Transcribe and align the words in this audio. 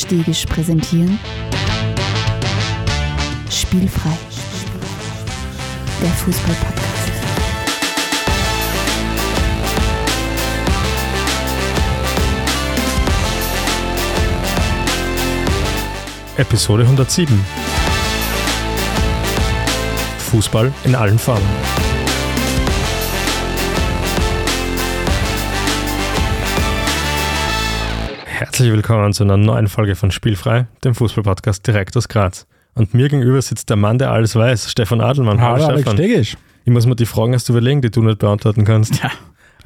Stegisch 0.00 0.46
präsentieren 0.46 1.18
Spielfrei, 3.50 4.16
der 6.00 6.08
Fußball-Podcast. 6.08 7.12
Episode 16.38 16.84
107. 16.84 17.38
Fußball 20.30 20.72
in 20.84 20.94
allen 20.94 21.18
Farben. 21.18 21.99
Herzlich 28.60 28.76
willkommen 28.76 29.14
zu 29.14 29.24
einer 29.24 29.38
neuen 29.38 29.68
Folge 29.68 29.96
von 29.96 30.10
Spielfrei, 30.10 30.66
dem 30.84 30.94
Fußballpodcast 30.94 31.66
direkt 31.66 31.96
aus 31.96 32.08
Graz. 32.08 32.46
Und 32.74 32.92
mir 32.92 33.08
gegenüber 33.08 33.40
sitzt 33.40 33.70
der 33.70 33.78
Mann, 33.78 33.96
der 33.96 34.10
alles 34.10 34.36
weiß, 34.36 34.70
Stefan 34.70 35.00
Adelmann. 35.00 35.40
Hallo, 35.40 35.64
Alex 35.64 35.80
Stefan. 35.80 35.96
Stegisch. 35.96 36.36
Ich 36.66 36.70
muss 36.70 36.84
mir 36.84 36.94
die 36.94 37.06
Fragen 37.06 37.32
erst 37.32 37.48
überlegen, 37.48 37.80
die 37.80 37.90
du 37.90 38.02
nicht 38.02 38.18
beantworten 38.18 38.66
kannst. 38.66 39.02
Ja. 39.02 39.10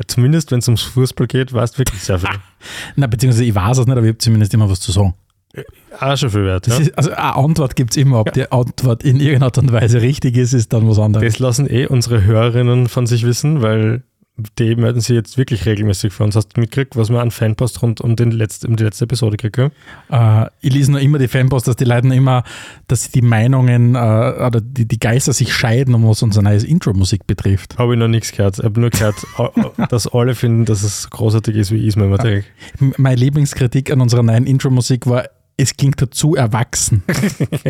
Zumindest 0.06 0.52
wenn 0.52 0.60
es 0.60 0.68
ums 0.68 0.82
Fußball 0.82 1.26
geht, 1.26 1.52
weißt 1.52 1.74
du 1.74 1.78
wirklich 1.78 2.04
sehr 2.04 2.20
viel. 2.20 2.28
Na, 2.94 3.08
beziehungsweise 3.08 3.44
ich 3.44 3.52
weiß 3.56 3.78
es 3.78 3.86
nicht, 3.86 3.96
aber 3.96 4.06
ich 4.06 4.10
habe 4.10 4.18
zumindest 4.18 4.54
immer 4.54 4.70
was 4.70 4.78
zu 4.78 4.92
sagen. 4.92 5.14
Auch 5.98 6.16
schon 6.16 6.30
viel 6.30 6.44
wert. 6.44 6.68
Ja? 6.68 6.76
ist, 6.76 6.96
also 6.96 7.10
eine 7.10 7.34
Antwort 7.34 7.74
gibt 7.74 7.90
es 7.90 7.96
immer. 7.96 8.20
Ob 8.20 8.32
die 8.32 8.50
Antwort 8.52 9.02
in 9.02 9.16
irgendeiner 9.18 9.46
Art 9.46 9.58
und 9.58 9.72
Weise 9.72 10.02
richtig 10.02 10.36
ist, 10.36 10.52
ist 10.52 10.72
dann 10.72 10.88
was 10.88 11.00
anderes. 11.00 11.26
Das 11.32 11.40
lassen 11.40 11.68
eh 11.68 11.88
unsere 11.88 12.22
Hörerinnen 12.22 12.86
von 12.86 13.08
sich 13.08 13.26
wissen, 13.26 13.60
weil 13.60 14.04
die 14.58 14.74
melden 14.74 15.00
sich 15.00 15.14
jetzt 15.14 15.38
wirklich 15.38 15.64
regelmäßig 15.64 16.12
für 16.12 16.24
uns. 16.24 16.34
Hast 16.34 16.48
du 16.56 16.60
mitgekriegt, 16.60 16.96
was 16.96 17.08
wir 17.08 17.20
an 17.20 17.30
Fanpost 17.30 17.82
rund 17.82 18.00
um, 18.00 18.16
den 18.16 18.32
letzten, 18.32 18.66
um 18.66 18.76
die 18.76 18.82
letzte 18.82 19.04
Episode 19.04 19.36
kriegen? 19.36 19.70
Äh, 20.10 20.46
ich 20.60 20.72
lese 20.74 20.90
nur 20.90 21.00
immer 21.00 21.18
die 21.18 21.28
Fanpost, 21.28 21.68
dass 21.68 21.76
die 21.76 21.84
Leute 21.84 22.08
immer, 22.12 22.42
dass 22.88 23.10
die 23.12 23.22
Meinungen 23.22 23.94
äh, 23.94 23.98
oder 23.98 24.60
die, 24.60 24.86
die 24.86 24.98
Geister 24.98 25.32
sich 25.32 25.52
scheiden, 25.54 25.94
um 25.94 26.04
was 26.08 26.20
unsere 26.22 26.42
neue 26.42 26.64
Intro-Musik 26.66 27.28
betrifft. 27.28 27.78
Habe 27.78 27.94
ich 27.94 27.98
noch 28.00 28.08
nichts 28.08 28.32
gehört. 28.32 28.58
Ich 28.58 28.64
habe 28.64 28.80
nur 28.80 28.90
gehört, 28.90 29.14
dass 29.90 30.08
alle 30.12 30.34
finden, 30.34 30.64
dass 30.64 30.82
es 30.82 31.08
großartig 31.10 31.54
ist, 31.54 31.70
wie 31.70 31.76
ich 31.76 31.88
es 31.88 31.96
mir 31.96 32.06
immer 32.06 32.18
denke. 32.18 32.44
M- 32.80 32.92
Meine 32.96 33.16
Lieblingskritik 33.16 33.92
an 33.92 34.00
unserer 34.00 34.24
neuen 34.24 34.46
Intro-Musik 34.46 35.06
war, 35.06 35.26
es 35.56 35.76
klingt 35.76 36.00
dazu 36.02 36.34
erwachsen. 36.34 37.02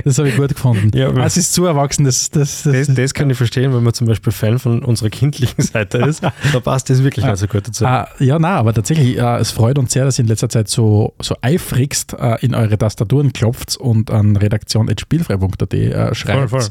Das 0.05 0.19
habe 0.19 0.29
ich 0.29 0.37
gut 0.37 0.49
gefunden. 0.49 0.91
Ja, 0.97 1.09
Ah, 1.11 1.25
es 1.25 1.37
ist 1.37 1.53
zu 1.53 1.65
erwachsen, 1.65 2.05
das, 2.05 2.31
das, 2.31 2.63
das, 2.65 2.87
Das, 2.87 2.95
das 2.95 3.15
kann 3.15 3.31
ich 3.31 3.37
verstehen, 3.37 3.73
wenn 3.75 3.83
man 3.83 3.95
zum 3.95 4.07
Beispiel 4.07 4.33
Fan 4.33 4.59
von 4.59 4.83
unserer 4.83 5.11
kindlichen 5.11 5.63
Seite 5.63 5.99
ist. 5.99 6.23
Da 6.53 6.61
passt 6.61 6.91
das 6.91 7.03
wirklich 7.03 7.25
nicht 7.25 7.37
so 7.39 7.47
gut 7.47 7.67
dazu. 7.69 7.87
Ah, 7.87 8.09
ja, 8.19 8.39
na, 8.39 8.57
aber 8.57 8.73
tatsächlich, 8.75 9.17
äh, 9.19 9.37
es 9.39 9.51
freut 9.51 9.79
uns 9.79 9.93
sehr, 9.93 10.05
dass 10.05 10.19
ihr 10.19 10.23
in 10.25 10.29
letzter 10.29 10.49
Zeit 10.49 10.69
so, 10.69 11.15
so 11.21 11.37
eifrigst 11.41 12.15
äh, 12.19 12.37
in 12.45 12.55
eure 12.55 12.77
Tastaturen 12.77 13.33
klopft 13.33 13.77
und 13.77 14.11
an 14.11 14.37
redaktion.spielfrei.at 14.37 15.75
äh, 15.75 16.15
schreibt. 16.15 16.51
Voll, 16.51 16.61
voll. 16.61 16.71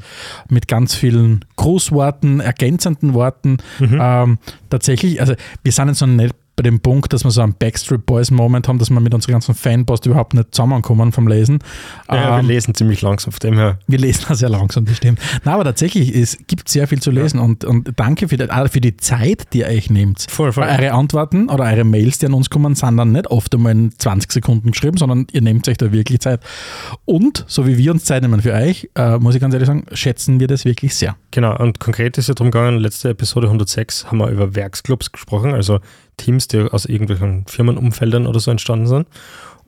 Mit 0.50 0.67
ganz 0.67 0.95
vielen 0.95 1.45
Grußworten, 1.56 2.39
ergänzenden 2.39 3.14
Worten. 3.14 3.58
Mhm. 3.80 4.00
Ähm, 4.02 4.38
tatsächlich, 4.69 5.19
also 5.22 5.34
wir 5.64 5.72
sind 5.72 5.88
jetzt 5.88 6.02
noch 6.02 6.08
nicht 6.08 6.36
bei 6.55 6.63
dem 6.63 6.79
Punkt, 6.79 7.13
dass 7.13 7.23
wir 7.23 7.31
so 7.31 7.41
einen 7.41 7.53
Backstreet 7.55 8.05
Boys 8.05 8.29
Moment 8.31 8.67
haben, 8.67 8.77
dass 8.79 8.89
wir 8.89 8.99
mit 8.99 9.13
unserer 9.13 9.31
ganzen 9.33 9.55
Fanpost 9.55 10.05
überhaupt 10.05 10.33
nicht 10.33 10.53
zusammenkommen 10.53 11.11
vom 11.11 11.27
Lesen. 11.27 11.59
ja, 12.09 12.39
Ähm, 12.39 12.45
wir 12.47 12.53
lesen 12.53 12.75
ziemlich 12.75 13.01
langsam, 13.01 13.31
von 13.31 13.39
dem 13.39 13.57
her. 13.57 13.79
wir 13.87 13.97
lesen 13.97 14.25
das 14.27 14.39
sehr 14.39 14.49
langsam, 14.49 14.85
das 14.85 14.97
stimmt. 14.97 15.19
Na, 15.43 15.53
aber 15.53 15.63
tatsächlich, 15.63 16.15
es 16.15 16.37
gibt 16.47 16.69
sehr 16.69 16.87
viel 16.87 17.01
zu 17.01 17.11
lesen 17.11 17.39
und, 17.39 17.65
und 17.65 17.91
danke 17.95 18.27
für 18.27 18.37
die, 18.37 18.49
auch 18.51 18.67
für 18.69 18.81
die 18.81 18.97
Zeit, 18.97 19.53
die 19.53 19.59
ihr 19.59 19.67
euch 19.67 19.89
nehmt. 19.89 20.25
Voll, 20.29 20.51
voll. 20.51 20.63
Weil 20.65 20.79
Eure 20.79 20.93
Antworten 20.93 21.49
oder 21.49 21.63
eure 21.63 21.83
Mails, 21.83 22.19
die 22.19 22.28
an 22.28 22.33
uns 22.33 22.50
kommen, 22.50 22.75
sind 22.75 22.97
dann 22.97 23.11
nicht 23.11 23.28
oft 23.28 23.53
einmal 23.55 23.72
in 23.72 23.91
20 23.97 24.31
Sekunden 24.31 24.72
geschrieben, 24.72 24.97
sondern 24.97 25.28
ihr 25.31 25.41
nehmt 25.41 25.67
euch 25.67 25.78
da 25.78 25.91
wirklich 25.91 26.19
Zeit. 26.19 26.41
Und 27.05 27.45
so 27.47 27.66
wie 27.67 27.78
wir 27.78 27.91
uns 27.91 28.03
Zeit 28.05 28.22
nehmen 28.22 28.41
für 28.41 28.53
euch, 28.53 28.89
äh, 28.95 29.17
muss 29.17 29.35
ich 29.35 29.41
ganz 29.41 29.53
ehrlich 29.53 29.67
sagen, 29.67 29.85
schätzen 29.94 30.39
wir 30.39 30.47
das 30.47 30.66
wirklich 30.66 30.94
sehr. 30.95 31.16
Genau, 31.31 31.57
und 31.57 31.79
konkret 31.79 32.17
ist 32.17 32.28
ja 32.28 32.33
darum 32.33 32.51
gegangen, 32.51 32.78
letzte 32.79 33.09
Episode 33.09 33.47
106 33.47 34.05
haben 34.11 34.19
wir 34.19 34.29
über 34.29 34.55
Werksclubs 34.55 35.11
gesprochen, 35.11 35.53
also 35.53 35.79
Teams, 36.18 36.47
die 36.47 36.59
aus 36.59 36.85
irgendwelchen 36.85 37.46
Firmenumfeldern 37.47 38.28
oder 38.28 38.40
so 38.40 38.51
entstanden 38.51 38.88
sind. 38.88 39.07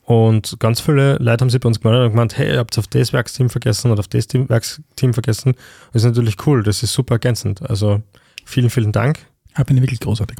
Und 0.03 0.57
ganz 0.59 0.81
viele 0.81 1.17
Leute 1.17 1.41
haben 1.41 1.49
sich 1.49 1.59
bei 1.59 1.67
uns 1.67 1.79
gemeldet 1.79 2.05
und 2.05 2.11
gemeint, 2.11 2.37
hey, 2.37 2.53
ihr 2.53 2.59
habt 2.59 2.77
auf 2.77 2.87
das 2.87 3.11
Werksteam 3.11 3.49
vergessen 3.49 3.91
oder 3.91 3.99
auf 3.99 4.07
das 4.07 4.27
Team, 4.27 4.47
Werksteam 4.49 5.13
vergessen. 5.13 5.55
Das 5.93 6.03
ist 6.03 6.07
natürlich 6.07 6.35
cool, 6.45 6.61
das 6.61 6.83
ist 6.83 6.93
super 6.93 7.15
ergänzend. 7.15 7.67
Also 7.67 8.01
vielen, 8.45 8.69
vielen 8.69 8.91
Dank. 8.91 9.25
Ja, 9.57 9.63
bin 9.63 9.77
ich 9.77 9.83
wirklich 9.83 9.99
großartig. 9.99 10.37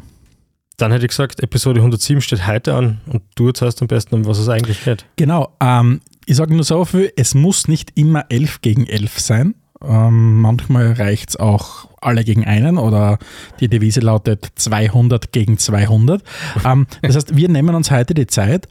Dann 0.77 0.91
hätte 0.91 1.05
ich 1.05 1.09
gesagt, 1.09 1.41
Episode 1.41 1.79
107 1.79 2.21
steht 2.21 2.45
heute 2.45 2.75
an 2.75 3.01
und 3.07 3.23
du 3.35 3.47
erzählst 3.47 3.81
am 3.81 3.87
besten, 3.87 4.15
um 4.15 4.25
was 4.25 4.37
es 4.37 4.49
eigentlich 4.49 4.83
geht. 4.83 5.05
Genau, 5.15 5.55
ähm, 5.61 6.01
ich 6.25 6.35
sage 6.35 6.53
nur 6.53 6.63
so 6.63 6.85
viel, 6.85 7.11
es 7.15 7.33
muss 7.33 7.67
nicht 7.67 7.93
immer 7.95 8.25
11 8.29 8.61
gegen 8.61 8.85
11 8.85 9.19
sein. 9.19 9.55
Ähm, 9.83 10.41
manchmal 10.41 10.93
reicht 10.93 11.29
es 11.31 11.35
auch 11.35 11.89
alle 12.01 12.23
gegen 12.23 12.45
einen 12.45 12.77
oder 12.77 13.17
die 13.59 13.67
Devise 13.67 13.99
lautet 13.99 14.47
200 14.55 15.31
gegen 15.31 15.57
200. 15.57 16.23
ähm, 16.65 16.87
das 17.01 17.15
heißt, 17.15 17.35
wir 17.35 17.49
nehmen 17.49 17.75
uns 17.75 17.91
heute 17.91 18.13
die 18.13 18.27
Zeit 18.27 18.67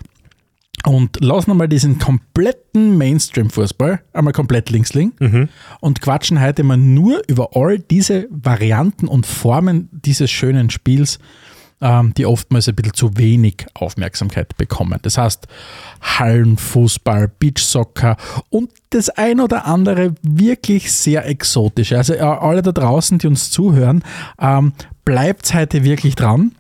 und 0.87 1.23
lassen 1.25 1.51
einmal 1.51 1.69
diesen 1.69 1.99
kompletten 1.99 2.97
Mainstream-Fußball 2.99 4.01
einmal 4.13 4.33
komplett 4.33 4.71
links 4.71 4.95
liegen 4.95 5.13
Mhm. 5.21 5.49
und 5.81 6.01
quatschen 6.01 6.41
heute 6.41 6.63
mal 6.63 6.77
nur 6.77 7.23
über 7.27 7.51
all 7.57 7.79
diese 7.79 8.27
Varianten 8.31 9.07
und 9.09 9.27
Formen 9.27 9.89
dieses 9.93 10.31
schönen 10.31 10.71
Spiels, 10.71 11.19
ähm, 11.81 12.13
die 12.17 12.27
oftmals 12.27 12.69
ein 12.69 12.75
bisschen 12.75 12.95
zu 12.95 13.17
wenig 13.17 13.67
Aufmerksamkeit 13.75 14.57
bekommen. 14.57 14.99
Das 15.03 15.17
heißt, 15.19 15.49
Hallenfußball, 16.03 17.29
Beachsoccer 17.39 18.17
und 18.51 18.71
das 18.95 19.11
ein 19.11 19.41
oder 19.41 19.67
andere 19.67 20.15
wirklich 20.23 20.93
sehr 20.93 21.27
exotische. 21.27 21.97
Also 21.97 22.15
äh, 22.15 22.21
alle 22.21 22.63
da 22.63 22.73
draußen, 22.73 23.19
die 23.19 23.27
uns 23.27 23.51
zuhören, 23.51 24.03
ähm, 24.41 24.73
bleibt 25.05 25.53
heute 25.55 25.85
wirklich 25.85 26.15
dran. 26.15 26.53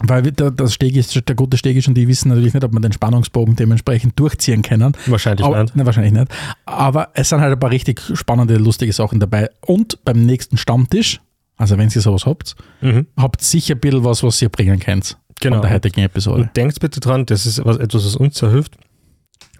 Weil 0.00 0.22
der, 0.30 0.52
das 0.52 0.74
Steg 0.74 0.94
ist, 0.94 1.28
der 1.28 1.34
gute 1.34 1.56
Steg 1.56 1.76
ist 1.76 1.88
und 1.88 1.94
die 1.94 2.06
wissen 2.06 2.28
natürlich 2.28 2.54
nicht, 2.54 2.62
ob 2.62 2.72
man 2.72 2.82
den 2.82 2.92
Spannungsbogen 2.92 3.56
dementsprechend 3.56 4.16
durchziehen 4.18 4.62
können. 4.62 4.92
Wahrscheinlich 5.06 5.44
Aber, 5.44 5.60
nicht. 5.60 5.74
nein, 5.74 5.86
wahrscheinlich 5.86 6.12
nicht. 6.12 6.28
Aber 6.66 7.08
es 7.14 7.28
sind 7.30 7.40
halt 7.40 7.52
ein 7.52 7.58
paar 7.58 7.70
richtig 7.72 8.00
spannende, 8.14 8.58
lustige 8.58 8.92
Sachen 8.92 9.18
dabei. 9.18 9.50
Und 9.66 9.98
beim 10.04 10.24
nächsten 10.24 10.56
Stammtisch, 10.56 11.20
also 11.56 11.76
wenn 11.78 11.88
ihr 11.90 12.00
sowas 12.00 12.26
habt, 12.26 12.54
Mhm. 12.80 13.08
habt 13.16 13.42
sicher 13.42 13.74
ein 13.74 13.80
bisschen 13.80 14.04
was, 14.04 14.22
was 14.22 14.40
ihr 14.40 14.50
bringen 14.50 14.78
könnt. 14.78 15.18
Genau. 15.40 15.56
Von 15.56 15.62
der 15.62 15.72
heutigen 15.72 16.00
Episode. 16.02 16.42
Und 16.42 16.56
denkt 16.56 16.78
bitte 16.78 17.00
dran, 17.00 17.26
das 17.26 17.44
ist 17.46 17.64
was, 17.64 17.76
etwas, 17.78 18.04
was 18.06 18.14
uns 18.14 18.38
sehr 18.38 18.50
hilft. 18.50 18.76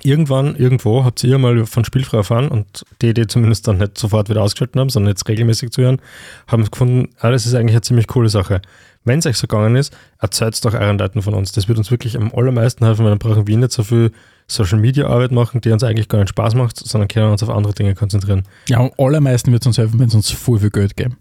Irgendwann, 0.08 0.56
irgendwo 0.56 1.04
habt 1.04 1.22
ihr 1.22 1.36
mal 1.36 1.66
von 1.66 1.84
Spielfrei 1.84 2.16
erfahren 2.16 2.48
und 2.48 2.86
die, 3.02 3.12
die 3.12 3.26
zumindest 3.26 3.68
dann 3.68 3.76
nicht 3.76 3.98
sofort 3.98 4.30
wieder 4.30 4.42
ausgeschaltet 4.42 4.80
haben, 4.80 4.88
sondern 4.88 5.10
jetzt 5.10 5.28
regelmäßig 5.28 5.70
zu 5.70 5.82
hören, 5.82 6.00
haben 6.46 6.64
gefunden, 6.64 7.10
ah, 7.20 7.30
das 7.30 7.44
ist 7.44 7.54
eigentlich 7.54 7.74
eine 7.74 7.82
ziemlich 7.82 8.06
coole 8.06 8.30
Sache. 8.30 8.62
Wenn 9.04 9.18
es 9.18 9.26
euch 9.26 9.36
so 9.36 9.46
gegangen 9.46 9.76
ist, 9.76 9.94
erzählt 10.18 10.54
es 10.54 10.62
doch 10.62 10.72
euren 10.72 10.96
Leuten 10.96 11.20
von 11.20 11.34
uns. 11.34 11.52
Das 11.52 11.68
wird 11.68 11.76
uns 11.76 11.90
wirklich 11.90 12.16
am 12.16 12.32
allermeisten 12.34 12.86
helfen, 12.86 13.04
weil 13.04 13.10
dann 13.10 13.18
brauchen 13.18 13.46
wir 13.46 13.56
nicht 13.58 13.72
so 13.72 13.82
viel 13.82 14.10
Social 14.46 14.78
Media 14.78 15.08
Arbeit 15.08 15.30
machen, 15.30 15.60
die 15.60 15.70
uns 15.72 15.84
eigentlich 15.84 16.08
gar 16.08 16.20
nicht 16.20 16.30
Spaß 16.30 16.54
macht, 16.54 16.78
sondern 16.78 17.08
können 17.08 17.30
uns 17.30 17.42
auf 17.42 17.50
andere 17.50 17.74
Dinge 17.74 17.94
konzentrieren. 17.94 18.44
Ja, 18.70 18.78
am 18.78 18.90
allermeisten 18.96 19.52
wird 19.52 19.62
es 19.62 19.66
uns 19.66 19.76
helfen, 19.76 20.00
wenn 20.00 20.08
es 20.08 20.14
uns 20.14 20.30
voll 20.30 20.58
viel 20.58 20.70
Geld 20.70 20.96
geben. 20.96 21.18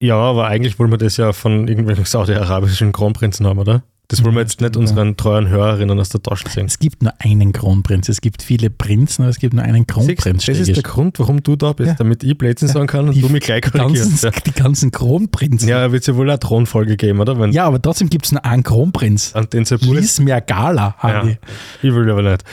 Ja, 0.00 0.16
aber 0.16 0.48
eigentlich 0.48 0.80
wollen 0.80 0.90
wir 0.90 0.98
das 0.98 1.16
ja 1.16 1.32
von 1.32 1.68
irgendwelchen 1.68 2.06
saudi-arabischen 2.06 2.90
Kronprinzen 2.90 3.46
haben, 3.46 3.60
oder? 3.60 3.84
Das 4.08 4.22
wollen 4.22 4.34
wir 4.34 4.40
Ja, 4.40 4.44
jetzt 4.46 4.60
nicht 4.60 4.76
unseren 4.76 5.16
treuen 5.16 5.48
Hörerinnen 5.48 5.98
aus 5.98 6.10
der 6.10 6.22
Tasche 6.22 6.44
ziehen. 6.44 6.66
Es 6.66 6.78
gibt 6.78 7.02
nur 7.02 7.12
einen 7.20 7.52
Kronprinz. 7.52 8.10
Es 8.10 8.20
gibt 8.20 8.42
viele 8.42 8.68
Prinzen, 8.68 9.22
aber 9.22 9.30
es 9.30 9.38
gibt 9.38 9.54
nur 9.54 9.64
einen 9.64 9.86
Kronprinz. 9.86 10.44
das 10.44 10.58
ist 10.58 10.76
der. 10.76 10.82
Grund, 10.82 11.18
warum 11.18 11.42
du 11.42 11.56
da 11.56 11.72
bist, 11.72 11.88
Ja. 11.88 11.94
damit 11.94 12.22
ich 12.22 12.36
Blödsinn 12.36 12.68
sagen 12.68 12.86
kann 12.86 13.08
und 13.08 13.14
Die- 13.14 13.22
du 13.22 13.30
mich 13.30 13.42
gleich 13.44 13.62
korrigierst. 13.62 14.22
ganzen, 14.22 14.42
die 14.44 14.52
ganzen 14.52 14.90
Kronprinzen. 14.90 15.68
Ja, 15.68 15.80
ja 15.80 15.92
wird 15.92 16.02
es 16.02 16.06
ja 16.06 16.16
wohl 16.16 16.28
eine 16.28 16.38
Thronfolge 16.38 16.96
geben, 16.98 17.18
oder? 17.20 17.38
Wenn 17.40 17.52
Ja, 17.52 17.64
aber 17.64 17.80
trotzdem 17.80 18.10
gibt 18.10 18.26
es 18.26 18.32
nur 18.32 18.44
einen 18.44 18.62
Kronprinz. 18.62 19.34
an 19.34 19.48
den 19.50 19.64
Lies 19.64 20.20
Mergala, 20.20 20.96
ja, 21.02 21.02
haben 21.02 21.28
die. 21.28 21.86
ich 21.88 21.94
will 21.94 22.10
aber 22.10 22.22
nicht. 22.22 22.44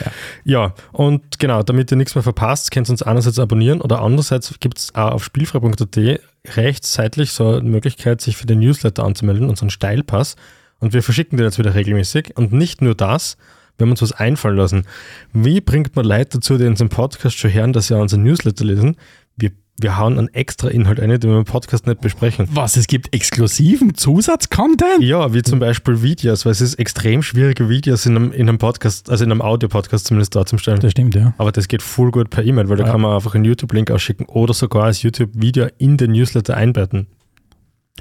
Ja. 0.45 0.73
und 0.93 1.37
genau, 1.37 1.63
damit 1.63 1.91
ihr 1.91 1.97
nichts 1.97 2.15
mehr 2.15 2.23
verpasst, 2.23 2.71
könnt 2.71 2.87
ihr 2.87 2.91
uns 2.91 3.01
einerseits 3.03 3.39
abonnieren 3.39 3.81
oder 3.81 4.01
andererseits 4.01 4.53
gibt 4.61 4.77
es 4.77 4.95
auch 4.95 5.11
auf 5.11 5.23
spielfrei.at 5.25 6.21
rechts 6.55 6.93
seitlich 6.93 7.31
so 7.31 7.49
eine 7.55 7.69
Möglichkeit, 7.69 8.21
sich 8.21 8.37
für 8.37 8.47
den 8.47 8.59
Newsletter 8.59 9.03
anzumelden, 9.03 9.49
unseren 9.49 9.69
Steilpass. 9.69 10.35
Und 10.81 10.91
wir 10.93 11.01
verschicken 11.03 11.37
den 11.37 11.45
jetzt 11.45 11.57
wieder 11.59 11.73
regelmäßig. 11.75 12.35
Und 12.35 12.51
nicht 12.51 12.81
nur 12.81 12.95
das, 12.95 13.37
wir 13.77 13.85
haben 13.85 13.91
uns 13.91 14.01
was 14.01 14.11
einfallen 14.11 14.57
lassen. 14.57 14.85
Wie 15.31 15.61
bringt 15.61 15.95
man 15.95 16.05
Leute 16.05 16.37
dazu, 16.39 16.57
die 16.57 16.65
unseren 16.65 16.89
Podcast 16.89 17.37
schon 17.37 17.53
hören, 17.53 17.71
dass 17.71 17.87
sie 17.87 17.95
auch 17.95 18.01
unseren 18.01 18.23
Newsletter 18.23 18.65
lesen? 18.65 18.97
Wir, 19.37 19.51
wir 19.79 19.97
hauen 19.97 20.17
einen 20.19 20.27
extra 20.33 20.67
Inhalt 20.67 20.99
ein, 20.99 21.09
den 21.09 21.29
wir 21.31 21.37
im 21.37 21.45
Podcast 21.45 21.87
nicht 21.87 22.01
besprechen. 22.01 22.47
Was, 22.51 22.77
es 22.77 22.85
gibt 22.87 23.13
exklusiven 23.15 23.95
Zusatzcontent? 23.95 25.01
Ja, 25.03 25.33
wie 25.33 25.41
zum 25.41 25.59
Beispiel 25.59 26.01
Videos, 26.03 26.45
weil 26.45 26.51
es 26.51 26.61
ist 26.61 26.75
extrem 26.75 27.23
schwierige 27.23 27.69
Videos 27.69 28.05
in 28.05 28.15
einem, 28.15 28.31
in 28.31 28.49
einem 28.49 28.57
Podcast, 28.57 29.09
also 29.09 29.23
in 29.23 29.31
einem 29.31 29.41
Audio-Podcast 29.41 30.07
zumindest 30.07 30.35
darzustellen. 30.35 30.79
Das 30.79 30.91
stimmt, 30.91 31.15
ja. 31.15 31.33
Aber 31.37 31.51
das 31.51 31.67
geht 31.67 31.81
voll 31.81 32.11
gut 32.11 32.29
per 32.29 32.43
E-Mail, 32.43 32.69
weil 32.69 32.77
da 32.77 32.85
Ja. 32.85 32.91
kann 32.91 33.01
man 33.01 33.15
einfach 33.15 33.33
einen 33.35 33.45
YouTube-Link 33.45 33.89
ausschicken 33.91 34.25
oder 34.27 34.53
sogar 34.53 34.83
als 34.85 35.01
YouTube-Video 35.03 35.67
in 35.77 35.97
den 35.97 36.11
Newsletter 36.11 36.55
einbetten. 36.57 37.07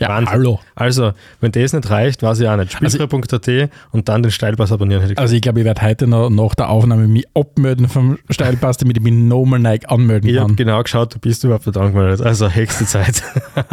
Ja, 0.01 0.09
Wahnsinn. 0.09 0.33
hallo. 0.33 0.61
Also, 0.75 1.13
wenn 1.41 1.53
das 1.53 1.73
nicht 1.75 1.91
reicht, 1.91 2.23
weiß 2.23 2.41
ich 2.41 2.49
auch 2.49 2.57
nicht. 2.57 2.73
Spielfrei.at 2.73 3.71
und 3.93 4.09
dann 4.09 4.23
den 4.23 4.33
Steilpass 4.33 4.73
abonnieren 4.73 5.03
hätte 5.03 5.13
ich 5.13 5.19
Also 5.19 5.35
ich 5.35 5.43
glaube, 5.43 5.61
ich 5.61 5.67
werde 5.67 5.83
heute 5.83 6.07
noch 6.07 6.31
nach 6.31 6.55
der 6.55 6.71
Aufnahme 6.71 7.07
mich 7.07 7.27
abmelden 7.35 7.87
vom 7.89 8.19
Steilpass, 8.31 8.79
damit 8.79 8.97
ich 8.97 9.03
mich 9.03 9.13
nochmal 9.13 9.59
neu 9.61 9.77
anmelden 9.87 10.29
Ich 10.31 10.37
habe 10.39 10.47
kann. 10.49 10.57
genau 10.57 10.83
geschaut, 10.83 11.15
du 11.15 11.19
bist 11.19 11.45
überhaupt 11.45 11.67
nicht 11.67 11.77
angemeldet. 11.77 12.23
Also 12.23 12.49
höchste 12.49 12.87
Zeit. 12.87 13.23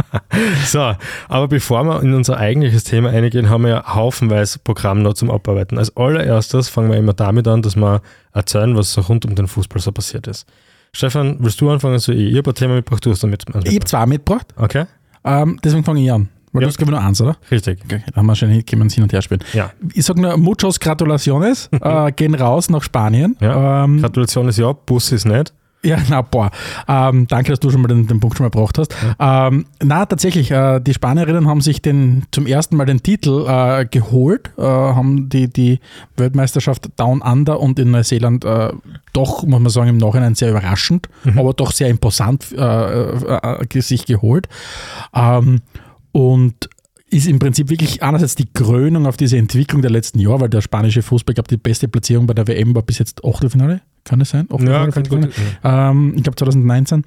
so, 0.65 0.93
aber 1.29 1.47
bevor 1.47 1.83
wir 1.85 2.01
in 2.03 2.13
unser 2.13 2.37
eigentliches 2.37 2.83
Thema 2.83 3.09
eingehen, 3.09 3.49
haben 3.49 3.63
wir 3.63 3.69
ja 3.69 3.95
haufenweise 3.95 4.59
Programm 4.59 5.01
noch 5.01 5.13
zum 5.13 5.31
Abarbeiten. 5.31 5.77
Als 5.77 5.95
allererstes 5.95 6.69
fangen 6.69 6.91
wir 6.91 6.97
immer 6.97 7.13
damit 7.13 7.47
an, 7.47 7.61
dass 7.61 7.75
wir 7.75 8.01
erzählen, 8.33 8.75
was 8.75 8.91
so 8.93 9.01
rund 9.01 9.25
um 9.25 9.35
den 9.35 9.47
Fußball 9.47 9.81
so 9.81 9.91
passiert 9.91 10.27
ist. 10.27 10.45
Stefan, 10.93 11.37
willst 11.39 11.59
du 11.61 11.69
anfangen? 11.69 11.99
So, 11.99 12.11
ich 12.11 12.35
habe 12.37 12.49
ein 12.51 12.55
Thema 12.55 12.75
mitgebracht, 12.75 13.05
du 13.05 13.11
hast 13.11 13.23
damit. 13.23 13.43
Ich 13.63 13.75
habe 13.75 13.85
zwei 13.85 14.05
mitgebracht, 14.05 14.47
Okay, 14.55 14.85
ähm, 15.27 15.59
deswegen 15.63 15.83
fange 15.83 16.01
ich 16.03 16.11
an. 16.11 16.29
Weil 16.53 16.61
Ja. 16.61 16.67
du 16.67 16.69
hast, 16.69 16.77
glaube 16.77 16.91
ich, 16.93 16.97
nur 16.97 17.05
eins, 17.07 17.21
oder? 17.21 17.37
richtig. 17.51 17.79
Okay, 17.83 18.01
dann 18.07 18.15
haben 18.15 18.25
wir 18.25 18.35
schon 18.35 18.49
können 18.49 18.65
wir 18.73 18.81
uns 18.83 18.93
hin 18.93 19.03
und 19.03 19.11
her 19.13 19.21
spielen. 19.21 19.41
Ja, 19.53 19.71
Ich 19.93 20.05
sage 20.05 20.21
nur, 20.21 20.37
muchos 20.37 20.79
gratulaciones, 20.79 21.69
äh, 21.81 22.11
gehen 22.13 22.33
raus 22.35 22.69
nach 22.69 22.83
Spanien. 22.83 23.35
Ja. 23.41 23.83
Ähm, 23.83 23.99
Gratulation 24.01 24.47
ist 24.47 24.57
ja, 24.57 24.71
Bus 24.71 25.11
ist 25.11 25.25
nicht. 25.25 25.53
Ja, 25.87 25.97
na, 26.09 26.21
boah. 26.21 26.51
Ähm, 26.87 27.27
danke, 27.27 27.51
dass 27.51 27.61
du 27.61 27.69
schon 27.69 27.81
mal 27.81 27.87
den, 27.87 28.07
den 28.07 28.19
Punkt 28.19 28.37
schon 28.37 28.43
mal 28.43 28.49
gebracht 28.49 28.77
hast. 28.77 28.93
Ähm, 29.19 29.65
na, 29.81 30.05
tatsächlich, 30.05 30.51
äh, 30.51 30.81
die 30.81 30.93
Spanierinnen 30.93 31.47
haben 31.47 31.61
sich 31.61 31.81
den, 31.81 32.25
zum 32.31 32.45
ersten 32.45 32.75
Mal 32.75 32.85
den 32.85 33.01
Titel 33.01 33.45
äh, 33.47 33.85
geholt, 33.85 34.51
äh, 34.57 34.61
haben 34.61 35.29
die, 35.29 35.47
die 35.47 35.79
Weltmeisterschaft 36.17 36.89
Down 36.97 37.21
Under 37.21 37.61
und 37.61 37.79
in 37.79 37.91
Neuseeland 37.91 38.43
äh, 38.43 38.73
doch, 39.13 39.43
muss 39.43 39.61
man 39.61 39.69
sagen, 39.69 39.89
im 39.89 39.97
Nachhinein 39.97 40.35
sehr 40.35 40.49
überraschend, 40.49 41.07
aber 41.37 41.53
doch 41.53 41.71
sehr 41.71 41.87
imposant 41.87 42.51
äh, 42.51 42.61
äh, 42.61 43.81
sich 43.81 44.05
geholt. 44.05 44.49
Ähm, 45.15 45.61
und 46.11 46.69
ist 47.09 47.27
im 47.27 47.39
Prinzip 47.39 47.69
wirklich 47.69 48.03
einerseits 48.03 48.35
die 48.35 48.47
Krönung 48.53 49.05
auf 49.05 49.15
diese 49.17 49.37
Entwicklung 49.37 49.81
der 49.81 49.91
letzten 49.91 50.19
Jahre, 50.19 50.41
weil 50.41 50.49
der 50.49 50.61
spanische 50.61 51.01
Fußball, 51.01 51.31
ich 51.31 51.35
glaube, 51.35 51.47
die 51.49 51.57
beste 51.57 51.87
Platzierung 51.87 52.27
bei 52.27 52.33
der 52.33 52.47
WM 52.47 52.75
war 52.75 52.81
bis 52.83 52.99
jetzt 52.99 53.23
Achtelfinale, 53.23 53.81
kann 54.03 54.19
das 54.19 54.29
sein? 54.31 54.47
Ja, 54.49 54.55
Achtelfinale, 54.55 54.91
kann 54.91 55.05
Viertelfinale? 55.05 55.31
gut. 55.33 55.59
ähm, 55.63 56.13
ich 56.17 56.23
glaube 56.23 56.35
2019. 56.35 57.03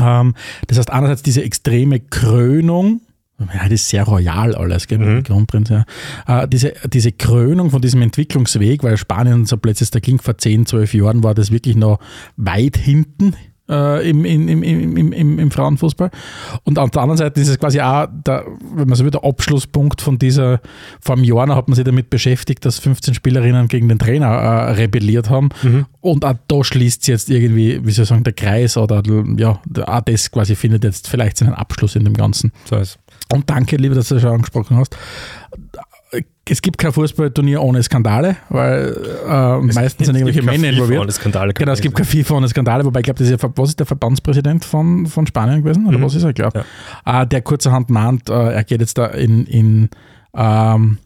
Ähm, 0.00 0.34
das 0.66 0.78
heißt, 0.78 0.90
einerseits 0.90 1.22
diese 1.22 1.42
extreme 1.42 2.00
Krönung, 2.00 3.00
ja, 3.38 3.64
das 3.64 3.72
ist 3.72 3.88
sehr 3.88 4.04
royal 4.04 4.54
alles, 4.54 4.86
gell, 4.86 4.98
Mhm. 4.98 5.22
Kronprinz, 5.22 5.68
ja. 5.70 5.84
Äh, 6.26 6.46
diese, 6.48 6.74
diese 6.86 7.12
Krönung 7.12 7.70
von 7.70 7.80
diesem 7.82 8.02
Entwicklungsweg, 8.02 8.82
weil 8.82 8.96
Spanien 8.96 9.44
so 9.46 9.56
plötzlich, 9.56 9.90
da 9.90 10.00
ging 10.00 10.20
vor 10.20 10.36
10, 10.38 10.66
12 10.66 10.94
Jahren, 10.94 11.22
war 11.22 11.34
das 11.34 11.50
wirklich 11.50 11.76
noch 11.76 11.98
weit 12.36 12.76
hinten 12.76 13.34
äh, 13.68 14.08
im, 14.08 14.24
im, 14.24 14.48
im, 14.48 14.62
im, 14.96 15.12
im, 15.12 15.38
im 15.38 15.50
Frauenfußball. 15.50 16.10
Und 16.64 16.78
auf 16.78 16.90
der 16.90 17.02
anderen 17.02 17.18
Seite 17.18 17.40
ist 17.40 17.48
es 17.48 17.58
quasi 17.58 17.80
auch, 17.80 18.06
der, 18.26 18.44
wenn 18.74 18.88
man 18.88 18.96
so 18.96 19.04
will, 19.04 19.10
der 19.10 19.24
Abschlusspunkt 19.24 20.00
von 20.00 20.18
dieser, 20.18 20.60
vor 21.00 21.16
einem 21.16 21.24
Jahr 21.24 21.46
noch 21.46 21.56
hat 21.56 21.68
man 21.68 21.76
sich 21.76 21.84
damit 21.84 22.10
beschäftigt, 22.10 22.64
dass 22.64 22.78
15 22.78 23.14
Spielerinnen 23.14 23.68
gegen 23.68 23.88
den 23.88 23.98
Trainer 23.98 24.26
äh, 24.26 24.72
rebelliert 24.72 25.30
haben. 25.30 25.48
Mhm. 25.62 25.86
Und 26.00 26.24
auch 26.24 26.34
da 26.48 26.62
schließt 26.62 27.08
jetzt 27.08 27.30
irgendwie, 27.30 27.80
wie 27.84 27.90
soll 27.92 28.02
ich 28.02 28.08
sagen, 28.08 28.24
der 28.24 28.34
Kreis 28.34 28.76
oder 28.76 29.02
ja, 29.38 29.60
auch 29.86 30.00
das 30.02 30.30
quasi 30.30 30.54
findet 30.54 30.84
jetzt 30.84 31.08
vielleicht 31.08 31.38
seinen 31.38 31.54
Abschluss 31.54 31.96
in 31.96 32.04
dem 32.04 32.14
Ganzen. 32.14 32.52
So 32.64 32.76
ist 32.76 32.98
Und 33.32 33.48
danke, 33.48 33.76
lieber, 33.76 33.94
dass 33.94 34.08
du 34.08 34.14
das 34.14 34.22
schon 34.22 34.32
angesprochen 34.32 34.76
hast. 34.76 34.96
Es 36.48 36.60
gibt 36.60 36.76
kein 36.76 36.92
Fußballturnier 36.92 37.62
ohne 37.62 37.82
Skandale, 37.82 38.36
weil 38.50 38.94
äh, 39.26 39.58
meistens 39.60 40.06
sind 40.06 40.16
irgendwelche 40.16 40.42
Männer 40.42 40.68
involviert. 40.68 41.10
Skandale 41.12 41.54
Genau, 41.54 41.72
es 41.72 41.80
gibt 41.80 41.94
kein 41.96 42.04
FIFA 42.04 42.34
ohne 42.34 42.48
Skandale, 42.48 42.84
wobei 42.84 43.00
ich 43.00 43.04
glaube, 43.04 43.18
das 43.18 43.28
ist 43.30 43.42
ja, 43.42 43.50
was 43.56 43.70
ist 43.70 43.78
der 43.78 43.86
Verbandspräsident 43.86 44.64
von, 44.64 45.06
von 45.06 45.26
Spanien 45.26 45.62
gewesen? 45.62 45.86
Oder 45.86 45.98
Mhm. 45.98 46.02
was 46.02 46.14
ist 46.14 46.22
er, 46.24 46.32
glaube? 46.34 46.64
Äh, 47.06 47.26
der 47.26 47.40
kurzerhand 47.42 47.88
mahnt, 47.88 48.28
äh, 48.28 48.52
er 48.52 48.64
geht 48.64 48.80
jetzt 48.80 48.98
da 48.98 49.06
in, 49.06 49.46
in, 49.46 49.88
ähm, 50.34 50.98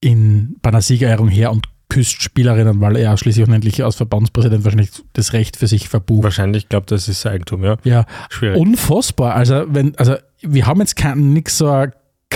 in, 0.00 0.56
bei 0.62 0.70
einer 0.70 0.82
Siegerehrung 0.82 1.28
her 1.28 1.52
und 1.52 1.66
küsst 1.88 2.20
Spielerinnen, 2.20 2.80
weil 2.80 2.96
er 2.96 3.16
schließlich 3.16 3.46
und 3.46 3.54
endlich 3.54 3.84
als 3.84 3.94
Verbandspräsident 3.94 4.64
wahrscheinlich 4.64 4.90
das 5.12 5.32
Recht 5.32 5.56
für 5.56 5.68
sich 5.68 5.88
verbucht. 5.88 6.24
Wahrscheinlich, 6.24 6.64
ich 6.64 6.68
glaube, 6.68 6.86
das 6.86 7.06
ist 7.08 7.24
Eigentum, 7.24 7.62
ja. 7.62 7.76
Ja, 7.84 8.04
Schwierig. 8.28 8.58
unfassbar. 8.58 9.34
Also, 9.34 9.64
wenn, 9.68 9.96
also 9.96 10.16
wir 10.42 10.66
haben 10.66 10.80
jetzt 10.80 10.96
nix 11.14 11.58
so 11.58 11.68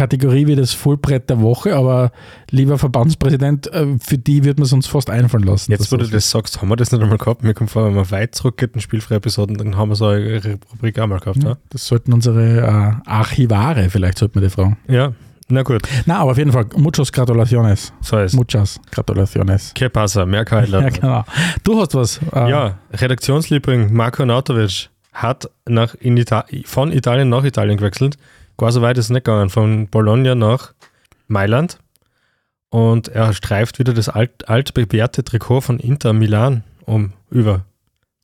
Kategorie 0.00 0.46
wie 0.46 0.56
das 0.56 0.72
Fullbrett 0.72 1.28
der 1.28 1.42
Woche, 1.42 1.76
aber 1.76 2.10
lieber 2.50 2.78
Verbandspräsident, 2.78 3.70
äh, 3.72 3.98
für 4.02 4.16
die 4.16 4.44
wird 4.44 4.58
man 4.58 4.64
es 4.64 4.72
uns 4.72 4.86
fast 4.86 5.10
einfallen 5.10 5.44
lassen. 5.44 5.70
Jetzt, 5.72 5.92
wo 5.92 5.96
du 5.98 6.06
das- 6.06 6.30
sagst, 6.30 6.62
haben 6.62 6.70
wir 6.70 6.76
das 6.76 6.90
nicht 6.90 7.02
einmal 7.02 7.18
gehabt. 7.18 7.42
Mir 7.44 7.52
kommt 7.52 7.70
vor, 7.70 7.84
wenn 7.84 7.94
man 7.94 8.10
weit 8.10 8.34
zurückgeht 8.34 8.70
in 8.74 8.80
spielfreie 8.80 9.18
Episoden, 9.18 9.58
dann 9.58 9.76
haben 9.76 9.90
wir 9.90 9.96
so 9.96 10.06
eine 10.06 10.58
Rubrik 10.72 10.98
auch 10.98 11.06
mal 11.06 11.18
gehabt. 11.20 11.42
Ja, 11.44 11.56
das 11.68 11.86
sollten 11.86 12.14
unsere 12.14 12.60
äh, 13.04 13.10
Archivare, 13.10 13.90
vielleicht 13.90 14.16
sollten 14.18 14.36
wir 14.40 14.48
die 14.48 14.54
fragen. 14.54 14.78
Ja, 14.88 15.12
na 15.48 15.62
gut, 15.64 15.82
Na, 16.06 16.20
aber 16.20 16.30
auf 16.30 16.38
jeden 16.38 16.52
Fall, 16.52 16.64
muchos 16.76 17.12
gratulaciones. 17.12 17.92
so 18.00 18.16
ist 18.18 18.34
Muchas 18.34 18.80
gratulaciones. 18.90 19.74
Que 19.74 19.90
pasa, 19.90 20.24
mehr 20.24 20.42
ich 20.64 20.70
Ja, 20.70 20.88
genau. 20.88 21.24
Du 21.62 21.78
hast 21.78 21.94
was. 21.94 22.20
Äh, 22.32 22.48
Ja, 22.48 22.78
Redaktionsliebling 22.92 23.92
Marco 23.92 24.24
Nautovic 24.24 24.88
hat 25.12 25.50
nach 25.68 25.94
in 25.96 26.16
Ita 26.16 26.44
von 26.64 26.90
Italien 26.92 27.28
nach 27.28 27.44
Italien 27.44 27.76
gewechselt. 27.76 28.16
Gar 28.60 28.72
so 28.72 28.82
weit 28.82 28.98
ist 28.98 29.06
es 29.06 29.10
nicht 29.10 29.24
gegangen, 29.24 29.48
von 29.48 29.88
Bologna 29.88 30.34
nach 30.34 30.74
Mailand. 31.28 31.78
Und 32.68 33.08
er 33.08 33.32
streift 33.32 33.78
wieder 33.78 33.94
das 33.94 34.10
alt, 34.10 34.50
altbewährte 34.50 35.24
Trikot 35.24 35.62
von 35.62 35.80
Inter 35.80 36.12
Milan 36.12 36.62
um 36.84 37.14
über. 37.30 37.64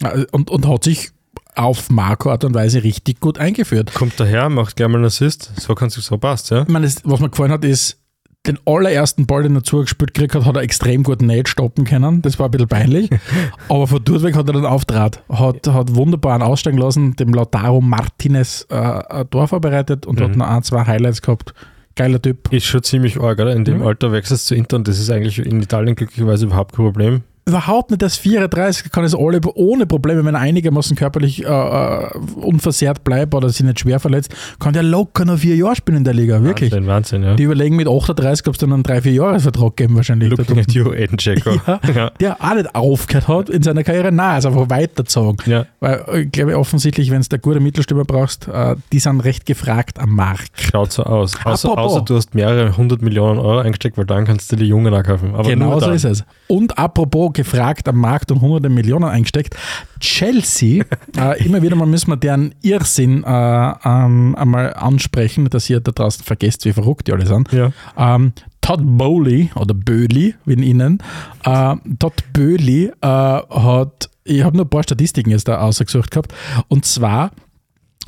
Äh, 0.03 0.27
Und, 0.33 0.51
und 0.51 0.69
hat 0.69 0.85
sich 0.85 1.11
auf 1.55 1.89
Marco-Art 1.89 2.45
und 2.45 2.53
Weise 2.55 2.85
richtig 2.85 3.19
gut 3.19 3.39
eingeführt. 3.39 3.95
Kommt 3.95 4.21
daher, 4.21 4.51
macht 4.51 4.77
gleich 4.77 4.89
mal 4.89 4.97
einen 4.97 5.07
Assist. 5.07 5.53
So 5.59 5.75
kann 5.75 5.89
es 5.89 5.95
so 5.95 6.19
passt, 6.19 6.51
ja. 6.51 6.65
Ich 6.65 6.69
meine, 6.69 6.85
das, 6.85 6.97
was 7.05 7.21
mir 7.21 7.31
gefallen 7.31 7.51
hat, 7.51 7.65
ist, 7.65 7.99
den 8.47 8.59
allerersten 8.65 9.27
Ball, 9.27 9.43
den 9.43 9.55
er 9.57 9.63
zugespielt 9.65 10.15
gekriegt 10.15 10.35
hat, 10.35 10.45
hat 10.45 10.57
er 10.57 10.63
extrem 10.63 11.03
gut 11.03 11.23
nicht 11.23 11.49
stoppen 11.49 11.85
können. 11.85 12.23
Das 12.23 12.39
war 12.39 12.47
ein 12.47 12.51
bisschen 12.53 12.69
peinlich. 12.69 13.11
Aber 13.69 13.87
von 13.87 14.01
dort 14.05 14.23
weg 14.23 14.37
hat 14.37 14.47
er 14.49 14.53
dann 14.55 14.67
auftrat. 14.67 15.23
Hat, 15.29 15.67
hat 15.69 15.95
wunderbar 15.95 16.35
einen 16.35 16.43
aussteigen 16.43 16.79
lassen, 16.79 17.17
dem 17.17 17.35
Lautaro 17.35 17.81
Martinez 17.81 18.67
äh, 18.71 18.75
ein 18.77 19.31
Tor 19.31 19.49
vorbereitet 19.49 20.07
und 20.07 20.21
Mhm. 20.21 20.25
hat 20.25 20.37
noch 20.37 20.47
ein, 20.49 20.63
zwei 20.63 20.85
Highlights 20.85 21.23
gehabt. 21.23 21.55
Geiler 21.97 22.21
Typ. 22.21 22.53
Ist 22.53 22.67
schon 22.67 22.83
ziemlich 22.83 23.19
arg, 23.21 23.39
oder? 23.41 23.55
In 23.57 23.65
dem 23.65 23.81
Ja. 23.81 23.87
Alter 23.87 24.13
wechselst 24.13 24.51
du 24.51 24.55
zu 24.55 24.59
Inter 24.59 24.77
und 24.77 24.87
das 24.87 24.99
ist 24.99 25.11
eigentlich 25.11 25.39
in 25.39 25.63
Italien 25.63 25.95
glücklicherweise 25.97 26.45
überhaupt 26.47 26.75
kein 26.77 26.85
Problem. 26.85 27.23
Überhaupt 27.49 27.91
nicht, 27.91 28.03
das 28.03 28.17
34 28.17 28.91
kann 28.91 29.05
es 29.05 29.15
alle 29.15 29.41
ohne 29.55 29.87
Probleme, 29.87 30.25
wenn 30.25 30.35
er 30.35 30.41
einigermaßen 30.41 30.97
körperlich 30.97 31.45
äh, 31.45 31.47
äh, 31.47 32.09
unversehrt 32.41 33.05
bleibt 33.05 33.37
oder 33.37 33.49
sich 33.51 33.65
nicht 33.65 33.79
schwer 33.79 34.01
verletzt, 34.01 34.35
kann 34.59 34.73
der 34.73 34.83
locker 34.83 35.25
noch 35.25 35.39
vier 35.39 35.55
Jahre 35.55 35.77
spielen 35.77 35.99
in 35.99 36.05
der 36.05 36.13
Liga, 36.15 36.43
wirklich. 36.43 36.73
Wahnsinn, 36.73 36.89
Wahnsinn, 36.89 37.23
ja. 37.23 37.35
Die 37.37 37.45
überlegen 37.45 37.77
mit 37.77 37.87
38, 37.87 38.49
ob 38.49 38.55
es 38.55 38.59
dann 38.59 38.73
einen 38.73 38.83
3-4-Jahres-Vertrag 38.83 39.77
geben 39.77 39.95
wahrscheinlich. 39.95 40.31
Looking 40.31 40.59
at 40.59 40.73
you, 40.73 40.91
Aiden. 40.91 41.17
Ja. 41.67 41.81
ja. 41.95 42.11
der 42.21 42.37
auch 42.41 42.55
nicht 42.55 42.75
aufgehört 42.75 43.29
hat 43.29 43.49
in 43.51 43.63
seiner 43.63 43.85
Karriere, 43.85 44.11
nein, 44.11 44.35
also 44.35 44.49
einfach 44.49 44.69
weitergezogen. 44.69 45.39
ja. 45.49 45.67
Weil 45.79 46.05
äh, 46.09 46.21
ich 46.23 46.33
glaube 46.33 46.59
offensichtlich, 46.59 47.13
wenn 47.13 47.23
du 47.23 47.29
da 47.29 47.37
gute 47.37 47.61
Mittelstürmer 47.61 48.05
brauchst, 48.05 48.49
äh, 48.49 48.75
die 48.91 48.99
sind 48.99 49.21
recht 49.21 49.47
gefragt 49.47 50.01
am 50.01 50.11
Markt. 50.17 50.51
Schaut 50.61 50.91
so 50.91 51.05
aus. 51.05 51.35
Außer, 51.45 51.71
Apropos. 51.71 51.93
außer 51.93 52.05
du 52.05 52.17
hast 52.17 52.35
mehrere 52.35 52.77
hundert 52.77 53.03
Millionen 53.03 53.39
Euro 53.39 53.59
eingesteckt, 53.61 53.97
weil 53.97 54.07
dann 54.07 54.25
kannst 54.25 54.51
du 54.51 54.57
die 54.57 54.67
Jungen 54.67 54.93
auch 54.93 55.05
kaufen. 55.05 55.35
Aber 55.35 55.49
genau 55.49 55.79
so 55.79 55.91
ist 55.93 56.05
es. 56.05 56.25
Und 56.49 56.77
apropos 56.77 57.33
gefragt 57.37 57.87
am 57.89 57.97
Markt 57.99 58.33
und 58.33 58.41
hunderte 58.41 58.69
Millionen 58.69 59.05
eingesteckt, 59.05 59.55
Chelsea, 60.01 60.85
äh, 61.17 61.45
immer 61.45 61.63
wieder 61.63 61.77
mal 61.77 61.87
müssen 61.87 62.11
wir 62.11 62.17
deren 62.17 62.55
Irrsinn 62.63 63.23
äh, 63.23 63.73
ähm, 63.85 64.35
einmal 64.35 64.75
ansprechen, 64.75 65.49
dass 65.51 65.71
ihr 65.71 65.81
da 65.81 65.93
draußen 65.93 66.25
vergesst, 66.25 66.65
wie 66.65 66.73
verrückt 66.73 67.07
die 67.07 67.13
alle 67.13 67.27
sind. 67.27 67.53
Ja. 67.53 67.71
Ähm, 67.97 68.33
Todd 68.61 68.81
Bowley 68.83 69.51
oder 69.55 69.75
Böhli, 69.75 70.35
wie 70.45 70.55
ihn 70.55 70.79
nennen, 70.79 70.99
äh, 71.45 71.77
Todd 72.01 72.15
Böhli 72.33 72.91
äh, 73.01 73.07
hat, 73.07 74.11
ich 74.25 74.43
habe 74.43 74.57
nur 74.57 74.67
ein 74.67 74.71
paar 74.71 74.83
Statistiken 74.83 75.31
jetzt 75.31 75.47
da 75.47 75.59
ausgesucht 75.59 76.11
gehabt, 76.11 76.35
und 76.67 76.85
zwar 76.85 77.31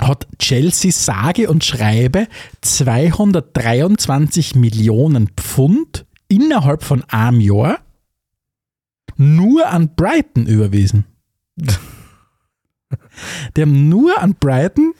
hat 0.01 0.27
Chelsea 0.39 0.91
sage 0.93 1.49
und 1.49 1.65
schreibe 1.65 2.29
223 2.63 4.55
Millionen 4.55 5.29
Pfund 5.37 6.07
innerhalb 6.29 6.83
von 6.83 7.05
einem 7.05 7.41
Jahr 7.41 7.79
nur 9.19 9.69
an 9.69 9.95
Brighton 9.95 10.47
überwiesen. 10.47 11.05
Die 13.57 13.63
haben 13.63 13.89
nur 13.89 14.19
an 14.23 14.35
Brighton 14.37 14.95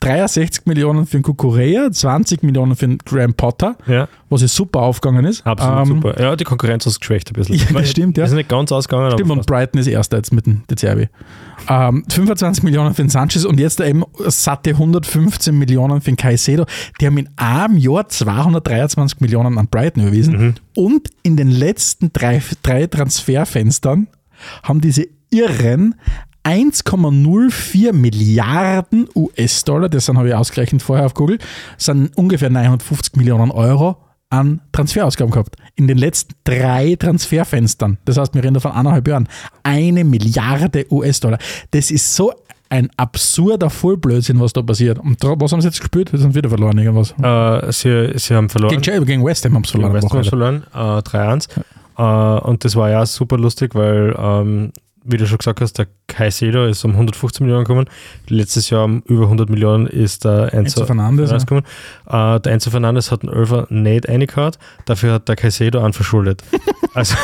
63 0.00 0.66
Millionen 0.66 1.06
für 1.06 1.18
den 1.18 1.22
Kukurea, 1.22 1.90
20 1.90 2.42
Millionen 2.42 2.76
für 2.76 2.86
den 2.86 2.98
Graham 2.98 3.34
Potter, 3.34 3.76
ja, 3.86 4.08
was 4.30 4.42
ja 4.42 4.48
super 4.48 4.80
aufgegangen 4.80 5.24
ist. 5.24 5.46
absolut 5.46 5.78
Ähm, 5.80 5.86
super. 5.86 6.20
Ja, 6.20 6.36
die 6.36 6.44
Konkurrenz 6.44 6.84
hat 6.86 6.92
es 6.92 7.00
geschwächt 7.00 7.30
ein 7.30 7.34
bisschen. 7.34 7.54
Ja, 7.58 7.64
das 7.64 7.74
Weil- 7.74 7.86
stimmt, 7.86 8.16
ja. 8.18 8.24
Ist 8.24 8.32
nicht 8.32 8.48
ganz 8.48 8.70
ausgegangen, 8.72 9.10
Stimmt, 9.12 9.30
und 9.30 9.46
Brighton 9.46 9.80
ist 9.80 9.86
erster 9.86 10.16
jetzt 10.18 10.32
mit 10.32 10.46
dem 10.46 10.62
De 10.68 10.76
Zerbi. 10.76 11.08
Ähm, 11.68 12.04
25 12.08 12.62
Millionen 12.64 12.94
für 12.94 13.02
den 13.02 13.08
Sanchez 13.08 13.44
und 13.44 13.60
jetzt 13.60 13.80
eben 13.80 14.04
satte 14.26 14.70
115 14.70 15.56
Millionen 15.56 16.00
für 16.00 16.10
den 16.10 16.16
Caicedo. 16.16 16.64
Die 17.00 17.06
haben 17.06 17.18
in 17.18 17.28
einem 17.36 17.76
Jahr 17.76 18.08
223 18.08 19.20
Millionen 19.20 19.58
an 19.58 19.68
Brighton 19.68 20.02
überwiesen. 20.02 20.36
Mhm. 20.38 20.54
Und 20.76 21.08
in 21.22 21.36
den 21.36 21.50
letzten 21.50 22.12
drei, 22.12 22.42
drei 22.62 22.86
Transferfenstern 22.86 24.08
haben 24.62 24.80
diese 24.80 25.06
Irren 25.30 25.94
1,04 26.44 27.92
Milliarden 27.92 29.08
US-Dollar, 29.14 29.88
das 29.88 30.08
habe 30.08 30.28
ich 30.28 30.34
ausgerechnet 30.34 30.82
vorher 30.82 31.06
auf 31.06 31.14
Google, 31.14 31.38
sind 31.78 32.16
ungefähr 32.16 32.50
950 32.50 33.16
Millionen 33.16 33.50
Euro 33.50 33.96
an 34.30 34.60
Transferausgaben 34.72 35.30
gehabt. 35.30 35.56
In 35.76 35.86
den 35.86 35.98
letzten 35.98 36.34
drei 36.44 36.96
Transferfenstern. 36.98 37.98
Das 38.06 38.16
heißt, 38.16 38.34
wir 38.34 38.42
reden 38.42 38.58
von 38.60 38.72
eineinhalb 38.72 39.06
Jahren. 39.06 39.28
Eine 39.62 40.04
Milliarde 40.04 40.86
US-Dollar. 40.90 41.38
Das 41.70 41.90
ist 41.90 42.16
so 42.16 42.32
ein 42.70 42.88
absurder 42.96 43.68
Vollblödsinn, 43.68 44.40
was 44.40 44.54
da 44.54 44.62
passiert. 44.62 44.98
Und 44.98 45.22
was 45.22 45.52
haben 45.52 45.60
sie 45.60 45.68
jetzt 45.68 45.80
gespielt? 45.80 46.10
Sie 46.14 46.24
haben 46.24 46.34
wieder 46.34 46.48
verloren, 46.48 46.78
irgendwas. 46.78 47.14
Äh, 47.22 47.70
sie, 47.70 48.18
sie 48.18 48.34
haben 48.34 48.48
verloren. 48.48 48.80
Gegen, 48.80 49.04
gegen 49.04 49.24
West 49.24 49.44
Ham 49.44 49.54
haben 49.54 49.64
sie 49.64 49.72
Gegen 49.72 49.82
verloren. 49.82 50.02
West 50.02 50.14
Ham 50.14 50.24
verloren, 50.24 50.64
äh, 50.72 51.02
3-1. 51.02 51.48
Äh, 51.98 52.48
und 52.48 52.64
das 52.64 52.74
war 52.74 52.88
ja 52.88 53.04
super 53.04 53.36
lustig, 53.36 53.74
weil, 53.74 54.16
ähm, 54.18 54.72
wie 55.04 55.16
du 55.16 55.26
schon 55.26 55.38
gesagt 55.38 55.60
hast, 55.60 55.78
der 55.78 55.86
Caicedo 56.06 56.66
ist 56.66 56.84
um 56.84 56.92
115 56.92 57.44
Millionen 57.44 57.64
gekommen. 57.64 57.86
Letztes 58.28 58.70
Jahr 58.70 58.84
um 58.84 59.00
über 59.06 59.24
100 59.24 59.48
Millionen 59.50 59.86
ist 59.86 60.24
der 60.24 60.52
Enzo, 60.54 60.80
Enzo 60.80 60.86
Fernandes, 60.86 61.30
ja. 61.30 61.38
gekommen. 61.38 61.62
Äh, 62.06 62.40
der 62.40 62.52
Enzo 62.52 62.70
Fernandes 62.70 63.10
hat 63.10 63.22
einen 63.22 63.32
Öfer 63.32 63.66
nicht 63.70 64.08
reingehört, 64.08 64.58
dafür 64.84 65.14
hat 65.14 65.28
der 65.28 65.36
Caicedo 65.36 65.82
einen 65.82 65.92
verschuldet. 65.92 66.42
also 66.94 67.14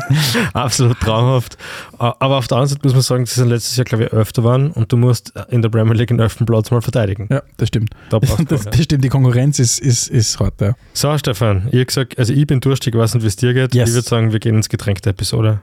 absolut 0.52 1.00
traumhaft. 1.00 1.56
Äh, 1.94 1.96
aber 1.98 2.36
auf 2.36 2.48
der 2.48 2.58
anderen 2.58 2.68
Seite 2.70 2.82
muss 2.84 2.92
man 2.92 3.02
sagen, 3.02 3.26
sie 3.26 3.34
sind 3.34 3.48
letztes 3.48 3.76
Jahr, 3.76 3.84
glaube 3.84 4.04
ich, 4.04 4.12
öfter 4.12 4.44
waren 4.44 4.70
und 4.70 4.92
du 4.92 4.96
musst 4.96 5.32
in 5.48 5.62
der 5.62 5.68
Premier 5.68 5.94
League 5.94 6.08
den 6.08 6.20
elften 6.20 6.46
Platz 6.46 6.70
mal 6.70 6.82
verteidigen. 6.82 7.28
Ja, 7.30 7.42
das 7.56 7.68
stimmt. 7.68 7.90
Da 8.10 8.20
Das, 8.48 8.64
ja. 8.64 8.70
das 8.70 8.84
stimmt, 8.84 9.02
die 9.02 9.08
Konkurrenz 9.08 9.58
ist, 9.58 9.78
ist, 9.78 10.08
ist 10.08 10.38
hart, 10.38 10.60
ja. 10.60 10.74
So, 10.92 11.16
Stefan, 11.18 11.68
ich 11.72 11.86
gesagt, 11.86 12.18
also 12.18 12.32
ich 12.32 12.46
bin 12.46 12.60
durstig, 12.60 12.94
ich 12.94 13.00
weiß 13.00 13.14
nicht, 13.14 13.22
wie 13.22 13.28
es 13.28 13.36
dir 13.36 13.54
geht. 13.54 13.74
Yes. 13.74 13.88
Ich 13.88 13.94
würde 13.94 14.08
sagen, 14.08 14.32
wir 14.32 14.40
gehen 14.40 14.56
ins 14.56 14.68
Getränk 14.68 15.02
der 15.02 15.10
Episode. 15.10 15.60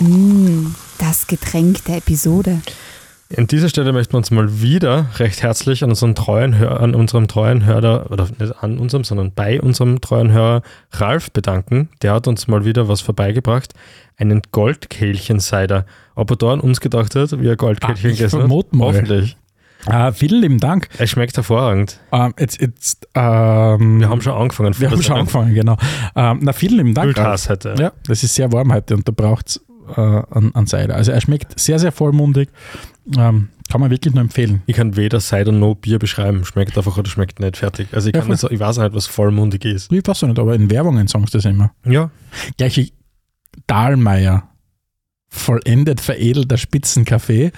Mm, 0.00 0.74
das 0.98 1.26
Getränk 1.26 1.84
der 1.84 1.98
Episode. 1.98 2.60
An 3.36 3.46
dieser 3.46 3.70
Stelle 3.70 3.92
möchten 3.92 4.12
wir 4.12 4.18
uns 4.18 4.30
mal 4.30 4.60
wieder 4.60 5.06
recht 5.16 5.42
herzlich 5.42 5.82
an 5.82 5.90
unseren 5.90 6.14
treuen 6.14 6.58
Hör, 6.58 6.80
an 6.80 6.94
unserem 6.94 7.28
treuen 7.28 7.64
Hörer, 7.64 8.10
oder 8.10 8.28
nicht 8.38 8.62
an 8.62 8.78
unserem, 8.78 9.04
sondern 9.04 9.32
bei 9.32 9.60
unserem 9.60 10.00
treuen 10.02 10.32
Hörer 10.32 10.62
Ralf 10.92 11.30
bedanken. 11.30 11.88
Der 12.02 12.12
hat 12.12 12.28
uns 12.28 12.46
mal 12.46 12.64
wieder 12.66 12.88
was 12.88 13.00
vorbeigebracht. 13.00 13.72
Einen 14.18 14.42
Goldkehlchen-Cider. 14.52 15.86
Ob 16.14 16.30
er 16.30 16.36
da 16.36 16.52
an 16.52 16.60
uns 16.60 16.80
gedacht 16.80 17.14
hat, 17.16 17.40
wie 17.40 17.46
er 17.48 17.56
Goldkehlchen 17.56 18.06
Ah, 18.06 18.12
ich 18.12 18.18
gegessen 18.18 18.42
hat? 18.42 18.72
mal. 18.74 18.86
Hoffentlich. 18.88 19.36
Ah, 19.86 20.12
vielen 20.12 20.42
lieben 20.42 20.60
Dank. 20.60 20.88
Es 20.98 21.10
schmeckt 21.10 21.34
hervorragend. 21.36 21.98
Ähm, 22.12 22.34
jetzt, 22.38 22.60
jetzt, 22.60 23.08
ähm, 23.14 23.98
Wir 24.00 24.08
haben 24.10 24.20
schon 24.20 24.34
angefangen. 24.34 24.78
wir 24.78 24.90
haben 24.90 25.02
schon 25.02 25.16
angefangen, 25.16 25.54
genau. 25.54 25.76
Ähm, 26.14 26.38
na, 26.42 26.52
vielen 26.52 26.76
lieben 26.76 26.94
Dank. 26.94 27.08
Ultras 27.08 27.48
heute. 27.48 27.74
Ja, 27.78 27.92
das 28.06 28.22
ist 28.22 28.34
sehr 28.34 28.52
warm 28.52 28.72
heute 28.72 28.94
und 28.94 29.08
da 29.08 29.12
braucht 29.16 29.48
es 29.48 29.60
äh, 29.96 30.00
an, 30.00 30.50
an 30.54 30.66
Cider. 30.66 30.94
Also 30.94 31.12
er 31.12 31.20
schmeckt 31.20 31.58
sehr, 31.58 31.78
sehr 31.78 31.92
vollmundig. 31.92 32.48
Ähm, 33.16 33.48
kann 33.70 33.80
man 33.80 33.90
wirklich 33.90 34.14
nur 34.14 34.22
empfehlen. 34.22 34.62
Ich 34.66 34.76
kann 34.76 34.96
weder 34.96 35.20
Cider 35.20 35.50
noch 35.52 35.74
Bier 35.76 35.98
beschreiben. 35.98 36.44
Schmeckt 36.44 36.76
einfach 36.76 36.96
oder 36.98 37.08
schmeckt 37.08 37.40
nicht 37.40 37.56
fertig. 37.56 37.88
Also 37.92 38.08
ich, 38.08 38.14
Ja, 38.14 38.20
kann 38.20 38.30
nicht 38.30 38.42
ich 38.44 38.60
weiß 38.60 38.78
nicht, 38.78 38.94
was 38.94 39.06
vollmundig 39.06 39.64
ist. 39.64 39.90
Ich 39.90 40.06
weiß 40.06 40.24
auch 40.24 40.28
nicht, 40.28 40.38
aber 40.38 40.54
in 40.54 40.70
Werbungen 40.70 41.06
sagen 41.08 41.26
sie 41.26 41.32
das 41.32 41.44
immer. 41.44 41.72
Ja, 41.86 42.10
Gleich 42.58 42.76
wie 42.76 42.92
Dahlmeier, 43.66 44.48
vollendet 45.28 46.00
veredelter 46.00 46.58
Spitzenkaffee. 46.58 47.52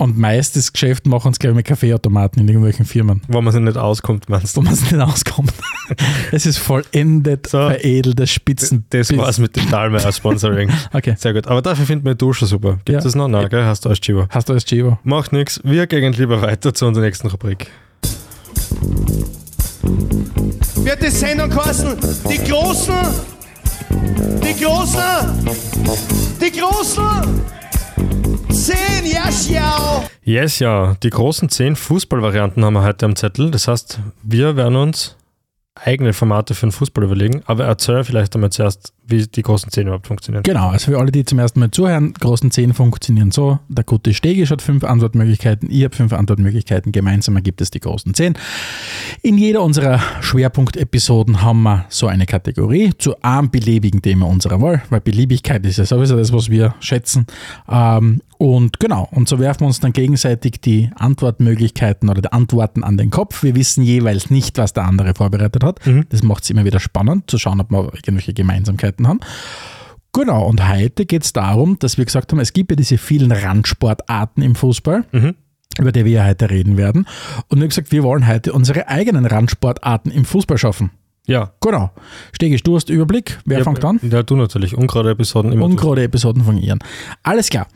Und 0.00 0.16
meistes 0.16 0.72
Geschäft 0.72 1.08
machen 1.08 1.32
es, 1.32 1.40
glaube 1.40 1.52
ich, 1.54 1.56
mit 1.56 1.66
Kaffeeautomaten 1.66 2.40
in 2.40 2.46
irgendwelchen 2.46 2.86
Firmen, 2.86 3.20
wo 3.26 3.40
man 3.40 3.52
sich 3.52 3.60
nicht 3.60 3.76
auskommt, 3.76 4.28
meinst 4.28 4.56
wo 4.56 4.60
du? 4.60 4.66
man 4.66 4.74
es 4.74 4.82
nicht 4.82 4.94
auskommt. 5.00 5.52
Es 6.32 6.46
ist 6.46 6.58
vollendet 6.58 7.48
So. 7.48 7.58
veredelter 7.58 8.26
Spitzen. 8.26 8.84
Das 8.90 9.14
war's 9.16 9.38
mit 9.38 9.56
dem 9.56 9.68
Dahlmeier 9.70 10.12
Sponsoring. 10.12 10.70
Okay. 10.92 11.14
Sehr 11.18 11.32
gut. 11.32 11.46
Aber 11.48 11.62
dafür 11.62 11.84
finden 11.86 12.04
wir 12.04 12.12
die 12.14 12.18
Dusche 12.18 12.46
super. 12.46 12.78
Gibt 12.84 13.02
Ja. 13.02 13.08
es 13.08 13.14
noch? 13.16 13.26
Nein, 13.26 13.48
gell? 13.48 13.64
Hast 13.64 13.84
du 13.86 13.88
als 13.88 13.98
Chivo. 14.00 14.26
Hast 14.30 14.48
du 14.48 14.52
als 14.52 14.64
Chivo? 14.64 14.98
Macht 15.02 15.32
nichts. 15.32 15.60
Wir 15.64 15.86
gehen 15.86 16.12
lieber 16.12 16.40
weiter 16.42 16.72
zu 16.74 16.86
unserer 16.86 17.04
nächsten 17.04 17.26
Rubrik. 17.28 17.70
wird 20.76 21.02
die 21.02 21.10
Sendung 21.10 21.50
kosten. 21.50 21.96
Die 22.30 22.38
Großen, 22.38 22.94
die 23.90 24.62
Großen, 24.64 25.00
die 26.40 26.58
Großen. 26.60 27.04
Zehn, 28.68 29.06
ja, 29.10 29.30
schau. 29.32 30.04
Yes, 30.24 30.58
ja. 30.58 30.94
Die 31.02 31.08
großen 31.08 31.48
zehn 31.48 31.74
Fußballvarianten 31.74 32.62
haben 32.62 32.74
wir 32.74 32.82
heute 32.82 33.06
am 33.06 33.16
Zettel. 33.16 33.50
Das 33.50 33.66
heißt, 33.66 33.98
wir 34.22 34.56
werden 34.56 34.76
uns 34.76 35.16
eigene 35.74 36.12
Formate 36.12 36.54
für 36.54 36.66
den 36.66 36.72
Fußball 36.72 37.04
überlegen. 37.04 37.42
Aber 37.46 37.64
erzähl 37.64 38.04
vielleicht 38.04 38.34
einmal 38.34 38.50
zuerst, 38.50 38.92
wie 39.08 39.26
die 39.26 39.42
großen 39.42 39.70
zehn 39.70 39.86
überhaupt 39.86 40.06
funktionieren. 40.06 40.42
Genau, 40.42 40.68
also 40.68 40.92
für 40.92 40.98
alle, 40.98 41.10
die 41.10 41.24
zum 41.24 41.38
ersten 41.38 41.60
Mal 41.60 41.70
zuhören, 41.70 42.12
großen 42.14 42.50
10 42.50 42.74
funktionieren 42.74 43.30
so. 43.30 43.58
Der 43.68 43.84
gute 43.84 44.12
Stegisch 44.12 44.50
hat 44.50 44.62
fünf 44.62 44.84
Antwortmöglichkeiten, 44.84 45.70
ich 45.70 45.84
habe 45.84 45.96
fünf 45.96 46.12
Antwortmöglichkeiten, 46.12 46.92
gemeinsam 46.92 47.36
ergibt 47.36 47.60
es 47.60 47.70
die 47.70 47.80
großen 47.80 48.14
10. 48.14 48.34
In 49.22 49.38
jeder 49.38 49.62
unserer 49.62 50.00
Schwerpunktepisoden 50.20 51.42
haben 51.42 51.62
wir 51.62 51.86
so 51.88 52.06
eine 52.06 52.26
Kategorie 52.26 52.92
zu 52.98 53.20
einem 53.22 53.50
beliebigen 53.50 54.02
Thema 54.02 54.26
unserer 54.26 54.60
Wahl, 54.60 54.82
weil 54.90 55.00
Beliebigkeit 55.00 55.64
ist 55.64 55.78
ja 55.78 55.84
sowieso 55.84 56.16
das, 56.16 56.32
was 56.32 56.50
wir 56.50 56.74
schätzen. 56.80 57.26
Ähm, 57.68 58.20
und 58.38 58.78
genau, 58.78 59.08
und 59.10 59.28
so 59.28 59.40
werfen 59.40 59.62
wir 59.62 59.66
uns 59.66 59.80
dann 59.80 59.92
gegenseitig 59.92 60.60
die 60.60 60.90
Antwortmöglichkeiten 60.94 62.08
oder 62.08 62.22
die 62.22 62.32
Antworten 62.32 62.84
an 62.84 62.96
den 62.96 63.10
Kopf. 63.10 63.42
Wir 63.42 63.56
wissen 63.56 63.82
jeweils 63.82 64.30
nicht, 64.30 64.58
was 64.58 64.72
der 64.72 64.84
andere 64.84 65.12
vorbereitet 65.14 65.64
hat. 65.64 65.80
Das 66.10 66.22
macht 66.22 66.44
es 66.44 66.50
immer 66.50 66.64
wieder 66.64 66.78
spannend, 66.78 67.28
zu 67.28 67.36
schauen, 67.36 67.60
ob 67.60 67.72
wir 67.72 67.92
irgendwelche 67.94 68.34
Gemeinsamkeiten 68.34 68.97
haben. 69.06 69.20
Genau, 70.12 70.46
und 70.46 70.66
heute 70.68 71.06
geht 71.06 71.24
es 71.24 71.32
darum, 71.32 71.78
dass 71.78 71.98
wir 71.98 72.04
gesagt 72.04 72.32
haben, 72.32 72.40
es 72.40 72.52
gibt 72.52 72.70
ja 72.70 72.76
diese 72.76 72.98
vielen 72.98 73.30
Randsportarten 73.30 74.42
im 74.42 74.54
Fußball, 74.54 75.04
Mhm. 75.12 75.34
über 75.78 75.92
die 75.92 76.04
wir 76.06 76.12
ja 76.12 76.24
heute 76.24 76.50
reden 76.50 76.76
werden. 76.76 77.06
Und 77.48 77.58
wir 77.58 77.64
haben 77.64 77.68
gesagt, 77.68 77.92
wir 77.92 78.02
wollen 78.02 78.26
heute 78.26 78.52
unsere 78.52 78.88
eigenen 78.88 79.26
Randsportarten 79.26 80.10
im 80.10 80.24
Fußball 80.24 80.58
schaffen. 80.58 80.90
Ja. 81.26 81.52
Genau. 81.60 81.90
Stegisch, 82.32 82.62
du 82.62 82.74
hast 82.74 82.88
Überblick. 82.88 83.38
Wer 83.44 83.58
ja, 83.58 83.64
fängt 83.64 83.84
an? 83.84 84.00
Ja, 84.02 84.22
du 84.22 84.34
natürlich. 84.34 84.74
Ungerade 84.74 85.10
Episoden 85.10 85.52
immer. 85.52 85.66
Ungerade 85.66 86.02
Episoden 86.02 86.42
von 86.42 86.56
ihren. 86.56 86.78
Alles 87.22 87.50
klar. 87.50 87.66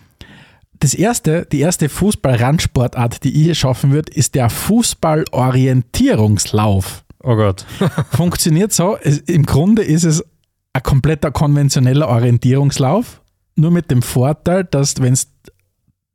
Das 0.81 0.95
erste, 0.95 1.47
die 1.53 1.61
erste 1.61 1.91
Fußball-Randsportart, 1.91 3.23
die 3.23 3.51
ich 3.51 3.59
schaffen 3.59 3.93
würde, 3.93 4.11
ist 4.13 4.35
der 4.35 4.49
Fußball-Orientierungslauf. 4.49 7.05
Oh 7.23 7.37
Gott. 7.37 7.65
Funktioniert 8.11 8.73
so, 8.73 8.97
es, 9.01 9.19
im 9.19 9.47
Grunde 9.47 9.83
ist 9.83 10.03
es 10.05 10.25
ein 10.73 10.83
kompletter 10.83 11.31
konventioneller 11.31 12.09
Orientierungslauf, 12.09 13.21
nur 13.57 13.71
mit 13.71 13.91
dem 13.91 14.03
Vorteil, 14.03 14.65
dass 14.65 15.01
wenn 15.01 15.13
es 15.13 15.29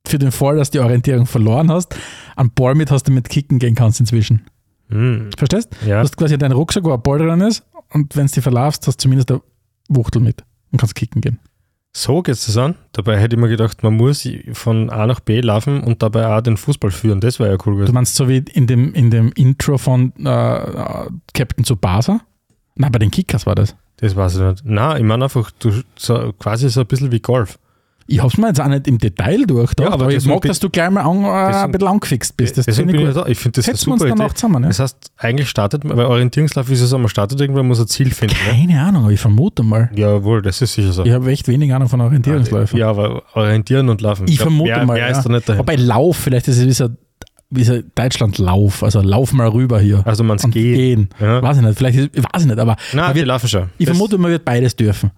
für 0.08 0.18
den 0.18 0.32
Fall, 0.32 0.58
dass 0.58 0.72
du 0.72 0.80
die 0.80 0.84
Orientierung 0.84 1.26
verloren 1.26 1.72
hast, 1.72 1.96
einen 2.36 2.52
Ball 2.52 2.76
mit 2.76 2.90
hast, 2.92 3.04
du 3.08 3.12
mit 3.12 3.30
kicken 3.30 3.60
gehen 3.60 3.76
kannst 3.76 4.00
inzwischen. 4.00 4.46
Hm. 4.90 5.30
Verstehst? 5.38 5.70
Ja. 5.86 5.98
Du 5.98 6.04
hast 6.04 6.18
quasi 6.18 6.38
deinen 6.38 6.54
Rucksack, 6.54 6.84
wo 6.86 6.94
ein 6.94 7.02
Ball 7.02 7.20
drin 7.20 7.42
ist 7.42 7.64
und 7.90 8.16
wenn 8.16 8.28
du 8.28 8.34
die 8.34 8.42
verlaufst, 8.42 8.88
hast 8.88 8.96
du 8.98 9.02
zumindest 9.04 9.32
eine 9.32 9.42
Wuchtel 9.90 10.22
mit 10.22 10.44
und 10.72 10.80
kannst 10.80 10.96
kicken 10.96 11.22
gehen. 11.22 11.40
So 11.94 12.22
geht 12.22 12.36
es 12.36 12.58
an. 12.58 12.76
Dabei 12.94 13.20
hätte 13.20 13.36
ich 13.36 13.42
mir 13.42 13.50
gedacht, 13.50 13.82
man 13.84 13.96
muss 13.98 14.28
von 14.54 14.90
A 14.90 15.08
nach 15.08 15.20
B 15.20 15.42
laufen 15.42 15.82
und 15.82 16.04
dabei 16.04 16.28
auch 16.28 16.42
den 16.42 16.56
Fußball 16.56 16.92
führen. 16.92 17.20
Das 17.22 17.40
wäre 17.40 17.50
ja 17.52 17.58
cool 17.66 17.74
Du 17.74 17.78
gewesen. 17.80 17.94
meinst 17.94 18.16
so 18.16 18.30
wie 18.30 18.38
in 18.38 18.68
dem, 18.68 18.94
in 18.94 19.10
dem 19.10 19.32
Intro 19.34 19.78
von 19.78 20.14
äh, 20.20 20.30
äh, 20.30 21.10
Captain 21.34 21.66
Tsubasa? 21.66 22.22
Nein, 22.76 22.92
bei 22.92 23.00
den 23.00 23.10
Kickers 23.10 23.46
war 23.46 23.56
das. 23.56 23.76
Das 23.98 24.16
weiß 24.16 24.36
ich 24.36 24.42
nicht. 24.42 24.66
Nein, 24.66 24.98
ich 24.98 25.04
meine 25.04 25.26
einfach, 25.26 25.52
du, 25.60 25.72
so, 25.98 26.34
quasi 26.40 26.70
so 26.70 26.82
ein 26.82 26.88
bisschen 26.88 27.12
wie 27.12 27.20
Golf. 27.20 27.58
Ich 28.10 28.24
hab's 28.24 28.38
mir 28.38 28.48
jetzt 28.48 28.62
auch 28.62 28.68
nicht 28.68 28.88
im 28.88 28.98
Detail 29.00 29.46
durchgedacht, 29.46 29.90
Ja, 29.90 29.94
aber 29.94 30.06
aber 30.06 30.14
ich 30.14 30.26
mag, 30.26 30.42
dass 30.44 30.60
du 30.60 30.70
gleich 30.70 30.90
mal 30.90 31.02
an, 31.02 31.26
äh, 31.26 31.58
ein 31.58 31.72
bisschen 31.74 31.88
angefixt 31.90 32.38
bist. 32.38 32.58
Das 32.58 32.66
Deswegen 32.66 32.88
bin 32.88 33.02
ich 33.02 33.10
ich 33.10 33.14
da. 33.16 33.26
Ich 33.26 33.38
finde 33.38 33.58
das 33.58 33.66
Setzen 33.66 33.88
wir 33.88 33.94
uns 33.94 34.02
super 34.02 34.10
dann 34.12 34.20
Idee. 34.20 34.30
auch 34.30 34.34
zusammen, 34.34 34.64
ja? 34.64 34.70
Das 34.70 34.80
heißt, 34.80 34.98
eigentlich 35.18 35.50
startet 35.50 35.84
man, 35.84 35.98
weil 35.98 36.06
Orientierungslauf 36.06 36.70
ist 36.72 36.80
ja 36.80 36.86
so, 36.86 36.98
man 36.98 37.10
startet 37.10 37.42
irgendwann, 37.42 37.68
muss 37.68 37.82
ein 37.82 37.88
Ziel 37.88 38.12
finden. 38.12 38.36
Ne? 38.46 38.52
Keine 38.52 38.82
Ahnung, 38.82 39.04
aber 39.04 39.12
ich 39.12 39.20
vermute 39.20 39.62
mal. 39.62 39.92
Jawohl, 39.94 40.42
das 40.42 40.62
ist 40.62 40.74
sicher 40.74 40.94
so. 40.94 41.04
Ich 41.04 41.12
habe 41.12 41.30
echt 41.30 41.50
wenig 41.50 41.74
Ahnung 41.74 41.90
von 41.90 42.00
Orientierungsläufen. 42.00 42.80
Ja, 42.80 42.90
aber 42.90 43.24
orientieren 43.34 43.90
und 43.90 44.00
laufen. 44.00 44.26
ich 44.30 44.38
glaub, 44.38 44.48
vermute 44.48 44.72
mehr, 44.72 44.86
mal. 44.86 44.94
Mehr 44.94 45.10
ja. 45.10 45.18
ist 45.18 45.24
da 45.26 45.30
nicht 45.30 45.50
dahin. 45.50 45.60
Wobei 45.60 45.76
Lauf, 45.76 46.16
vielleicht 46.16 46.48
ist 46.48 46.60
es 46.60 46.66
wie 46.66 46.96
so, 47.50 47.58
wie 47.58 47.64
so 47.64 47.82
Deutschland-Lauf. 47.96 48.84
Also 48.84 49.02
lauf 49.02 49.34
mal 49.34 49.48
rüber 49.48 49.80
hier. 49.80 50.06
Also 50.06 50.24
man 50.24 50.38
und 50.40 50.52
geht. 50.52 50.76
gehen. 50.76 51.10
Ja. 51.20 51.42
Weiß 51.42 51.58
ich 51.58 51.64
nicht, 51.64 51.78
vielleicht 51.78 51.98
ist, 51.98 52.10
ich 52.14 52.24
weiß 52.24 52.42
ich 52.42 52.48
nicht, 52.48 52.60
aber 52.60 52.76
Nein, 52.94 53.10
wir 53.10 53.16
wird, 53.16 53.28
laufen 53.28 53.48
schon. 53.50 53.70
ich 53.78 53.86
Das- 53.86 53.96
vermute, 53.98 54.18
man 54.18 54.32
wird 54.32 54.46
beides 54.46 54.76
dürfen. 54.76 55.12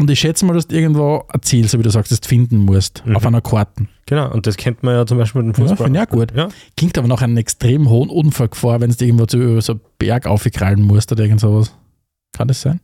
Und 0.00 0.10
ich 0.10 0.18
schätze 0.18 0.44
mal, 0.44 0.54
dass 0.54 0.66
du 0.66 0.74
irgendwo 0.74 1.24
ein 1.28 1.40
Ziel, 1.42 1.68
so 1.68 1.78
wie 1.78 1.84
du 1.84 1.90
sagst, 1.90 2.10
das 2.10 2.18
finden 2.26 2.58
musst, 2.58 3.04
Mhm. 3.06 3.14
auf 3.14 3.24
einer 3.26 3.40
Karte. 3.40 3.86
Genau, 4.06 4.28
und 4.32 4.44
das 4.46 4.56
kennt 4.56 4.82
man 4.82 4.94
ja 4.94 5.06
zum 5.06 5.18
Beispiel 5.18 5.42
mit 5.44 5.56
dem 5.56 5.62
Ja, 5.62 5.68
Fußball. 5.68 5.86
finde 5.86 6.00
ich 6.00 6.06
auch 6.08 6.10
gut. 6.10 6.32
Ja, 6.36 6.48
Klingt 6.76 6.98
aber 6.98 7.06
nach 7.06 7.22
einem 7.22 7.36
extrem 7.36 7.88
hohen 7.88 8.10
Unfallgefahr, 8.10 8.80
wenn 8.80 8.90
du 8.90 9.04
irgendwo 9.04 9.26
zu 9.26 9.60
so 9.60 9.72
einen 9.74 9.80
Berg 9.98 10.26
aufkrallen 10.26 10.82
musst 10.82 11.12
oder 11.12 11.22
irgend 11.22 11.40
sowas. 11.40 11.72
Kann 12.36 12.48
das 12.48 12.60
sein? 12.60 12.80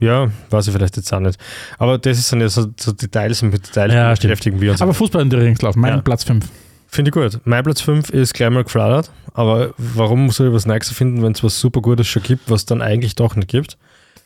ja, 0.00 0.28
weiß 0.50 0.66
ich 0.66 0.72
vielleicht 0.74 0.96
jetzt 0.98 1.10
auch 1.14 1.20
nicht. 1.20 1.38
Aber 1.78 1.96
das 1.96 2.28
sind 2.28 2.42
ja 2.42 2.48
so, 2.50 2.66
so 2.78 2.92
Details 2.92 3.42
und 3.42 3.50
mit 3.50 3.66
Details 3.68 3.94
Ja, 3.94 4.10
beschäftigen 4.12 4.60
wir 4.60 4.72
uns. 4.72 4.82
Aber 4.82 4.92
Fußball 4.92 5.22
in 5.22 5.32
Ringslauf, 5.32 5.76
mein 5.76 5.94
Ja. 5.94 6.00
Platz 6.02 6.24
5. 6.24 6.46
Finde 6.94 7.08
ich 7.08 7.12
gut. 7.12 7.40
Mein 7.44 7.64
Platz 7.64 7.80
5 7.80 8.10
ist 8.10 8.34
gleich 8.34 8.50
mal 8.50 8.62
geflattert, 8.62 9.10
aber 9.32 9.74
warum 9.78 10.30
soll 10.30 10.46
ich 10.46 10.54
was 10.54 10.64
Neues 10.64 10.90
finden, 10.90 11.24
wenn 11.24 11.32
es 11.32 11.42
was 11.42 11.58
super 11.58 11.80
Gutes 11.80 12.06
schon 12.06 12.22
gibt, 12.22 12.48
was 12.48 12.66
dann 12.66 12.82
eigentlich 12.82 13.16
doch 13.16 13.34
nicht 13.34 13.48
gibt? 13.48 13.76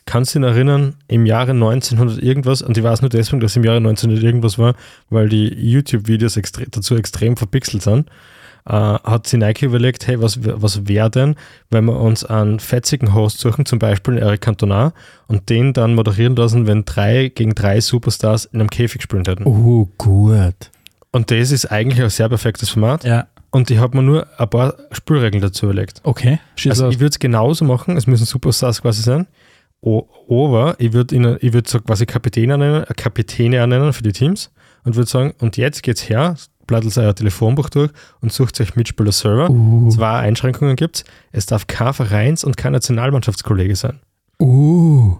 kannst 0.04 0.34
du 0.34 0.40
dich 0.40 0.48
erinnern, 0.48 0.94
im 1.06 1.26
Jahre 1.26 1.52
1900 1.52 2.22
irgendwas, 2.22 2.62
und 2.62 2.76
ich 2.76 2.82
weiß 2.82 3.02
nur 3.02 3.10
deswegen, 3.10 3.40
dass 3.40 3.56
im 3.56 3.64
Jahre 3.64 3.76
1900 3.76 4.24
irgendwas 4.24 4.58
war, 4.58 4.74
weil 5.10 5.28
die 5.28 5.48
YouTube-Videos 5.48 6.36
extre 6.36 6.64
dazu 6.70 6.96
extrem 6.96 7.36
verpixelt 7.36 7.82
sind, 7.82 8.08
äh, 8.66 8.72
hat 8.72 9.26
sich 9.26 9.38
Nike 9.38 9.66
überlegt, 9.66 10.06
hey, 10.06 10.20
was, 10.20 10.38
was 10.42 10.88
wäre 10.88 11.10
denn, 11.10 11.36
wenn 11.70 11.84
wir 11.84 12.00
uns 12.00 12.24
einen 12.24 12.58
fetzigen 12.58 13.14
Host 13.14 13.40
suchen, 13.40 13.66
zum 13.66 13.78
Beispiel 13.78 14.16
Eric 14.16 14.40
Cantona, 14.40 14.94
und 15.26 15.50
den 15.50 15.74
dann 15.74 15.94
moderieren 15.94 16.36
lassen, 16.36 16.66
wenn 16.66 16.86
drei 16.86 17.28
gegen 17.28 17.54
drei 17.54 17.80
Superstars 17.80 18.46
in 18.46 18.60
einem 18.60 18.70
Käfig 18.70 19.02
spielen 19.02 19.26
hätten. 19.26 19.44
Oh, 19.44 19.88
gut. 19.98 20.70
Und 21.12 21.30
das 21.30 21.50
ist 21.50 21.66
eigentlich 21.66 22.02
ein 22.02 22.10
sehr 22.10 22.28
perfektes 22.28 22.70
Format. 22.70 23.04
Ja, 23.04 23.26
Und 23.50 23.70
ich 23.70 23.78
habe 23.78 23.96
mir 23.96 24.02
nur 24.02 24.26
ein 24.38 24.48
paar 24.50 24.74
Spielregeln 24.92 25.40
dazu 25.42 25.66
überlegt. 25.66 26.00
okay. 26.04 26.38
Schieß 26.56 26.70
Also 26.72 26.84
los. 26.86 26.94
ich 26.94 27.00
würde 27.00 27.10
es 27.10 27.18
genauso 27.18 27.64
machen, 27.64 27.96
es 27.96 28.06
müssen 28.06 28.26
Superstars 28.26 28.82
quasi 28.82 29.02
sein. 29.02 29.26
Aber 29.80 30.74
ich 30.78 30.92
würde 30.92 31.16
würde 31.52 31.68
so 31.70 31.80
quasi 31.80 32.04
Kapitäne 32.04 32.58
nennen, 32.58 32.82
äh, 32.84 32.94
Kapitäne 32.96 33.66
nennen 33.66 33.92
für 33.92 34.02
die 34.02 34.12
Teams 34.12 34.50
und 34.84 34.96
würde 34.96 35.08
sagen, 35.08 35.34
und 35.38 35.56
jetzt 35.56 35.82
geht's 35.82 36.08
her, 36.08 36.34
blättert 36.66 36.98
euer 36.98 37.14
Telefonbuch 37.14 37.70
durch 37.70 37.90
und 38.20 38.32
sucht 38.32 38.60
euch 38.60 38.74
Mitspieler 38.76 39.12
Server. 39.12 39.48
Uh, 39.48 39.88
Zwei 39.90 40.18
Einschränkungen 40.18 40.76
gibt's. 40.76 41.04
Es 41.32 41.46
darf 41.46 41.66
kein 41.68 41.94
Vereins- 41.94 42.44
und 42.44 42.56
kein 42.56 42.72
Nationalmannschaftskollege 42.72 43.76
sein. 43.76 44.00
uh. 44.40 45.16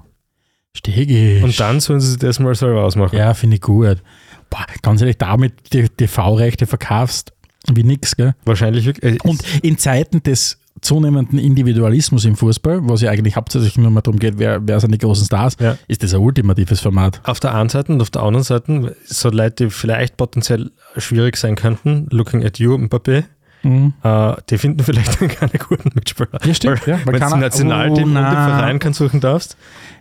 Stegisch. 0.77 1.43
Und 1.43 1.59
dann 1.59 1.81
sollen 1.81 2.01
sie 2.01 2.09
sich 2.11 2.19
das 2.19 2.39
mal 2.39 2.55
selber 2.55 2.85
ausmachen. 2.85 3.17
Ja, 3.17 3.35
finde 3.35 3.57
ich 3.57 3.63
gut. 3.63 4.03
Boah, 4.51 4.67
ganz 4.83 5.01
ehrlich, 5.01 5.19
damit 5.19 5.73
die 5.73 5.89
TV-Rechte 5.89 6.67
verkaufst, 6.67 7.33
wie 7.73 7.83
nix, 7.83 8.17
gell? 8.17 8.35
Wahrscheinlich 8.45 9.03
äh, 9.03 9.19
Und 9.25 9.43
in 9.63 9.77
Zeiten 9.79 10.23
des 10.23 10.59
zunehmenden 10.81 11.39
Individualismus 11.41 12.25
im 12.25 12.37
Fußball, 12.37 12.89
wo 12.89 12.95
es 12.95 13.01
ja 13.01 13.11
eigentlich 13.11 13.35
hauptsächlich 13.35 13.77
nur 13.79 13.91
mal 13.91 14.01
darum 14.01 14.19
geht, 14.21 14.39
wer, 14.39 14.61
wer 14.67 14.79
sind 14.79 14.93
die 14.93 14.99
großen 14.99 15.27
Stars, 15.27 15.57
Ja. 15.61 15.77
ist 15.89 16.05
das 16.05 16.15
ein 16.15 16.21
ultimatives 16.21 16.81
Format. 16.81 17.21
auf 17.25 17.41
der 17.41 17.53
einen 17.55 17.69
Seite 17.69 17.93
und 17.93 18.01
auf 18.01 18.11
der 18.11 18.23
anderen 18.23 18.45
Seite, 18.45 18.97
so 19.05 19.29
Leute, 19.31 19.65
die 19.65 19.71
vielleicht 19.71 20.17
potenziell 20.17 20.71
schwierig 20.97 21.37
sein 21.37 21.57
könnten, 21.57 22.07
looking 22.11 22.45
at 22.45 22.59
you, 22.61 22.75
Mbappé, 22.77 23.25
Mhm. 23.69 23.93
äh, 24.03 24.35
die 24.49 24.59
finden 24.59 24.83
vielleicht 24.83 25.21
dann 25.21 25.29
keine 25.29 25.53
guten 25.53 25.91
Mitspieler. 25.95 26.39
Ja, 26.45 26.55
stimmt. 26.55 26.87
Ja, 26.87 26.99
weil 27.05 27.15
Wenn 27.15 27.21
du 27.21 27.35
ein 27.35 27.41
Nationalteam 27.41 28.05
oh, 28.05 28.07
und 28.09 28.15
den 28.15 28.23
na. 28.23 28.59
Verein 28.59 28.79
kann 28.79 28.93
suchen 28.93 29.21
darfst. 29.21 29.57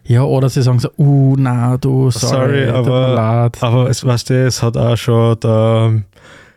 Ja, 0.06 0.24
oder 0.24 0.48
sie 0.48 0.62
sagen 0.62 0.80
so, 0.80 0.90
uh, 0.98 1.36
na, 1.38 1.78
du, 1.78 2.10
sorry, 2.12 2.66
Sorry, 2.66 2.70
aber, 2.70 3.52
aber 3.60 3.90
es, 3.90 4.06
weißt 4.06 4.30
du, 4.30 4.46
es 4.46 4.64
hat 4.64 4.78
auch 4.78 4.96
schon 4.96 5.38
der 5.42 6.04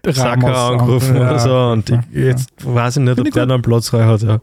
Saka 0.07 0.69
angerufen 0.69 1.17
ja, 1.17 1.23
oder 1.23 1.39
so 1.39 1.57
und 1.73 1.89
ja, 1.89 2.01
ich, 2.13 2.19
jetzt 2.19 2.49
weiß 2.63 2.97
ich 2.97 3.03
nicht, 3.03 3.15
Finde 3.15 3.21
ob 3.23 3.27
ich 3.27 3.35
der 3.35 3.47
noch 3.47 3.55
einen 3.55 3.63
Platz 3.63 3.89
frei 3.89 4.05
hat. 4.05 4.23
Ja. 4.23 4.41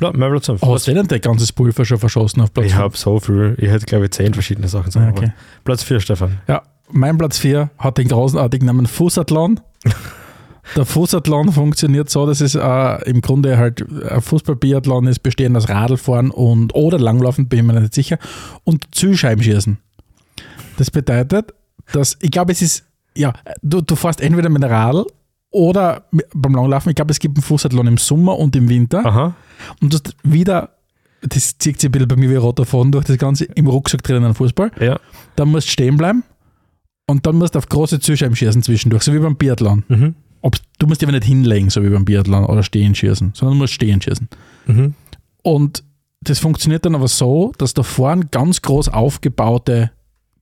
Hast 0.00 0.86
du 0.86 0.94
denn 0.94 1.06
dein 1.06 1.20
ganzes 1.20 1.52
Pulver 1.52 1.84
schon 1.84 1.98
verschossen 1.98 2.42
auf 2.42 2.52
Platz 2.52 2.66
ich 2.66 2.72
fünf? 2.72 2.82
habe 2.82 2.96
so 2.96 3.20
viel, 3.20 3.54
ich 3.58 3.70
hätte 3.70 3.86
glaube 3.86 4.06
ich 4.06 4.10
zehn 4.10 4.34
verschiedene 4.34 4.68
Sachen 4.68 4.90
zu 4.90 4.98
sagen. 4.98 5.16
okay. 5.16 5.32
Platz 5.64 5.82
4, 5.82 6.00
Stefan. 6.00 6.40
Ja, 6.48 6.62
mein 6.90 7.16
Platz 7.16 7.38
4 7.38 7.70
hat 7.78 7.98
den 7.98 8.08
großartigen 8.08 8.66
Namen 8.66 8.86
Fußathlon. 8.86 9.60
Der 10.76 10.84
Fußathlon 10.84 11.52
funktioniert 11.52 12.08
so, 12.10 12.26
dass 12.26 12.40
es 12.40 12.54
äh, 12.54 13.10
im 13.10 13.20
Grunde 13.20 13.58
halt 13.58 13.84
ein 14.10 14.20
Fußball-Biathlon 14.20 15.06
ist, 15.06 15.20
bestehend 15.22 15.56
aus 15.56 15.68
Radlfahren 15.68 16.30
und 16.30 16.74
oder 16.74 16.98
Langlaufen, 16.98 17.48
bin 17.48 17.58
ich 17.60 17.64
mir 17.64 17.80
nicht 17.80 17.94
sicher, 17.94 18.18
und 18.64 18.94
Zielscheibenschießen. 18.94 19.78
Das 20.78 20.90
bedeutet, 20.90 21.52
dass, 21.92 22.16
ich 22.20 22.30
glaube, 22.30 22.52
es 22.52 22.62
ist, 22.62 22.84
ja, 23.16 23.32
du, 23.62 23.80
du 23.80 23.94
fährst 23.94 24.20
entweder 24.20 24.48
mit 24.48 24.62
dem 24.62 24.70
Radl 24.70 25.04
oder 25.50 26.04
mit, 26.10 26.26
beim 26.34 26.54
Langlaufen, 26.54 26.90
ich 26.90 26.96
glaube, 26.96 27.12
es 27.12 27.18
gibt 27.20 27.36
einen 27.36 27.42
Fußathlon 27.44 27.86
im 27.86 27.98
Sommer 27.98 28.38
und 28.38 28.56
im 28.56 28.68
Winter. 28.68 29.04
Aha. 29.04 29.34
Und 29.80 29.92
du 29.92 29.98
hast 29.98 30.16
wieder, 30.24 30.70
das 31.20 31.58
zieht 31.58 31.80
sich 31.80 31.88
ein 31.88 31.92
bisschen 31.92 32.08
bei 32.08 32.16
mir 32.16 32.30
wie 32.30 32.36
roter 32.36 32.64
Faden 32.64 32.90
durch 32.90 33.04
das 33.04 33.18
Ganze, 33.18 33.44
im 33.44 33.66
Rucksack 33.66 34.02
drinnen 34.02 34.34
Fußball 34.34 34.72
Ja. 34.80 34.98
dann 35.36 35.48
musst 35.50 35.68
du 35.68 35.72
stehen 35.72 35.96
bleiben 35.96 36.24
und 37.06 37.26
dann 37.26 37.36
musst 37.36 37.54
du 37.54 37.58
auf 37.58 37.68
große 37.68 38.00
Zielscheiben 38.00 38.34
schießen 38.34 38.62
zwischendurch, 38.62 39.04
so 39.04 39.12
wie 39.12 39.18
beim 39.18 39.36
Biathlon. 39.36 39.84
Mhm. 39.88 40.14
Ob, 40.46 40.56
du 40.78 40.86
musst 40.86 41.00
dich 41.00 41.08
aber 41.08 41.16
nicht 41.16 41.26
hinlegen, 41.26 41.70
so 41.70 41.82
wie 41.82 41.88
beim 41.88 42.04
Biathlon 42.04 42.44
oder 42.44 42.62
stehen 42.62 42.94
schießen, 42.94 43.32
sondern 43.34 43.56
du 43.56 43.62
musst 43.62 43.72
stehen 43.72 44.02
schießen. 44.02 44.28
Mhm. 44.66 44.94
Und 45.42 45.82
das 46.20 46.38
funktioniert 46.38 46.84
dann 46.84 46.94
aber 46.94 47.08
so, 47.08 47.52
dass 47.56 47.72
da 47.72 47.82
vorne 47.82 48.26
ganz 48.30 48.60
groß 48.60 48.90
aufgebaute 48.90 49.90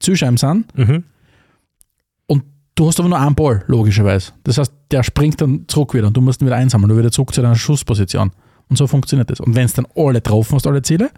Zielscheiben 0.01 0.37
sind 0.39 0.77
Mhm. 0.77 1.05
und 2.27 2.43
du 2.75 2.89
hast 2.89 2.99
aber 2.99 3.09
nur 3.09 3.21
einen 3.21 3.35
Ball, 3.37 3.63
logischerweise. 3.69 4.33
Das 4.45 4.59
heißt, 4.59 4.73
der 4.91 5.05
springt 5.05 5.41
dann 5.41 5.67
zurück 5.69 5.95
wieder 5.95 6.09
und 6.09 6.17
du 6.17 6.21
musst 6.21 6.43
ihn 6.43 6.47
wieder 6.47 6.57
einsammeln, 6.57 6.89
du 6.91 6.99
wieder 6.99 7.13
zurück 7.13 7.33
zu 7.33 7.41
deiner 7.43 7.55
Schussposition. 7.57 8.33
Und 8.69 8.77
so 8.77 8.87
funktioniert 8.89 9.31
das. 9.31 9.39
Und 9.41 9.55
wenn 9.55 9.67
es 9.67 9.75
dann 9.75 9.87
alle 9.95 10.15
getroffen 10.15 10.57
hast, 10.57 10.67
alle 10.67 10.83
Ziele, 10.83 11.11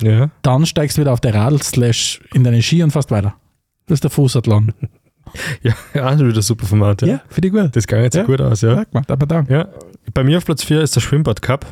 Ja. 0.00 0.30
dann 0.42 0.64
steigst 0.64 0.96
du 0.96 1.02
wieder 1.02 1.12
auf 1.12 1.20
der 1.20 1.34
Radl 1.34 1.60
slash 1.62 2.20
in 2.32 2.42
deine 2.44 2.62
Ski 2.62 2.82
und 2.82 2.90
fährst 2.90 3.10
weiter. 3.10 3.34
Das 3.86 3.96
ist 3.96 4.04
der 4.04 4.10
Fußathlon. 4.10 4.72
Ja, 5.62 5.72
ja, 5.94 6.10
das 6.10 6.20
ist 6.20 6.26
wieder 6.28 6.42
super 6.42 6.66
Format. 6.66 7.02
Ja. 7.02 7.08
Ja, 7.08 7.20
finde 7.28 7.48
ich 7.48 7.54
gut. 7.54 7.76
Das 7.76 7.86
ging 7.86 8.00
jetzt 8.02 8.14
Ja. 8.16 8.22
gut 8.24 8.40
aus, 8.40 8.60
ja. 8.62 8.74
Sag 8.76 8.94
mal, 8.94 9.02
aber 9.08 9.26
da. 9.26 9.44
ja. 9.48 9.68
Bei 10.12 10.22
mir 10.24 10.38
auf 10.38 10.44
Platz 10.44 10.62
4 10.64 10.82
ist 10.82 10.94
der 10.96 11.00
Schwimmbad 11.00 11.42
Cup. 11.42 11.66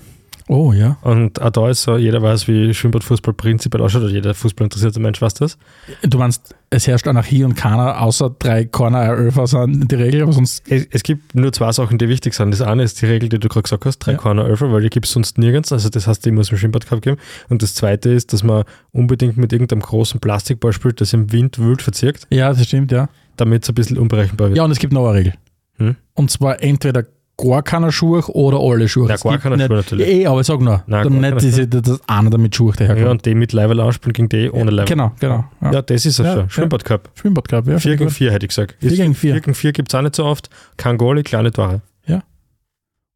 Oh 0.48 0.72
ja. 0.72 0.98
Und 1.02 1.40
auch 1.40 1.50
da 1.50 1.70
ist 1.70 1.82
so, 1.84 1.96
jeder 1.96 2.20
weiß, 2.20 2.48
wie 2.48 2.74
Schwimmbadfußball 2.74 3.32
prinzipiell 3.32 3.80
ausschaut, 3.80 4.02
oder 4.02 4.10
jeder 4.10 4.34
fußballinteressierte 4.34 4.98
Mensch 4.98 5.22
weiß 5.22 5.34
das. 5.34 5.56
Du 6.02 6.18
meinst, 6.18 6.54
es 6.68 6.86
herrscht 6.88 7.06
Anarchie 7.06 7.44
und 7.44 7.54
keiner 7.54 8.02
außer 8.02 8.34
drei 8.38 8.64
Corner 8.64 9.12
Öfer 9.12 9.46
sind 9.46 9.90
die 9.90 9.94
Regel, 9.94 10.22
aber 10.22 10.32
sonst. 10.32 10.64
Es, 10.68 10.86
es 10.90 11.04
gibt 11.04 11.36
nur 11.36 11.52
zwei 11.52 11.70
Sachen, 11.70 11.96
die 11.96 12.08
wichtig 12.08 12.34
sind. 12.34 12.50
Das 12.50 12.60
eine 12.60 12.82
ist 12.82 13.00
die 13.00 13.06
Regel, 13.06 13.28
die 13.28 13.38
du 13.38 13.48
gerade 13.48 13.62
gesagt 13.62 13.86
hast, 13.86 13.98
drei 14.00 14.12
Ja. 14.12 14.18
Corner 14.18 14.44
Öfer, 14.44 14.72
weil 14.72 14.82
die 14.82 14.90
gibt 14.90 15.06
es 15.06 15.12
sonst 15.12 15.38
nirgends. 15.38 15.72
Also 15.72 15.88
das 15.88 16.08
heißt, 16.08 16.26
die 16.26 16.32
muss 16.32 16.50
im 16.50 16.58
Schwimmbad 16.58 16.86
Cup 16.86 17.02
geben. 17.02 17.18
Und 17.48 17.62
das 17.62 17.74
zweite 17.74 18.10
ist, 18.10 18.32
dass 18.32 18.42
man 18.42 18.64
unbedingt 18.90 19.36
mit 19.36 19.52
irgendeinem 19.52 19.80
großen 19.80 20.18
Plastikball 20.18 20.72
spielt, 20.72 21.00
das 21.00 21.12
im 21.12 21.30
Wind 21.32 21.58
wild 21.60 21.82
verzirkt, 21.82 22.26
Ja, 22.30 22.52
das 22.52 22.64
stimmt, 22.66 22.90
ja. 22.90 23.08
Damit 23.36 23.62
es 23.64 23.68
ein 23.68 23.74
bisschen 23.74 23.98
unberechenbar 23.98 24.48
wird. 24.48 24.56
Ja, 24.58 24.64
und 24.64 24.70
es 24.70 24.78
gibt 24.78 24.92
noch 24.92 25.06
eine 25.08 25.18
Regel. 25.18 25.34
Hm? 25.78 25.96
Und 26.14 26.30
zwar 26.30 26.62
entweder 26.62 27.04
gar 27.38 27.62
keine 27.62 27.90
Schuhe 27.90 28.20
oder 28.28 28.58
alle 28.60 28.88
Schuhe. 28.88 29.10
Es 29.10 29.22
gar 29.22 29.32
gibt 29.32 29.42
keine 29.44 29.56
nicht, 29.56 29.66
Schuhe 29.66 29.76
natürlich. 29.76 30.06
Ja, 30.06 30.12
eh, 30.14 30.26
aber 30.26 30.40
ich 30.42 30.46
sag 30.46 30.60
nur, 30.60 30.82
Nein, 30.86 31.04
dann 31.04 31.20
nicht 31.20 31.40
diese, 31.42 31.66
das 31.66 32.00
einer 32.06 32.30
damit 32.30 32.54
Schuhe 32.54 32.72
Ja, 32.78 32.86
daherkommt. 32.86 33.08
und 33.10 33.26
die 33.26 33.34
mit 33.34 33.52
Level 33.52 33.80
anspielen 33.80 34.12
gegen 34.12 34.28
die 34.28 34.50
ohne 34.50 34.70
Level. 34.70 34.84
Genau, 34.84 35.12
genau. 35.18 35.44
Ja. 35.60 35.72
Ja, 35.72 35.82
das 35.82 36.04
ist 36.06 36.18
es 36.18 36.24
Ja, 36.26 36.32
schon. 36.34 36.42
ja. 36.42 36.48
Schwimmbad 36.50 36.84
Cup. 36.84 37.10
Schwimmbad 37.14 37.48
Cup, 37.48 37.66
ja. 37.66 37.78
4 37.78 37.80
finde 37.80 37.96
gegen 37.98 38.08
ich 38.10 38.16
4 38.16 38.32
hätte 38.32 38.46
ich 38.46 38.50
gesagt. 38.50 38.76
Vier 38.78 38.90
gegen 38.90 39.14
vier. 39.14 39.32
4 39.34 39.40
gegen 39.40 39.54
4 39.54 39.72
gibt 39.72 39.88
es 39.92 39.94
auch 39.94 40.02
nicht 40.02 40.14
so 40.14 40.24
oft. 40.24 40.50
Kein 40.76 40.98
Goalie, 40.98 41.22
kleine 41.22 41.50
Tore. 41.50 41.80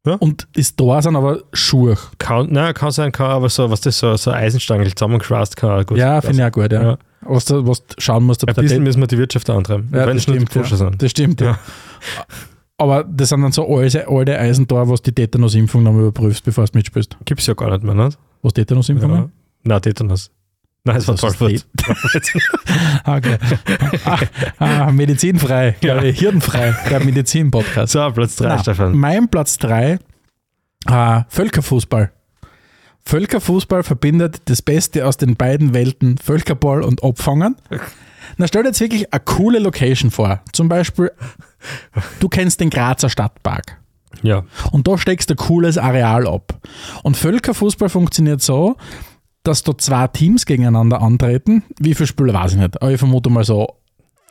gut. 0.03 0.21
Und 0.21 0.47
ist 0.55 0.79
da 0.79 1.01
sind 1.01 1.15
aber 1.17 1.41
Schuhe. 1.53 1.97
Kann, 2.17 2.47
nein, 2.51 2.73
kann 2.73 2.91
sein, 2.91 3.11
kann 3.11 3.29
aber 3.31 3.49
so, 3.49 3.69
was 3.69 3.81
das 3.81 3.99
so, 3.99 4.15
so 4.15 4.31
Eisenstangen 4.31 4.87
zusammengeschwast 4.95 5.57
kann. 5.57 5.81
auch 5.81 5.85
Gut 5.85 5.97
Ja, 5.97 6.21
finde 6.21 6.37
ich 6.37 6.47
auch 6.47 6.51
gut, 6.51 6.71
ja. 6.71 6.81
Ja. 6.81 6.97
Was 7.27 7.45
du 7.45 7.67
was 7.67 7.83
schauen 7.97 8.23
musst, 8.23 8.47
Ein 8.47 8.53
bisschen 8.55 8.83
müssen 8.83 8.99
wir 9.01 9.07
die 9.07 9.17
Wirtschaft 9.17 9.49
antreiben. 9.49 9.89
Ja, 9.91 10.07
wenn 10.07 10.15
das 10.15 10.23
es 10.23 10.27
nur 10.27 10.37
die 10.37 10.45
stimmt, 10.45 10.69
ja. 10.69 10.77
Sind. 10.77 11.01
Das 11.01 11.11
stimmt, 11.11 11.41
ja. 11.41 11.47
Ja. 11.47 11.59
Aber 12.79 13.03
das 13.03 13.29
sind 13.29 13.41
dann 13.41 13.51
so 13.51 13.67
alte, 13.75 14.07
alte 14.07 14.37
Eisentore, 14.37 14.87
was 14.87 15.01
die 15.01 15.11
Tetanus-Impfung 15.11 15.81
nochmal 15.81 16.03
überprüfst, 16.03 16.43
bevor 16.45 16.65
du 16.65 16.71
mitspielst. 16.77 17.17
Gibt 17.25 17.41
es 17.41 17.47
ja 17.47 17.55
gar 17.55 17.71
nicht 17.71 17.83
mehr, 17.83 17.95
nicht? 17.95 18.19
Was 18.43 18.53
Tetanus-Impfungen? 18.53 19.15
Ja. 19.17 19.29
Nein, 19.63 19.81
Tetanus. 19.81 20.29
Nein, 20.83 20.97
es 20.97 21.07
war 21.07 21.15
Das 21.15 21.23
ist 21.23 21.37
Tollwut. 21.39 21.65
Ah, 23.03 23.17
okay. 23.17 23.37
ah, 24.05 24.19
ah, 24.59 24.91
medizinfrei, 24.91 25.75
Ja. 25.81 25.99
hirnfrei, 25.99 26.75
der 26.89 27.03
Medizin-Podcast. 27.03 27.93
So, 27.93 28.09
Platz 28.11 28.35
3, 28.37 28.47
Na, 28.47 28.59
Stefan. 28.59 28.95
Mein 28.95 29.27
Platz 29.27 29.57
3, 29.57 29.97
äh, 30.87 31.21
Völkerfußball. 31.29 32.11
Völkerfußball 33.07 33.83
verbindet 33.83 34.41
das 34.45 34.61
Beste 34.61 35.07
aus 35.07 35.15
den 35.15 35.37
beiden 35.37 35.73
Welten, 35.73 36.17
Völkerball 36.17 36.83
und 36.83 37.05
Abfangen. 37.05 37.55
Na, 38.35 38.47
stell 38.47 38.63
dir 38.63 38.69
jetzt 38.69 38.81
wirklich 38.81 39.13
eine 39.13 39.21
coole 39.21 39.59
Location 39.59 40.11
vor. 40.11 40.41
Zum 40.51 40.67
Beispiel, 40.67 41.11
du 42.19 42.27
kennst 42.27 42.59
den 42.59 42.69
Grazer 42.69 43.07
Stadtpark. 43.09 43.77
Ja. 44.23 44.43
Und 44.71 44.89
da 44.89 44.97
steckst 44.97 45.29
du 45.29 45.35
ein 45.35 45.37
cooles 45.37 45.77
Areal 45.77 46.27
ab. 46.27 46.59
Und 47.03 47.15
Völkerfußball 47.15 47.87
funktioniert 47.87 48.41
so, 48.41 48.75
dass 49.43 49.63
da 49.63 49.77
zwei 49.77 50.07
Teams 50.07 50.45
gegeneinander 50.45 51.01
antreten. 51.01 51.63
Wie 51.79 51.95
viele 51.95 52.07
Spieler 52.07 52.33
weiß 52.33 52.53
ich 52.53 52.57
nicht, 52.57 52.81
aber 52.81 52.91
ich 52.91 52.99
vermute 52.99 53.29
mal 53.29 53.45
so 53.45 53.77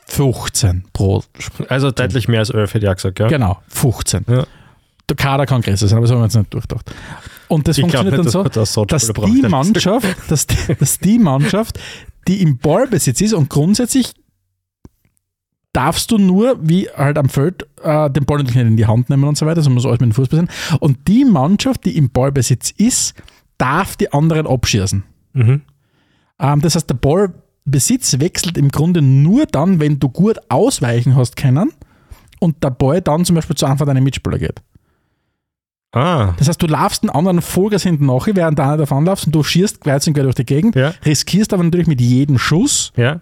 15 0.05 0.83
pro 0.93 1.23
Spiel. 1.39 1.65
Also 1.67 1.89
deutlich 1.89 2.27
mehr 2.27 2.41
als 2.41 2.51
11, 2.51 2.75
hätte 2.75 2.85
ich 2.85 2.91
auch 2.91 2.95
gesagt, 2.95 3.19
ja. 3.19 3.27
Genau, 3.27 3.59
15. 3.69 4.25
Ja. 4.29 4.45
Der 5.09 5.15
Kader 5.15 5.47
kann 5.47 5.61
größer 5.61 5.87
sein, 5.87 5.97
aber 5.97 6.05
das 6.05 6.11
haben 6.11 6.19
wir 6.19 6.25
jetzt 6.25 6.35
nicht 6.35 6.53
durchgedacht. 6.53 6.93
Und 7.47 7.67
das 7.67 7.77
Ich 7.77 7.81
funktioniert 7.81 8.13
nicht, 8.13 8.17
dann 8.19 8.25
dass 8.25 8.33
so, 8.33 8.43
man 8.43 8.51
das 8.51 8.73
so 8.73 8.85
dass 8.85 9.13
braucht. 9.13 9.29
die 9.29 9.41
Mannschaft, 9.43 10.07
dass, 10.29 10.47
die, 10.47 10.75
dass 10.79 10.99
die 10.99 11.19
Mannschaft, 11.19 11.79
die 12.27 12.41
im 12.41 12.57
Ballbesitz 12.57 13.21
ist 13.21 13.33
und 13.33 13.49
grundsätzlich 13.49 14.13
darfst 15.73 16.09
du 16.11 16.17
nur, 16.17 16.57
wie 16.61 16.89
halt 16.89 17.17
am 17.17 17.29
Feld, 17.29 17.67
äh, 17.83 18.09
den 18.09 18.25
Ball 18.25 18.37
natürlich 18.39 18.55
nicht 18.55 18.67
in 18.67 18.77
die 18.77 18.87
Hand 18.87 19.09
nehmen 19.09 19.23
und 19.25 19.37
so 19.37 19.45
weiter, 19.45 19.55
das 19.55 19.69
muss 19.69 19.85
alles 19.85 19.99
mit 19.99 20.09
dem 20.09 20.13
Fußball 20.13 20.39
sein. 20.39 20.49
Und 20.79 21.07
die 21.07 21.23
Mannschaft, 21.23 21.85
die 21.85 21.95
im 21.97 22.09
Ballbesitz 22.09 22.71
ist, 22.71 23.13
darf 23.57 23.95
die 23.95 24.11
anderen 24.11 24.47
abschießen. 24.47 25.03
Mhm. 25.33 25.61
Ähm, 26.39 26.61
das 26.61 26.75
heißt, 26.75 26.89
der 26.89 26.95
Ballbesitz 26.95 28.19
wechselt 28.19 28.57
im 28.57 28.69
Grunde 28.69 29.01
nur 29.01 29.45
dann, 29.45 29.79
wenn 29.79 29.99
du 29.99 30.09
gut 30.09 30.37
ausweichen 30.49 31.15
hast 31.15 31.37
können 31.37 31.71
und 32.39 32.63
der 32.63 32.71
Ball 32.71 33.01
dann 33.01 33.23
zum 33.25 33.35
Beispiel 33.35 33.55
zu 33.55 33.67
Anfang 33.67 33.87
deiner 33.87 34.01
Mitspieler 34.01 34.39
geht. 34.39 34.61
Ah, 35.97 36.33
Das 36.37 36.47
heißt, 36.47 36.61
du 36.61 36.67
laufst 36.67 37.03
einen 37.03 37.09
anderen 37.09 37.41
Vollgas 37.41 37.83
hinten 37.83 38.05
nach, 38.05 38.27
während 38.27 38.57
der 38.59 38.67
eine 38.67 38.77
davon 38.77 39.05
laufst 39.05 39.25
und 39.25 39.35
du 39.35 39.43
und 40.07 40.13
quer 40.13 40.23
durch 40.23 40.35
die 40.35 40.45
Gegend, 40.45 40.75
Ja. 40.75 40.93
riskierst 41.05 41.53
aber 41.53 41.63
natürlich 41.63 41.87
mit 41.87 41.99
jedem 42.01 42.37
Schuss, 42.37 42.91
ja. 42.95 43.21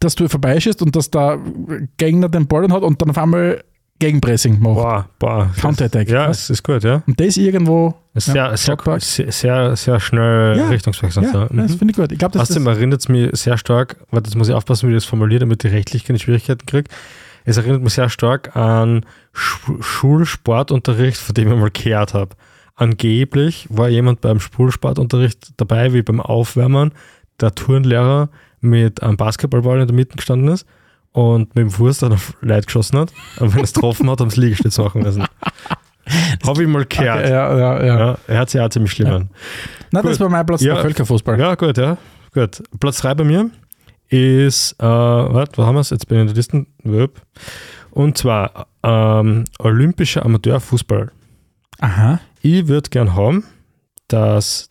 dass 0.00 0.14
du 0.14 0.28
vorbeischießt 0.28 0.80
und 0.82 0.94
dass 0.96 1.10
der 1.10 1.38
Gegner 1.96 2.28
den 2.28 2.46
Ball 2.46 2.70
hat 2.70 2.82
und 2.82 3.00
dann 3.02 3.10
auf 3.10 3.18
einmal 3.18 3.62
Gegenpressing 4.00 4.60
macht. 4.60 4.74
Boah, 4.76 5.08
boah. 5.18 5.50
Counterattack. 5.60 6.08
Ja, 6.08 6.28
es 6.30 6.50
ist 6.50 6.62
gut, 6.62 6.84
ja. 6.84 7.02
Und 7.08 7.18
das 7.18 7.36
irgendwo. 7.36 7.94
Ist 8.14 8.28
ja, 8.28 8.56
sehr, 8.56 8.76
sehr, 8.76 9.00
sehr, 9.00 9.32
sehr, 9.32 9.76
sehr 9.76 9.98
schnell 10.00 10.56
Ja, 10.56 10.68
Richtungswechsel. 10.68 11.24
Ja, 11.24 11.48
das 11.50 11.72
Mhm. 11.72 11.78
finde 11.78 11.90
ich 11.92 11.96
gut. 11.96 12.12
Ich 12.12 12.18
glaube, 12.18 12.32
das 12.34 12.42
Außerdem 12.42 12.68
ist. 12.68 12.76
erinnert 12.76 13.00
es 13.00 13.08
mich 13.08 13.30
sehr 13.32 13.58
stark, 13.58 13.96
weil 14.12 14.20
das 14.22 14.36
muss 14.36 14.48
ich 14.48 14.54
aufpassen, 14.54 14.88
wie 14.88 14.92
ich 14.92 14.98
das 14.98 15.04
formuliere, 15.04 15.40
damit 15.40 15.64
ich 15.64 15.72
rechtlich 15.72 16.04
keine 16.04 16.20
Schwierigkeiten 16.20 16.64
kriege. 16.64 16.88
Es 17.48 17.56
erinnert 17.56 17.80
mich 17.82 17.94
sehr 17.94 18.10
stark 18.10 18.54
an 18.56 19.06
Schu 19.32 19.80
Schulsportunterricht, 19.80 21.16
von 21.16 21.34
dem 21.34 21.50
ich 21.50 21.58
mal 21.58 21.70
gehört 21.70 22.12
habe. 22.12 22.36
Angeblich 22.74 23.66
war 23.70 23.88
jemand 23.88 24.20
beim 24.20 24.38
Schulsportunterricht 24.38 25.52
dabei, 25.56 25.94
wie 25.94 26.02
beim 26.02 26.20
Aufwärmen 26.20 26.92
der 27.40 27.54
Turnlehrer 27.54 28.28
mit 28.60 29.02
einem 29.02 29.16
Basketballball 29.16 29.80
in 29.80 29.86
der 29.86 29.96
Mitte 29.96 30.16
gestanden 30.16 30.48
ist 30.52 30.66
und 31.12 31.54
mit 31.54 31.62
dem 31.64 31.70
Fuß 31.70 32.00
dann 32.00 32.12
auf 32.12 32.34
Leute 32.42 32.66
geschossen 32.66 32.98
hat. 32.98 33.14
Und 33.38 33.52
wenn 33.54 33.60
er 33.60 33.64
es 33.64 33.72
getroffen 33.72 34.10
hat, 34.10 34.20
haben 34.20 34.28
sie 34.28 34.42
Liegestütz 34.42 34.76
machen 34.76 35.02
müssen. 35.02 35.24
Habe 36.46 36.62
ich 36.62 36.68
mal 36.68 36.84
gehört. 36.84 37.20
Okay, 37.20 37.30
ja, 37.30 37.56
ja, 37.58 37.84
ja. 37.84 37.98
Ja, 37.98 38.18
er 38.26 38.38
hat 38.40 38.50
sich 38.50 38.60
auch 38.60 38.68
ziemlich 38.68 38.92
schlimm 38.92 39.08
an. 39.08 39.30
Nein, 39.90 40.04
das 40.04 40.20
war 40.20 40.28
mein 40.28 40.44
Platz 40.44 40.60
Ja. 40.60 40.76
Völkerfußball. 40.76 41.40
Ja, 41.40 41.54
gut, 41.54 41.78
ja. 41.78 41.96
Gut. 42.34 42.62
Platz 42.78 42.98
3 42.98 43.14
bei 43.14 43.24
mir 43.24 43.50
ist, 44.08 44.76
äh, 44.78 44.84
warte, 44.84 45.58
wo 45.58 45.64
haben 45.64 45.76
wir 45.76 45.80
es? 45.80 45.90
Jetzt 45.90 46.08
bin 46.08 46.18
ich 46.18 46.20
in 46.22 46.26
der 46.28 46.36
Liste. 46.36 46.66
Und 47.90 48.18
zwar 48.18 48.68
ähm, 48.82 49.44
olympischer 49.58 50.24
Amateurfußball. 50.24 51.10
Aha. 51.80 52.20
Ich 52.40 52.68
würde 52.68 52.90
gern 52.90 53.14
haben, 53.14 53.44
dass 54.08 54.70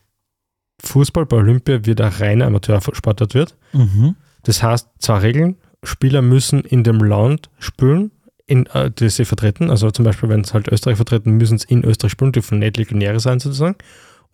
Fußball 0.82 1.26
bei 1.26 1.36
Olympia 1.36 1.84
wieder 1.84 2.08
reine 2.20 2.46
Amateursportart 2.46 3.34
wird. 3.34 3.56
Mhm. 3.72 4.16
Das 4.42 4.62
heißt, 4.62 4.88
zwei 4.98 5.18
Regeln. 5.18 5.56
Spieler 5.84 6.22
müssen 6.22 6.60
in 6.62 6.82
dem 6.82 6.98
Land 6.98 7.50
spielen, 7.58 8.10
in, 8.46 8.66
äh, 8.66 8.90
die 8.90 9.10
sie 9.10 9.24
vertreten. 9.24 9.70
Also 9.70 9.90
zum 9.90 10.04
Beispiel, 10.04 10.28
wenn 10.28 10.40
es 10.40 10.54
halt 10.54 10.68
Österreich 10.68 10.96
vertreten, 10.96 11.32
müssen 11.32 11.58
sie 11.58 11.68
in 11.68 11.84
Österreich 11.84 12.12
spielen, 12.12 12.32
dürfen 12.32 12.58
nicht 12.58 12.76
Legionäre 12.76 13.20
sein 13.20 13.38
sozusagen. 13.38 13.76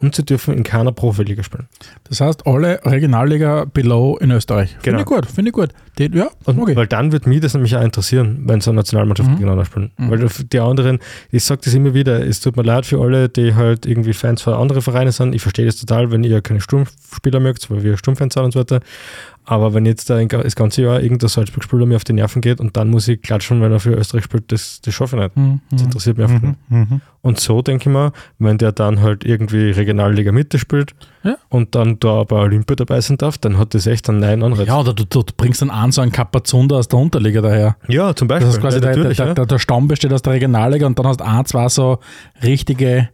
Und 0.05 0.15
sie 0.15 0.25
dürfen 0.25 0.55
in 0.55 0.63
keiner 0.65 0.93
Profiliga 0.93 1.43
spielen. 1.43 1.67
Das 2.09 2.21
heißt, 2.21 2.47
alle 2.47 2.81
Regionalliga 2.85 3.65
below 3.65 4.17
in 4.21 4.31
Österreich. 4.31 4.71
Finde 4.71 4.83
Genau. 4.83 4.99
ich 5.01 5.05
gut, 5.07 5.27
finde 5.27 5.49
ich 5.51 5.55
gut. 5.55 5.71
Die, 5.99 6.11
ja, 6.13 6.29
Und, 6.45 6.69
ich. 6.69 6.77
Weil 6.77 6.87
dann 6.87 7.13
wird 7.13 7.27
mich 7.27 7.41
das 7.41 7.55
nämlich 7.55 7.75
auch 7.77 7.83
interessieren, 7.83 8.43
wenn 8.47 8.61
so 8.61 8.73
Nationalmannschaften 8.73 9.35
Mhm. 9.35 9.39
gegeneinander 9.39 9.65
spielen. 9.65 9.91
Mhm. 9.97 10.11
Weil 10.11 10.29
die 10.53 10.59
anderen, 10.61 10.99
ich 11.31 11.45
sage 11.45 11.61
das 11.65 11.75
immer 11.75 11.95
wieder, 11.95 12.25
es 12.27 12.41
tut 12.41 12.57
mir 12.57 12.63
leid 12.65 12.85
für 12.87 13.01
alle, 13.01 13.29
die 13.29 13.55
halt 13.55 13.87
irgendwie 13.87 14.13
Fans 14.13 14.43
von 14.43 14.55
anderen 14.55 14.83
Vereinen 14.83 15.13
sind. 15.13 15.35
Ich 15.35 15.43
verstehe 15.43 15.67
das 15.67 15.77
total, 15.77 16.11
wenn 16.11 16.23
ihr 16.25 16.41
keine 16.43 16.61
Sturmspieler 16.61 17.41
mögt, 17.41 17.71
weil 17.71 17.83
wir 17.83 17.97
Sturmfans 17.97 18.35
sind 18.35 18.43
und 18.45 18.53
so 18.53 18.61
weiter. 18.61 18.81
Aber 19.47 19.75
wenn 19.75 19.85
jetzt 19.85 20.09
da 20.09 20.25
das 20.25 20.57
ganze 20.57 20.83
Jahr 20.83 21.01
irgendein 21.03 21.29
Salzburg-Spieler 21.29 21.85
mir 21.85 21.97
auf 21.97 22.05
die 22.05 22.15
Nerven 22.15 22.41
geht 22.41 22.61
und 22.61 22.77
dann 22.79 22.89
muss 22.89 23.09
ich 23.09 23.21
klatschen, 23.21 23.61
wenn 23.61 23.73
er 23.73 23.81
für 23.81 23.91
Österreich 23.93 24.25
spielt, 24.25 24.51
das, 24.51 24.81
das 24.81 24.95
schaffe 24.95 25.17
ich 25.17 25.23
nicht. 25.23 25.37
Mhm. 25.37 25.61
Das 25.71 25.83
interessiert 25.83 26.17
mich 26.17 26.27
einfach 26.29 26.43
Mhm. 26.43 26.49
nicht. 26.71 26.91
Mhm. 26.91 27.01
Und 27.21 27.41
so 27.41 27.61
denke 27.63 27.89
ich 27.89 27.95
mir, 27.95 28.13
wenn 28.39 28.59
der 28.59 28.73
dann 28.73 29.01
halt 29.01 29.25
irgendwie 29.25 29.71
Regionalliga 29.71 30.31
Mitte 30.33 30.59
spielt 30.59 30.95
Ja. 31.23 31.37
und 31.49 31.75
dann 31.75 31.99
da 32.01 32.25
bei 32.25 32.37
Olympia 32.37 32.77
dabei 32.77 33.01
sein 33.01 33.17
darf, 33.19 33.37
dann 33.39 33.57
hat 33.59 33.75
das 33.75 33.87
echt 33.87 34.09
einen 34.09 34.21
neuen 34.21 34.43
Anreiz. 34.43 34.67
Ja, 34.69 34.81
oder 34.81 34.93
du, 34.95 35.05
du 35.05 35.23
bringst 35.37 35.61
dann 35.63 35.71
an 35.71 35.93
so 35.93 36.01
einen 36.03 36.13
Kapazunder 36.13 36.77
aus 36.77 36.89
der 36.89 36.99
Unterliga 36.99 37.41
daher. 37.41 37.77
Ja, 37.89 38.15
zum 38.15 38.29
Beispiel. 38.29 38.47
Das 38.47 38.57
ist 38.57 38.61
quasi 38.63 38.77
ja, 38.79 38.93
der, 38.93 39.13
der, 39.15 39.35
der, 39.35 39.47
der 39.47 39.59
Stamm 39.59 39.89
besteht 39.89 40.13
aus 40.13 40.23
der 40.23 40.35
Regionalliga 40.35 40.87
und 40.87 40.99
dann 40.99 41.07
hast 41.07 41.21
du 41.21 41.25
ein, 41.27 41.45
zwei 41.47 41.69
so 41.69 41.99
richtige 42.43 43.09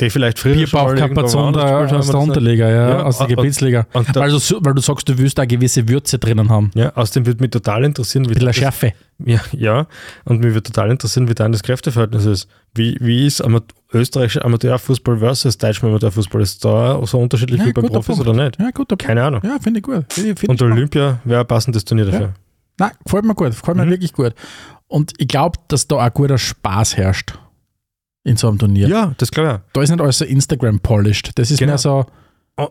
die 0.00 0.10
vielleicht 0.10 0.38
früher 0.40 0.56
gespielt 0.56 1.00
haben 1.00 1.16
aus 1.18 1.32
der. 1.32 2.18
Unterliga, 2.18 2.68
ja, 2.68 2.88
Ja, 2.90 3.02
aus 3.04 3.18
der 3.18 3.28
Gebietsliga. 3.28 3.86
Und 3.92 4.08
da, 4.14 4.20
Weil 4.20 4.30
du, 4.30 4.38
so- 4.38 4.58
weil 4.60 4.74
du 4.74 4.80
sagst, 4.82 5.08
du 5.08 5.16
willst 5.18 5.38
da 5.38 5.44
gewisse 5.44 5.88
Würze 5.88 6.18
drinnen 6.18 6.48
haben. 6.48 6.70
ja, 6.74 6.92
außerdem 6.96 7.26
würde 7.26 7.40
mich 7.42 7.50
total 7.50 7.84
interessieren, 7.84 8.24
wie 8.24 8.30
bisschen 8.30 8.46
das, 8.46 8.56
Schärfe. 8.56 8.92
ja, 9.24 9.40
ja, 9.52 9.86
und 10.24 10.38
mich 10.42 10.52
würde 10.52 10.64
total 10.64 10.90
interessieren, 10.90 11.28
wie 11.28 11.34
dann 11.34 11.52
das 11.52 11.62
Kräfteverhältnis 11.62 12.26
ist. 12.26 12.48
Wie, 12.74 12.96
wie 13.00 13.24
ist 13.26 13.40
Ama 13.40 13.60
österreichischer 13.92 14.44
Amateurfußball 14.44 15.18
versus 15.18 15.56
deutscher 15.58 15.86
Amateurfußball? 15.86 16.42
Ist 16.42 16.64
da 16.64 17.00
so 17.06 17.20
unterschiedlich 17.20 17.60
Ja, 17.60 17.66
wie 17.66 17.72
bei 17.72 17.82
guter 17.82 17.94
Profis 17.94 18.16
Punkt. 18.16 18.28
oder 18.28 18.44
nicht? 18.44 18.58
Ja, 18.60 18.70
gut. 18.72 18.98
Keine 18.98 19.22
Ahnung. 19.22 19.42
Ja, 19.44 19.58
finde 19.62 19.78
ich 19.78 19.84
gut. 19.84 20.04
Finde 20.12 20.30
ich, 20.32 20.38
finde 20.40 20.50
Und 20.50 20.60
ich 20.60 20.66
Olympia 20.76 21.20
wäre 21.22 21.42
ein 21.42 21.46
passendes 21.46 21.84
Turnier 21.84 22.06
dafür. 22.06 22.32
Nein, 22.80 22.90
gefällt 23.04 23.24
mir 23.24 23.34
gut. 23.36 23.50
Gefällt 23.50 23.76
mir 23.76 23.86
Mhm. 23.86 23.90
wirklich 23.90 24.12
gut. 24.12 24.34
Und 24.88 25.12
ich 25.18 25.28
glaube, 25.28 25.58
dass 25.68 25.86
da 25.86 26.04
auch 26.04 26.12
guter 26.12 26.36
Spaß 26.38 26.96
herrscht 26.96 27.38
in 28.24 28.36
so 28.36 28.48
einem 28.48 28.58
Turnier. 28.58 28.88
Ja, 28.88 29.14
das 29.18 29.30
glaube 29.30 29.62
Da 29.72 29.82
ist 29.82 29.90
nicht 29.90 30.00
alles 30.00 30.18
so 30.18 30.24
Instagram-polished. 30.24 31.32
Das 31.38 31.50
ist 31.50 31.58
Genau. 31.58 31.70
mehr 31.72 31.78
so. 31.78 32.06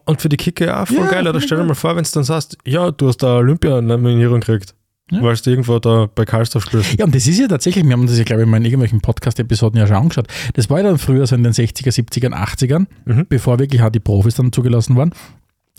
Und 0.05 0.21
für 0.21 0.29
die 0.29 0.37
Kicker 0.37 0.81
auch 0.81 0.87
voll 0.87 0.97
Ja, 1.05 1.11
geil. 1.11 1.27
Oder 1.27 1.41
stell 1.41 1.57
dir 1.57 1.65
mal 1.65 1.73
vor, 1.75 1.95
wenn 1.95 2.03
du 2.03 2.09
dann 2.13 2.23
sagst, 2.23 2.57
ja, 2.65 2.89
du 2.91 3.07
hast 3.09 3.17
da 3.17 3.35
Olympia-Nominierung 3.37 4.39
gekriegt, 4.39 4.73
Ja. 5.11 5.21
weil 5.21 5.35
du 5.35 5.49
irgendwo 5.49 5.77
da 5.79 6.07
bei 6.13 6.23
Karlsdorf 6.25 6.65
spielst. 6.65 6.97
Ja, 6.97 7.05
und 7.05 7.13
das 7.13 7.27
ist 7.27 7.37
ja 7.37 7.47
tatsächlich, 7.47 7.83
wir 7.85 7.91
haben 7.91 8.07
das 8.07 8.17
ja, 8.17 8.23
glaube 8.23 8.43
ich, 8.43 8.47
mal 8.47 8.57
in 8.57 8.65
irgendwelchen 8.65 9.01
Podcast-Episoden 9.01 9.77
ja 9.79 9.85
schon 9.85 9.97
angeschaut. 9.97 10.27
Das 10.53 10.69
war 10.69 10.77
ja 10.79 10.83
dann 10.85 10.97
früher 10.97 11.27
so 11.27 11.35
in 11.35 11.43
den 11.43 11.51
60er, 11.53 11.91
70er, 11.91 12.31
80ern, 12.33 12.87
Mhm. 13.05 13.25
bevor 13.27 13.59
wirklich 13.59 13.81
auch 13.83 13.89
die 13.89 13.99
Profis 13.99 14.35
dann 14.35 14.51
zugelassen 14.53 14.95
waren, 14.95 15.11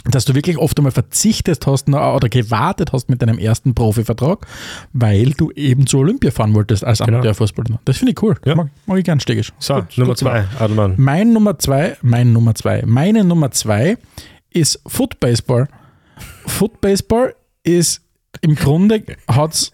dass 0.05 0.25
du 0.25 0.35
wirklich 0.35 0.59
oft 0.59 0.77
einmal 0.79 0.93
verzichtet 0.93 1.67
hast 1.67 1.88
oder 1.88 2.29
gewartet 2.29 2.93
hast 2.93 3.09
mit 3.09 3.23
deinem 3.23 3.38
ersten 3.38 3.75
Profivertrag, 3.75 4.47
weil 4.93 5.31
du 5.31 5.51
eben 5.53 5.87
zu 5.87 5.99
Olympia 5.99 6.31
fahren 6.31 6.55
wolltest 6.55 6.85
als 6.85 6.99
Genau. 6.99 7.19
Amateurfußballer. 7.19 7.81
Das 7.85 7.97
finde 7.97 8.12
ich 8.12 8.23
cool. 8.23 8.37
Ja. 8.45 8.55
Mag, 8.55 8.69
mag 8.87 8.99
ich 8.99 9.05
gern 9.05 9.21
stegisch. 9.21 9.53
So, 9.59 9.75
Gut, 9.77 9.97
Nummer 9.99 10.11
gut 10.11 10.19
zwei, 10.19 10.45
Adelmann. 10.59 10.95
Mein 10.99 11.33
Nummer 11.33 11.59
zwei, 11.59 11.97
mein 12.03 12.33
Nummer 12.33 12.55
zwei, 12.55 12.83
meine 12.87 13.25
Nummer 13.25 13.51
zwei 13.51 13.97
ist 14.51 14.81
Footbaseball. 14.87 15.69
Footbaseball 16.47 17.35
ist 17.62 18.03
im 18.43 18.55
Grunde 18.55 19.03
hat's 19.29 19.73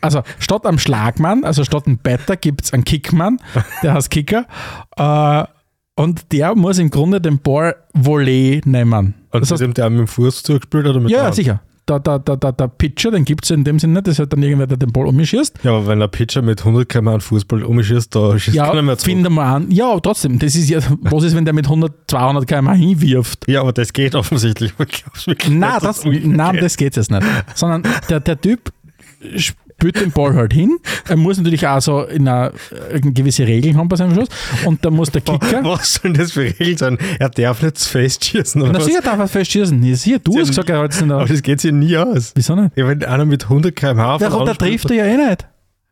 also 0.00 0.22
statt 0.38 0.66
am 0.66 0.78
Schlagmann, 0.78 1.44
also 1.44 1.64
statt 1.64 1.86
einem 1.86 1.98
Batter 1.98 2.36
gibt 2.36 2.62
es 2.64 2.72
einen 2.72 2.84
Kickmann, 2.84 3.38
der 3.82 3.94
heißt 3.94 4.10
Kicker. 4.10 4.46
Äh, 4.96 5.44
und 5.96 6.30
der 6.32 6.54
muss 6.54 6.78
im 6.78 6.90
Grunde 6.90 7.20
den 7.20 7.38
Ball 7.40 7.74
Volley 7.94 8.60
nehmen. 8.64 9.14
Und 9.32 9.40
Das 9.40 9.48
das 9.48 9.60
heißt, 9.60 9.76
der 9.76 9.90
mit 9.90 9.98
dem 10.00 10.06
Fuß 10.06 10.42
zugespielt 10.44 10.86
oder 10.86 11.00
mit 11.00 11.10
ja, 11.10 11.24
der 11.24 11.32
sicher. 11.32 11.60
Der, 11.88 12.00
der, 12.00 12.18
der, 12.18 12.36
der, 12.36 12.50
der 12.50 12.66
Pitcher, 12.66 13.12
den 13.12 13.24
gibt 13.24 13.44
es 13.44 13.52
in 13.52 13.62
dem 13.62 13.78
Sinne 13.78 13.92
nicht, 13.92 14.08
das 14.08 14.14
ist 14.14 14.18
halt 14.18 14.32
dann 14.32 14.42
irgendwer, 14.42 14.66
der 14.66 14.76
den 14.76 14.90
Ball 14.90 15.06
umschießt. 15.06 15.60
Ja, 15.62 15.70
aber 15.70 15.86
wenn 15.86 16.02
ein 16.02 16.10
Pitcher 16.10 16.42
mit 16.42 16.58
100 16.58 16.88
km 16.88 17.06
an 17.08 17.20
Fußball 17.20 17.62
umschießt, 17.62 18.12
da 18.12 18.36
schießt 18.36 18.56
keiner 18.56 18.74
Ja, 18.74 18.82
mehr 18.82 18.98
zurück. 18.98 19.12
finde 19.14 19.30
mal 19.30 19.54
an. 19.54 19.70
Ja, 19.70 19.92
aber 19.92 20.02
trotzdem, 20.02 20.40
das 20.40 20.56
ist 20.56 20.68
ja, 20.68 20.80
was 21.02 21.22
ist, 21.22 21.36
wenn 21.36 21.44
der 21.44 21.54
mit 21.54 21.66
100, 21.66 21.92
200 22.08 22.44
km 22.48 22.72
hinwirft? 22.72 23.46
Ja, 23.46 23.60
aber 23.60 23.72
das 23.72 23.92
geht 23.92 24.14
offensichtlich. 24.16 24.72
Ich 24.80 24.88
glaub's 25.04 25.26
wirklich 25.28 25.52
Nein, 25.54 25.70
nicht, 25.74 25.84
das, 25.84 26.04
umgeht. 26.04 26.26
nein, 26.26 26.58
das 26.60 26.76
geht 26.76 26.96
jetzt 26.96 27.08
nicht. 27.10 27.22
Sondern 27.54 27.84
der, 28.10 28.18
der 28.18 28.40
Typ 28.40 28.72
spürt 29.78 30.00
den 30.00 30.10
Ball 30.10 30.34
halt 30.34 30.52
hin. 30.54 30.78
Er 31.08 31.16
muss 31.16 31.36
natürlich 31.36 31.66
auch 31.66 31.80
so 31.80 32.02
in 32.04 32.26
einer, 32.26 32.52
äh, 32.90 33.00
gewisse 33.00 33.46
Regeln 33.46 33.76
haben 33.76 33.88
bei 33.88 33.96
seinem 33.96 34.14
Schuss. 34.14 34.28
Und 34.64 34.84
da 34.84 34.90
muss 34.90 35.10
der 35.10 35.20
Kicker. 35.20 35.62
Was 35.64 35.94
soll 35.94 36.12
denn 36.12 36.20
das 36.22 36.32
für 36.32 36.44
Regeln 36.44 36.76
sein? 36.78 36.98
Er 37.18 37.28
darf 37.28 37.62
nicht 37.62 37.78
festschießen 37.78 38.62
oder 38.62 38.72
Na 38.72 38.78
was? 38.78 38.86
sicher 38.86 39.02
darf 39.02 39.18
er 39.18 39.28
festschießen. 39.28 39.82
Ja, 39.82 39.94
sicher, 39.94 40.18
du 40.18 40.32
Sie 40.32 40.40
hast 40.40 40.48
gesagt, 40.48 40.70
er 40.70 40.78
hat 40.78 40.92
es 40.92 41.02
in 41.02 41.12
Aber 41.12 41.26
das 41.26 41.42
geht 41.42 41.60
sich 41.60 41.72
nie 41.72 41.96
aus. 41.96 42.32
Wieso 42.34 42.54
nicht? 42.54 42.76
Ja, 42.76 42.88
wenn 42.88 43.04
einer 43.04 43.26
mit 43.26 43.44
100 43.44 43.76
km/h 43.76 44.18
Der, 44.18 44.30
der 44.30 44.54
trifft 44.56 44.90
er 44.90 44.96
ja 44.96 45.04
eh 45.04 45.28
nicht. 45.28 45.46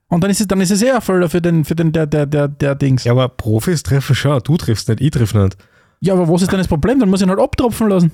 Und 0.08 0.22
dann 0.22 0.30
ist 0.30 0.40
es, 0.40 0.46
dann 0.46 0.60
ist 0.60 0.70
es 0.70 0.82
eh 0.82 0.88
ein 0.88 0.96
Erfüller 0.96 1.28
für 1.28 1.42
den, 1.42 1.64
für 1.64 1.74
den 1.74 1.92
der, 1.92 2.06
der, 2.06 2.26
der, 2.26 2.48
der 2.48 2.74
Dings. 2.74 3.04
Ja, 3.04 3.12
aber 3.12 3.28
Profis 3.28 3.82
treffen 3.82 4.14
schon. 4.14 4.40
Du 4.44 4.56
triffst 4.56 4.88
nicht, 4.88 5.00
ich 5.00 5.10
triff 5.10 5.34
nicht. 5.34 5.56
Ja, 6.00 6.14
aber 6.14 6.28
was 6.28 6.42
ist 6.42 6.52
denn 6.52 6.58
das 6.58 6.68
Problem? 6.68 7.00
Dann 7.00 7.10
muss 7.10 7.20
ich 7.20 7.26
ihn 7.26 7.30
halt 7.30 7.40
abtropfen 7.40 7.88
lassen. 7.88 8.12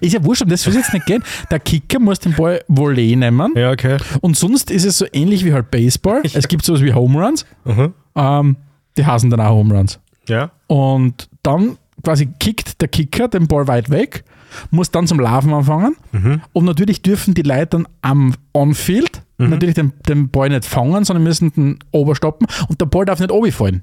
Ist 0.00 0.12
ja 0.12 0.24
wurscht, 0.24 0.42
um 0.42 0.48
das 0.48 0.66
es 0.66 0.74
jetzt 0.74 0.92
nicht 0.92 1.06
gehen. 1.06 1.22
Der 1.50 1.58
Kicker 1.60 1.98
muss 1.98 2.18
den 2.20 2.34
Ball 2.34 2.62
Volley 2.68 3.16
nehmen. 3.16 3.52
Ja, 3.56 3.70
okay. 3.70 3.96
Und 4.20 4.36
sonst 4.36 4.70
ist 4.70 4.84
es 4.84 4.98
so 4.98 5.06
ähnlich 5.12 5.44
wie 5.44 5.52
halt 5.52 5.70
Baseball. 5.70 6.20
Es 6.22 6.48
gibt 6.48 6.64
sowas 6.64 6.82
wie 6.82 6.92
Home 6.92 7.18
Runs. 7.24 7.46
Mhm. 7.64 7.94
Ähm, 8.14 8.56
die 8.96 9.06
heißen 9.06 9.30
dann 9.30 9.40
auch 9.40 9.50
Home 9.50 9.74
Runs. 9.74 9.98
Ja. 10.28 10.50
Und 10.66 11.28
dann 11.42 11.78
quasi 12.02 12.26
kickt 12.26 12.80
der 12.80 12.88
Kicker 12.88 13.28
den 13.28 13.48
Ball 13.48 13.66
weit 13.68 13.90
weg, 13.90 14.24
muss 14.70 14.90
dann 14.90 15.06
zum 15.06 15.18
Laufen 15.20 15.52
anfangen. 15.54 15.96
Mhm. 16.12 16.42
Und 16.52 16.64
natürlich 16.66 17.02
dürfen 17.02 17.34
die 17.34 17.42
Leute 17.42 17.66
dann 17.66 17.88
am 18.02 18.34
On-Field 18.54 19.22
Mhm. 19.38 19.50
natürlich 19.50 19.74
den, 19.74 19.92
den 20.08 20.30
Ball 20.30 20.48
nicht 20.48 20.64
fangen, 20.64 21.04
sondern 21.04 21.22
müssen 21.22 21.52
den 21.52 21.78
oberstoppen 21.92 22.46
und 22.68 22.80
der 22.80 22.86
Ball 22.86 23.04
darf 23.04 23.20
nicht 23.20 23.30
fallen. 23.54 23.82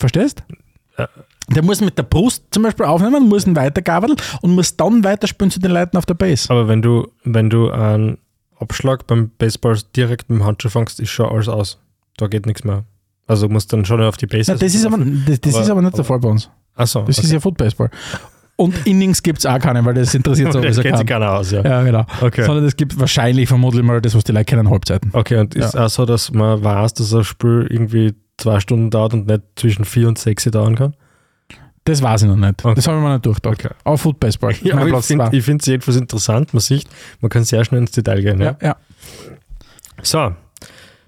Verstehst? 0.00 0.42
Ja. 0.98 1.08
Der 1.48 1.62
muss 1.62 1.80
mit 1.80 1.96
der 1.96 2.02
Brust 2.02 2.44
zum 2.50 2.64
Beispiel 2.64 2.86
aufnehmen, 2.86 3.28
muss 3.28 3.46
ihn 3.46 3.54
weitergabeln 3.54 4.16
und 4.42 4.54
muss 4.54 4.76
dann 4.76 5.04
weiterspielen 5.04 5.50
zu 5.50 5.60
den 5.60 5.70
Leuten 5.70 5.96
auf 5.96 6.04
der 6.06 6.14
Base. 6.14 6.50
Aber 6.50 6.66
wenn 6.68 6.82
du, 6.82 7.06
wenn 7.24 7.50
du 7.50 7.70
einen 7.70 8.18
Abschlag 8.58 9.06
beim 9.06 9.30
Baseball 9.38 9.78
direkt 9.94 10.28
mit 10.28 10.40
dem 10.40 10.44
Handschuh 10.46 10.68
fängst, 10.70 10.98
ist 10.98 11.10
schon 11.10 11.26
alles 11.26 11.48
aus. 11.48 11.78
Da 12.16 12.26
geht 12.26 12.46
nichts 12.46 12.64
mehr. 12.64 12.84
Also 13.28 13.46
du 13.46 13.52
musst 13.52 13.72
dann 13.72 13.84
schon 13.84 14.02
auf 14.02 14.16
die 14.16 14.26
Base. 14.26 14.50
Na, 14.52 14.58
das 14.58 14.74
ist 14.74 14.84
aber, 14.86 14.98
das, 14.98 15.40
das 15.40 15.54
Aber- 15.54 15.62
ist 15.64 15.70
aber 15.70 15.82
nicht 15.82 15.92
der 15.94 16.00
aber- 16.00 16.04
Fall 16.04 16.18
bei 16.20 16.28
uns. 16.28 16.50
Achso, 16.74 17.02
Das 17.02 17.18
ist 17.18 17.32
ja 17.32 17.40
Footbaseball. 17.40 17.90
Und 18.56 18.86
Innings 18.86 19.22
gibt 19.22 19.38
es 19.40 19.46
auch 19.46 19.58
keine, 19.58 19.84
weil 19.84 19.94
das 19.94 20.14
interessiert 20.14 20.48
das 20.54 20.54
sowieso 20.54 20.80
kennt 20.82 20.98
sich 20.98 21.06
keiner 21.06 21.32
aus, 21.32 21.50
ja. 21.50 21.62
Ja, 21.62 21.82
genau. 21.82 22.04
Okay. 22.22 22.44
Sondern 22.44 22.64
es 22.64 22.74
gibt 22.76 22.98
wahrscheinlich 22.98 23.48
vermutlich 23.48 23.82
mal 23.82 24.00
das, 24.00 24.14
was 24.14 24.24
die 24.24 24.32
Leute 24.32 24.46
kennen, 24.46 24.70
Halbzeiten. 24.70 25.10
Okay, 25.12 25.36
und 25.38 25.54
ist 25.54 25.76
auch 25.76 25.88
so, 25.90 26.06
dass 26.06 26.32
man 26.32 26.64
weiß, 26.64 26.94
dass 26.94 27.12
ein 27.14 27.24
Spiel 27.24 27.66
irgendwie 27.70 28.14
zwei 28.38 28.60
Stunden 28.60 28.90
dauert 28.90 29.12
und 29.14 29.26
nicht 29.26 29.42
zwischen 29.56 29.84
vier 29.84 30.08
und 30.08 30.18
sechs 30.18 30.44
dauern 30.44 30.74
kann? 30.74 30.94
Das 31.86 32.02
weiß 32.02 32.22
ich 32.22 32.28
noch 32.28 32.36
nicht. 32.36 32.64
Okay. 32.64 32.74
Das 32.74 32.86
habe 32.86 32.98
ich 32.98 33.02
mir 33.02 33.12
nicht 33.14 33.24
durchgedacht. 33.26 33.64
Okay. 33.64 33.74
Aber 33.84 33.96
Foot 33.96 34.20
Baseball. 34.20 34.54
Ja, 34.62 34.74
aber 34.74 34.86
ich 34.86 34.90
Platz 34.90 35.06
finde 35.06 35.56
es 35.60 35.66
jedenfalls 35.66 35.96
interessant. 35.96 36.52
Man 36.52 36.60
sieht, 36.60 36.86
man 37.20 37.30
kann 37.30 37.44
sehr 37.44 37.64
schnell 37.64 37.80
ins 37.80 37.92
Detail 37.92 38.20
gehen. 38.22 38.40
Ja? 38.40 38.56
Ja, 38.60 38.68
ja. 38.68 38.76
So, 40.02 40.32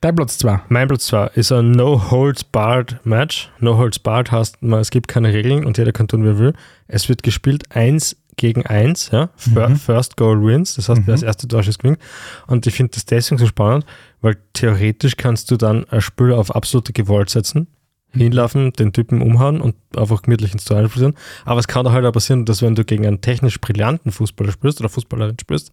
Dein 0.00 0.14
Platz 0.14 0.38
2. 0.38 0.60
mein 0.68 0.86
Platz 0.86 1.06
2 1.06 1.26
ist 1.34 1.50
ein 1.50 1.72
No-Holds-Barred-Match. 1.72 3.50
No-Holds-Barred 3.58 4.30
heißt, 4.30 4.62
man, 4.62 4.78
es 4.80 4.90
gibt 4.90 5.08
keine 5.08 5.32
Regeln 5.32 5.64
und 5.66 5.76
jeder 5.76 5.90
kann 5.92 6.06
tun, 6.06 6.22
wie 6.22 6.28
er 6.28 6.38
will. 6.38 6.52
Es 6.86 7.08
wird 7.08 7.24
gespielt 7.24 7.64
1 7.74 8.16
gegen 8.36 8.64
1, 8.64 9.10
ja? 9.10 9.30
Mhm. 9.46 9.74
First 9.76 10.16
Goal 10.16 10.40
wins, 10.46 10.76
das 10.76 10.88
heißt, 10.88 11.00
wer 11.04 11.14
Mhm. 11.14 11.20
das 11.20 11.22
erste 11.24 11.48
Tor 11.48 11.64
schießt, 11.64 11.80
gewinnt. 11.80 11.98
Und 12.46 12.68
ich 12.68 12.74
finde 12.76 12.92
das 12.94 13.04
deswegen 13.06 13.38
so 13.38 13.46
spannend, 13.48 13.84
weil 14.20 14.36
theoretisch 14.52 15.16
kannst 15.16 15.50
du 15.50 15.56
dann 15.56 15.84
ein 15.90 16.00
Spiel 16.00 16.32
auf 16.32 16.54
absolute 16.54 16.92
Gewalt 16.92 17.30
setzen. 17.30 17.66
Hinlaufen, 18.12 18.72
den 18.72 18.92
Typen 18.92 19.20
umhauen 19.20 19.60
und 19.60 19.74
einfach 19.96 20.22
gemütlich 20.22 20.52
ins 20.52 20.64
Tor 20.64 20.78
einfließen. 20.78 21.14
Aber 21.44 21.60
es 21.60 21.68
kann 21.68 21.84
doch 21.84 21.92
halt 21.92 22.06
auch 22.06 22.12
passieren, 22.12 22.44
dass 22.44 22.62
wenn 22.62 22.74
du 22.74 22.84
gegen 22.84 23.06
einen 23.06 23.20
technisch 23.20 23.60
brillanten 23.60 24.12
Fußballer 24.12 24.52
spielst 24.52 24.80
oder 24.80 24.88
Fußballerin 24.88 25.36
spielst, 25.40 25.72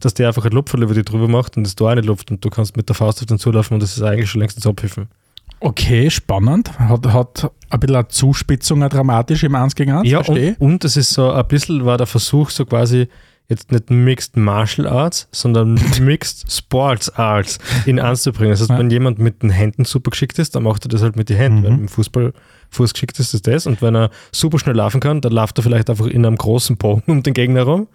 dass 0.00 0.14
der 0.14 0.28
einfach 0.28 0.44
ein 0.44 0.52
Lupferl 0.52 0.82
über 0.82 0.94
die 0.94 1.02
drüber 1.02 1.28
macht 1.28 1.56
und 1.56 1.64
das 1.64 1.74
Tor 1.74 1.90
eine 1.90 2.00
Luft 2.00 2.30
und 2.30 2.44
du 2.44 2.50
kannst 2.50 2.76
mit 2.76 2.88
der 2.88 2.94
Faust 2.94 3.20
auf 3.20 3.26
den 3.26 3.38
zulaufen 3.38 3.74
und 3.74 3.82
das 3.82 3.96
ist 3.96 4.02
eigentlich 4.02 4.30
schon 4.30 4.40
längst 4.40 4.64
abpfiffen. 4.66 5.08
Okay, 5.60 6.10
spannend. 6.10 6.76
Hat, 6.78 7.06
hat 7.06 7.52
ein 7.70 7.80
bisschen 7.80 7.96
eine 7.96 8.08
Zuspitzung, 8.08 8.82
eine 8.82 8.88
dramatische 8.88 9.46
im 9.46 9.54
1 9.54 9.76
gegen 9.76 9.92
1. 9.92 10.08
Ja, 10.08 10.22
verstehe. 10.22 10.56
und, 10.58 10.72
und 10.72 10.84
es 10.84 10.96
ist 10.96 11.10
so 11.10 11.30
ein 11.30 11.46
bisschen 11.46 11.84
war 11.84 11.98
der 11.98 12.08
Versuch, 12.08 12.50
so 12.50 12.64
quasi 12.64 13.06
jetzt 13.48 13.70
nicht 13.72 13.90
Mixed 13.90 14.36
Martial 14.36 14.86
Arts, 14.86 15.28
sondern 15.32 15.74
Mixed 16.00 16.50
Sports 16.50 17.10
Arts 17.10 17.58
in 17.86 18.00
anzubringen. 18.00 18.52
Das 18.52 18.60
heißt, 18.60 18.70
Ja. 18.70 18.78
wenn 18.78 18.90
jemand 18.90 19.18
mit 19.18 19.42
den 19.42 19.50
Händen 19.50 19.84
super 19.84 20.10
geschickt 20.10 20.38
ist, 20.38 20.54
dann 20.56 20.62
macht 20.62 20.86
er 20.86 20.88
das 20.88 21.02
halt 21.02 21.16
mit 21.16 21.28
den 21.28 21.36
Händen. 21.36 21.58
Mhm. 21.60 21.64
Wenn 21.64 21.78
im 21.80 21.88
Fußball 21.88 22.32
Fuß 22.70 22.94
geschickt 22.94 23.18
ist, 23.18 23.34
ist 23.34 23.46
das. 23.46 23.66
Und 23.66 23.82
wenn 23.82 23.94
er 23.94 24.10
super 24.32 24.58
schnell 24.58 24.76
laufen 24.76 25.00
kann, 25.00 25.20
dann 25.20 25.32
läuft 25.32 25.58
er 25.58 25.62
vielleicht 25.62 25.90
einfach 25.90 26.06
in 26.06 26.24
einem 26.24 26.36
großen 26.36 26.76
Bogen 26.78 27.02
um 27.12 27.22
den 27.22 27.34
Gegner 27.34 27.64
rum. 27.64 27.88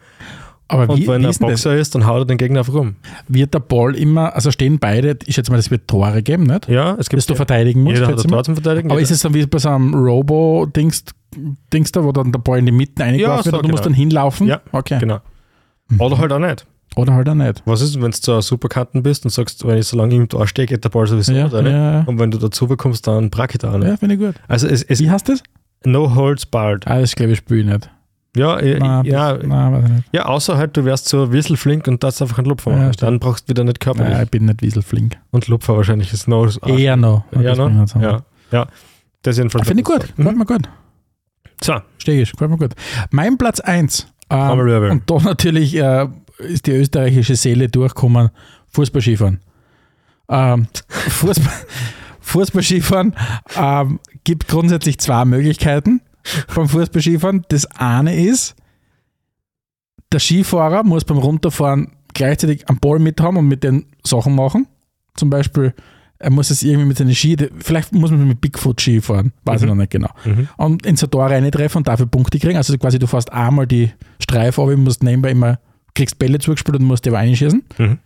Aber 0.69 0.89
Und 0.93 0.99
wie, 0.99 1.07
wenn 1.07 1.21
wie 1.21 1.25
er 1.27 1.29
ist 1.29 1.39
denn 1.39 1.47
das? 1.47 1.61
Boxer 1.63 1.77
ist, 1.77 1.95
dann 1.95 2.05
haut 2.05 2.23
er 2.23 2.25
den 2.25 2.37
Gegner 2.37 2.59
einfach 2.59 2.73
rum. 2.73 2.97
Wird 3.29 3.53
der 3.53 3.59
Ball 3.59 3.95
immer, 3.95 4.35
also 4.35 4.51
stehen 4.51 4.79
beide, 4.79 5.17
ich 5.25 5.35
schätze 5.35 5.49
mal, 5.49 5.55
das 5.55 5.71
wird 5.71 5.87
Tore 5.87 6.21
geben, 6.21 6.43
nicht? 6.43 6.67
Ja, 6.67 6.91
es 6.99 7.07
gibt 7.07 7.19
Dass 7.19 7.25
du 7.25 7.35
verteidigen 7.35 7.83
musst, 7.83 7.95
jeder 7.95 8.07
hat. 8.09 8.27
Tor 8.27 8.43
zum 8.43 8.55
Verteidigen. 8.55 8.91
Aber 8.91 8.99
jeder- 8.99 9.09
ist 9.09 9.15
es 9.15 9.21
dann 9.21 9.33
wie 9.33 9.45
bei 9.45 9.57
so 9.59 9.69
einem 9.69 9.93
Robo-Dings 9.95 11.05
Dings 11.73 11.91
da, 11.91 12.03
wo 12.03 12.11
dann 12.11 12.31
der 12.31 12.39
Ball 12.39 12.59
in 12.59 12.65
die 12.65 12.71
Mitte 12.71 13.03
eingeworfen 13.03 13.29
Ja, 13.39 13.45
wird 13.45 13.53
so, 13.53 13.57
und 13.57 13.65
du 13.65 13.69
musst 13.69 13.83
genau. 13.83 13.93
dann 13.93 13.93
hinlaufen? 13.93 14.47
Ja, 14.47 14.61
Okay. 14.71 14.97
Genau. 14.99 15.19
Mhm. 15.89 16.01
Oder 16.01 16.17
halt 16.17 16.31
auch 16.33 16.39
nicht. 16.39 16.65
Oder 16.95 17.13
halt 17.13 17.29
auch 17.29 17.33
nicht. 17.35 17.61
Was 17.65 17.81
ist, 17.81 17.95
wenn 18.01 18.11
du 18.11 18.17
zu 18.19 18.31
einer 18.31 18.41
Superkanten 18.41 19.03
bist 19.03 19.23
und 19.25 19.31
sagst, 19.31 19.65
wenn 19.67 19.77
ich 19.77 19.85
so 19.87 19.97
lange 19.97 20.15
im 20.15 20.27
Tor 20.29 20.47
stehe, 20.47 20.65
geht 20.67 20.83
der 20.83 20.89
Ball 20.89 21.05
sowieso 21.07 21.31
Ja, 21.33 21.43
nicht 21.45 21.53
rein. 21.53 21.65
ja, 21.65 21.91
ja. 21.99 22.03
Und 22.05 22.19
wenn 22.19 22.31
du 22.31 22.37
dazu 22.37 22.67
bekommst, 22.67 23.05
dann 23.07 23.29
bracket 23.29 23.63
er 23.63 23.73
auch 23.73 23.77
nicht. 23.77 23.87
ja 23.87 23.97
finde 23.97 24.15
ich 24.15 24.21
gut. 24.21 24.35
Also 24.47 24.67
es 24.67 24.81
ist 24.83 25.01
Wie 25.01 25.09
heißt 25.09 25.29
das? 25.29 25.43
no 25.85 26.15
holds 26.15 26.45
barred. 26.45 26.87
Ah, 26.87 26.99
das 26.99 27.15
glaube 27.15 27.33
ich 27.33 27.37
spiele 27.39 27.59
ich 27.61 27.65
nicht. 27.67 27.89
Ja, 28.35 28.57
äh, 28.59 28.77
Nein, 28.77 29.05
ja, 29.05 29.33
das- 29.33 29.47
nein, 29.47 29.73
weiß 29.73 29.83
ich 29.85 29.91
nicht. 29.95 30.03
ja, 30.11 30.25
außer 30.25 30.57
halt, 30.57 30.77
du 30.77 30.85
wärst 30.85 31.07
so 31.09 31.31
wieselflink 31.33 31.87
und 31.87 32.03
das 32.03 32.21
einfach 32.21 32.37
einen 32.37 32.47
Lupfer 32.47 32.71
Ja, 32.71 32.91
dann 32.91 33.19
brauchst 33.19 33.45
du 33.45 33.49
wieder 33.49 33.63
nicht 33.63 33.79
körperlich. 33.79 34.13
Nein, 34.13 34.23
ich 34.25 34.29
bin 34.31 34.45
nicht 34.45 34.61
wieselflink. 34.61 35.17
Und 35.31 35.47
Lupfer 35.47 35.75
wahrscheinlich 35.75 36.13
ist 36.13 36.27
no. 36.27 36.47
Eher 36.65 36.97
noch. 36.97 37.23
Ja, 37.31 37.41
Das 37.41 37.57
bringen 37.57 37.75
wir 37.75 37.81
jetzt 37.81 37.95
an. 37.95 38.01
Ja, 38.03 38.21
ja. 38.51 38.67
Das 39.23 39.33
ist 39.33 39.37
jedenfalls. 39.39 39.63
Ah, 39.63 39.67
Finde 39.67 39.81
ich 39.81 39.85
gut. 39.85 40.01
Mhm. 40.17 40.23
Gefällt 40.23 40.37
mir 40.37 40.45
gut. 40.45 40.69
So, 41.63 41.75
Stehe 41.97 42.21
ich. 42.21 42.31
Gefällt 42.31 42.51
mir 42.51 42.57
gut. 42.57 42.73
Mein 43.09 43.37
Platz 43.37 43.59
1. 43.59 44.07
Ähm, 44.29 44.91
und 44.91 45.09
da 45.09 45.17
natürlich 45.19 45.75
äh, 45.75 46.07
ist 46.39 46.67
die 46.67 46.71
österreichische 46.71 47.35
Seele 47.35 47.69
durchgekommen. 47.69 48.29
Fußballskifahren. 48.69 49.39
Ähm, 50.29 50.67
Fußball, 50.89 51.53
Fußballskifahren 52.19 53.15
ähm, 53.55 53.99
gibt 54.23 54.47
grundsätzlich 54.47 54.99
zwei 54.99 55.23
Möglichkeiten 55.25 56.01
beim 56.53 56.67
Fußballskifahren. 56.67 57.45
Das 57.49 57.65
eine 57.77 58.15
ist, 58.15 58.55
der 60.11 60.19
Skifahrer 60.19 60.83
muss 60.83 61.05
beim 61.05 61.17
Runterfahren 61.17 61.93
gleichzeitig 62.13 62.67
einen 62.67 62.79
Ball 62.79 62.99
mit 62.99 63.21
haben 63.21 63.37
und 63.37 63.47
mit 63.47 63.63
den 63.63 63.85
Sachen 64.03 64.35
machen. 64.35 64.67
Zum 65.15 65.29
Beispiel, 65.29 65.73
er 66.19 66.31
muss 66.31 66.49
es 66.49 66.63
irgendwie 66.63 66.87
mit 66.87 66.97
seinen 66.97 67.13
Ski, 67.13 67.37
vielleicht 67.59 67.93
muss 67.93 68.11
man 68.11 68.27
mit 68.27 68.41
Bigfoot 68.41 68.81
Ski 68.81 69.01
fahren, 69.01 69.33
weiß 69.45 69.61
ich 69.61 69.65
Mhm. 69.65 69.69
noch 69.69 69.75
nicht 69.75 69.91
genau. 69.91 70.09
mhm. 70.25 70.47
Und 70.57 70.85
ins 70.85 71.01
Tor 71.01 71.29
treffen 71.29 71.77
und 71.77 71.87
dafür 71.87 72.07
Punkte 72.07 72.39
kriegen. 72.39 72.57
Also 72.57 72.77
quasi 72.77 72.97
du 72.99 73.07
fährst 73.07 73.31
einmal 73.31 73.67
die 73.67 73.91
Streife 74.19 74.61
auf, 74.61 74.75
musst 74.75 75.03
nebenbei 75.03 75.31
immer, 75.31 75.59
kriegst 75.93 76.17
Bälle 76.19 76.39
zugespielt 76.39 76.79
und 76.79 76.85
musst 76.85 77.05
die 77.05 77.09
aber 77.09 77.19
einschießen. 77.19 77.63
Mhm. 77.77 77.99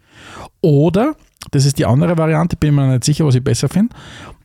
Oder, 0.62 1.16
das 1.52 1.66
ist 1.66 1.78
die 1.80 1.86
andere 1.86 2.18
Variante, 2.18 2.56
bin 2.58 2.76
mir 2.76 2.88
nicht 2.92 3.04
sicher, 3.04 3.26
was 3.26 3.36
ich 3.36 3.44
besser 3.44 3.70
finde. 3.70 3.96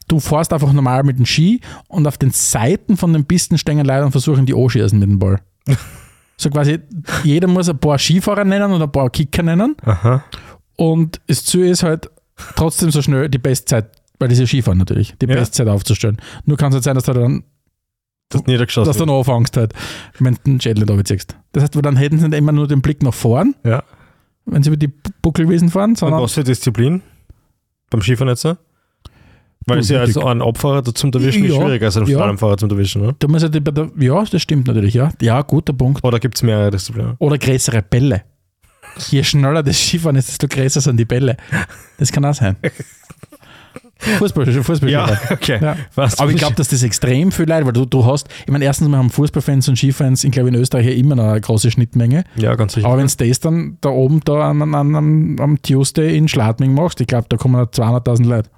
Du 0.09 0.21
fährst 0.21 0.53
einfach 0.53 0.73
normal 0.73 1.03
mit 1.03 1.19
dem 1.19 1.27
Ski 1.27 1.61
und 1.89 2.07
auf 2.07 2.17
den 2.17 2.31
Seiten 2.31 2.97
von 2.97 3.13
den 3.13 3.25
Pisten 3.25 3.59
stehen 3.59 3.85
Leute 3.85 4.05
und 4.05 4.13
versuchen 4.13 4.47
die 4.47 4.55
anschießen 4.55 4.99
mit 4.99 5.09
dem 5.09 5.19
Ball. 5.19 5.41
so 6.37 6.49
quasi, 6.51 6.79
jeder 7.25 7.49
muss 7.49 7.69
ein 7.69 7.79
paar 7.79 7.99
Skifahrer 7.99 8.45
nennen 8.45 8.71
und 8.73 8.81
ein 8.81 8.93
paar 8.93 9.11
Kicker 9.11 9.43
nennen. 9.43 9.75
Aha. 9.85 10.23
Und 10.77 11.21
das 11.27 11.45
Ziel 11.45 11.67
ist 11.67 11.83
halt 11.83 12.09
trotzdem 12.57 12.91
so 12.91 13.03
schnell 13.03 13.29
die 13.29 13.39
Bestzeit, 13.39 13.91
weil 14.19 14.29
diese 14.29 14.47
Skifahren 14.47 14.79
natürlich, 14.79 15.15
die 15.21 15.27
Ja. 15.27 15.35
Bestzeit 15.37 15.69
aufzustellen. 15.69 16.19
Nur 16.45 16.57
kann 16.57 16.69
es 16.69 16.75
halt 16.75 16.85
sein, 16.85 16.95
dass 16.95 17.05
du 17.05 17.13
dann 17.13 17.45
Das 18.29 18.41
ist 18.43 18.47
niedergeschossen. 18.47 18.89
dass 18.89 18.97
du 18.99 19.07
noch 19.07 19.19
anfängst 19.21 19.57
halt, 19.57 19.73
wenn 20.19 20.35
du 20.35 20.41
den 20.47 20.61
Schädel 20.61 20.85
da 20.87 21.05
ziehst. 21.05 21.37
Das 21.53 21.63
heißt, 21.63 21.75
dann 21.83 21.97
hätten 21.97 22.19
sie 22.19 22.29
nicht 22.29 22.39
immer 22.39 22.53
nur 22.53 22.67
den 22.69 22.83
Blick 22.83 23.03
nach 23.03 23.15
vorn, 23.15 23.55
ja. 23.65 23.83
wenn 24.45 24.63
sie 24.63 24.69
über 24.71 24.77
die 24.77 24.93
Buckelwiesen 25.23 25.69
fahren, 25.71 25.91
Und 25.91 25.99
sondern 25.99 26.21
was 26.23 26.33
für 26.33 26.45
Disziplin? 26.45 27.03
Beim 27.91 28.01
Skifahren 28.03 28.29
jetzt 28.29 28.43
so? 28.43 28.57
Weil 29.69 29.79
Du, 29.79 29.81
es 29.81 29.89
ja 29.89 30.01
als 30.01 30.17
einen 30.17 30.43
Abfahrer 30.43 30.85
zum 30.85 31.11
Erwischen 31.13 31.45
ist 31.45 31.51
Ja, 31.55 31.61
schwieriger 31.61 31.87
als 31.87 31.97
einen 31.97 32.07
ja. 32.07 32.37
Fahrer 32.37 32.57
zum 32.57 32.71
Erwischen, 32.71 33.03
oder? 33.03 33.17
da 33.19 33.27
muss 33.27 33.43
halt 33.43 33.65
bei 33.65 33.71
der, 33.73 33.91
ja, 33.99 34.23
das 34.25 34.41
stimmt 34.43 34.69
natürlich, 34.69 34.95
ja. 34.95 35.11
Ja, 35.21 35.43
guter 35.43 35.73
Punkt. 35.73 36.05
Oder 36.05 36.21
gibt 36.21 36.37
es 36.37 36.43
mehrere 36.45 36.71
Disziplinen? 36.71 37.15
Oder 37.19 37.37
größere 37.39 37.83
Bälle. 37.83 38.23
Je 39.11 39.23
schneller 39.23 39.63
das 39.63 39.79
Skifahren 39.79 40.17
ist, 40.17 40.29
desto 40.29 40.49
größer 40.49 40.81
sind 40.81 40.97
die 40.99 41.05
Bälle. 41.05 41.37
Das 41.99 42.13
kann 42.13 42.25
auch 42.25 42.35
sein. 42.35 42.57
Fußball, 43.99 44.47
Fußball. 44.63 45.19
okay. 45.31 45.59
Ja. 45.61 45.77
Aber 45.97 46.31
ich 46.31 46.37
glaube, 46.37 46.55
dass 46.55 46.69
das 46.69 46.83
extrem 46.83 47.33
viel 47.33 47.47
Leid, 47.49 47.65
weil 47.65 47.73
du, 47.73 47.87
du 47.87 48.05
hast, 48.05 48.29
ich 48.45 48.53
meine, 48.53 48.65
erstens 48.65 48.89
mal 48.89 48.99
haben 48.99 49.11
Fußballfans 49.11 49.69
und 49.69 49.77
Skifans, 49.79 50.23
ich 50.23 50.31
glaube 50.31 50.51
in 50.51 50.55
Österreich 50.55 50.87
ja 50.87 50.93
immer 50.93 51.15
noch 51.15 51.29
eine 51.29 51.41
große 51.41 51.71
Schnittmenge. 51.71 52.25
Ja, 52.37 52.55
ganz 52.55 52.75
sicher. 52.75 52.87
Aber 52.87 52.99
wenn 52.99 53.07
du 53.07 53.29
das 53.29 53.41
dann 53.41 53.79
da 53.81 53.89
oben 53.89 54.21
da 54.25 54.51
am, 54.51 54.63
am, 54.63 54.95
am, 54.95 55.37
am 55.41 55.63
Tuesday 55.63 56.17
in 56.17 56.29
Schladming 56.29 56.75
machst, 56.75 57.01
ich 57.01 57.07
glaube, 57.07 57.27
da 57.29 57.37
kommen 57.37 57.59
noch 57.59 57.69
200.000 57.69 58.27
Leute. 58.27 58.51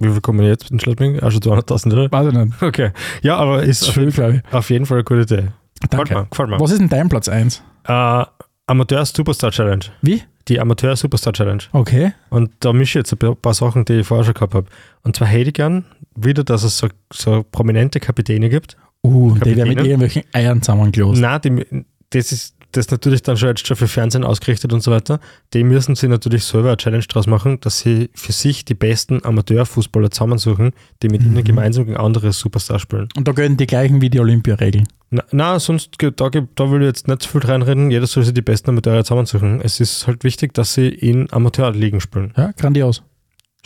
Wie 0.00 0.10
viel 0.10 0.20
kommen 0.20 0.44
jetzt 0.44 0.70
in 0.70 0.80
Schladming? 0.80 1.20
Auch 1.20 1.30
schon 1.30 1.40
200.000, 1.40 1.92
oder? 1.92 2.12
Weiß 2.12 2.26
ich 2.28 2.34
nicht. 2.34 2.62
Okay. 2.62 2.90
Ja, 3.22 3.36
aber 3.36 3.62
ist 3.62 3.88
Fall, 3.88 4.10
glaube 4.10 4.42
ich. 4.46 4.54
auf 4.54 4.68
jeden 4.70 4.86
Fall 4.86 4.98
eine 4.98 5.04
gute 5.04 5.20
Idee. 5.22 5.48
Gefällt 5.80 6.10
Danke. 6.10 6.14
mir. 6.14 6.26
Gefällt 6.30 6.48
mir. 6.50 6.60
Was 6.60 6.70
ist 6.72 6.80
denn 6.80 6.88
dein 6.88 7.08
Platz 7.08 7.28
1? 7.28 7.62
Äh, 7.86 8.24
Amateur 8.66 9.04
Superstar 9.04 9.50
Challenge. 9.50 9.84
Wie? 10.00 10.22
Die 10.48 10.58
Amateur 10.58 10.96
Superstar 10.96 11.32
Challenge. 11.32 11.62
Okay. 11.72 12.12
Und 12.30 12.50
da 12.60 12.72
mische 12.72 12.98
ich 12.98 13.10
jetzt 13.10 13.22
ein 13.22 13.36
paar 13.36 13.54
Sachen, 13.54 13.84
die 13.84 14.00
ich 14.00 14.06
vorher 14.06 14.24
schon 14.24 14.34
gehabt 14.34 14.54
habe. 14.54 14.66
Und 15.02 15.16
zwar 15.16 15.28
hätte 15.28 15.48
ich 15.48 15.54
gern 15.54 15.84
wieder, 16.16 16.44
dass 16.44 16.62
es 16.62 16.78
so, 16.78 16.88
so 17.12 17.44
prominente 17.50 18.00
Kapitäne 18.00 18.48
gibt. 18.48 18.76
Uh, 19.02 19.34
die 19.34 19.40
werden 19.40 19.44
mit 19.44 19.56
Kapitäne? 19.56 19.88
irgendwelchen 19.88 20.22
Eiern 20.32 20.62
zusammengelost. 20.62 21.20
Nein, 21.20 21.40
die, 21.42 21.84
das 22.10 22.32
ist 22.32 22.54
das 22.74 22.86
ist 22.86 22.90
natürlich 22.90 23.22
dann 23.22 23.36
schon 23.36 23.50
jetzt 23.50 23.66
schon 23.66 23.76
für 23.76 23.86
Fernsehen 23.86 24.24
ausgerichtet 24.24 24.72
und 24.72 24.82
so 24.82 24.90
weiter. 24.90 25.20
Die 25.52 25.62
müssen 25.62 25.94
sich 25.94 26.10
natürlich 26.10 26.44
selber 26.44 26.68
eine 26.68 26.76
Challenge 26.76 27.04
draus 27.04 27.28
machen, 27.28 27.60
dass 27.60 27.78
sie 27.78 28.10
für 28.14 28.32
sich 28.32 28.64
die 28.64 28.74
besten 28.74 29.24
Amateurfußballer 29.24 30.10
zusammensuchen, 30.10 30.72
die 31.02 31.08
mit 31.08 31.22
ihnen 31.22 31.44
gemeinsam 31.44 31.86
gegen 31.86 31.96
andere 31.96 32.32
Superstars 32.32 32.82
spielen. 32.82 33.08
Und 33.16 33.28
da 33.28 33.32
gelten 33.32 33.56
die 33.56 33.66
gleichen 33.66 34.00
wie 34.00 34.10
die 34.10 34.18
Olympiaregeln. 34.18 34.88
Na, 35.14 35.22
na 35.30 35.58
sonst, 35.60 35.90
da, 36.00 36.28
da 36.28 36.70
will 36.70 36.80
ich 36.82 36.86
jetzt 36.86 37.06
nicht 37.06 37.22
zu 37.22 37.28
viel 37.28 37.42
reinreden. 37.42 37.90
Jeder 37.90 38.06
soll 38.06 38.24
sich 38.24 38.34
die 38.34 38.42
besten 38.42 38.70
Amateure 38.70 39.04
zusammensuchen. 39.04 39.60
Es 39.62 39.78
ist 39.78 40.06
halt 40.08 40.24
wichtig, 40.24 40.54
dass 40.54 40.74
sie 40.74 40.88
in 40.88 41.32
Amateurligen 41.32 42.00
spielen. 42.00 42.32
Ja, 42.36 42.50
grandios. 42.56 43.02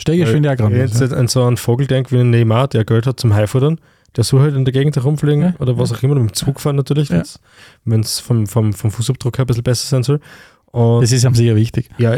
Weil 0.05 0.25
finde 0.27 0.49
ich 0.53 0.61
auch 0.61 0.65
Wenn 0.65 0.71
ich 0.75 0.79
grandios. 0.81 0.99
jetzt 0.99 1.11
Ja. 1.11 1.17
an 1.17 1.27
so 1.27 1.43
einen 1.43 1.57
Vogel 1.57 1.87
denke 1.87 2.11
wie 2.11 2.19
ein 2.19 2.29
Neymar, 2.29 2.67
der 2.67 2.85
Geld 2.85 3.07
hat 3.07 3.19
zum 3.19 3.33
Haifuttern, 3.33 3.79
der 4.15 4.23
soll 4.23 4.41
halt 4.41 4.55
in 4.55 4.63
der 4.63 4.71
Gegend 4.73 4.95
herumfliegen 4.95 5.41
Ja, 5.41 5.53
oder 5.59 5.77
was 5.79 5.91
auch 5.91 6.01
immer, 6.03 6.15
mit 6.15 6.23
dem 6.29 6.33
Zug 6.33 6.59
fahren 6.59 6.75
natürlich, 6.75 7.09
Ja. 7.09 7.23
wenn 7.83 8.01
es 8.01 8.19
vom, 8.19 8.45
vom, 8.45 8.71
vom 8.73 8.91
Fußabdruck 8.91 9.37
her 9.39 9.45
ein 9.45 9.47
bisschen 9.47 9.63
besser 9.63 9.87
sein 9.87 10.03
soll. 10.03 10.19
Und 10.67 11.01
Das 11.01 11.11
ist 11.11 11.23
ihm 11.23 11.33
sicher 11.33 11.55
wichtig. 11.55 11.89
ja, 11.97 12.15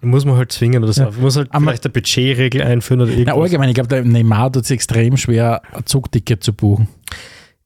muss 0.00 0.24
man 0.24 0.36
halt 0.36 0.50
zwingen 0.50 0.82
oder 0.82 0.92
so. 0.92 1.02
Ja. 1.04 1.10
Muss 1.20 1.36
halt 1.36 1.48
Aber- 1.52 1.64
vielleicht 1.66 1.84
eine 1.86 1.92
Budgetregel 1.92 2.62
einführen 2.62 3.00
oder 3.00 3.10
Na, 3.12 3.16
irgendwas. 3.18 3.40
allgemein, 3.42 3.68
ich 3.68 3.74
glaube, 3.76 3.88
der 3.88 4.04
Neymar 4.04 4.50
tut 4.52 4.64
es 4.64 4.70
extrem 4.72 5.16
schwer, 5.16 5.62
ein 5.72 5.86
Zugticket 5.86 6.42
zu 6.42 6.52
buchen. 6.52 6.88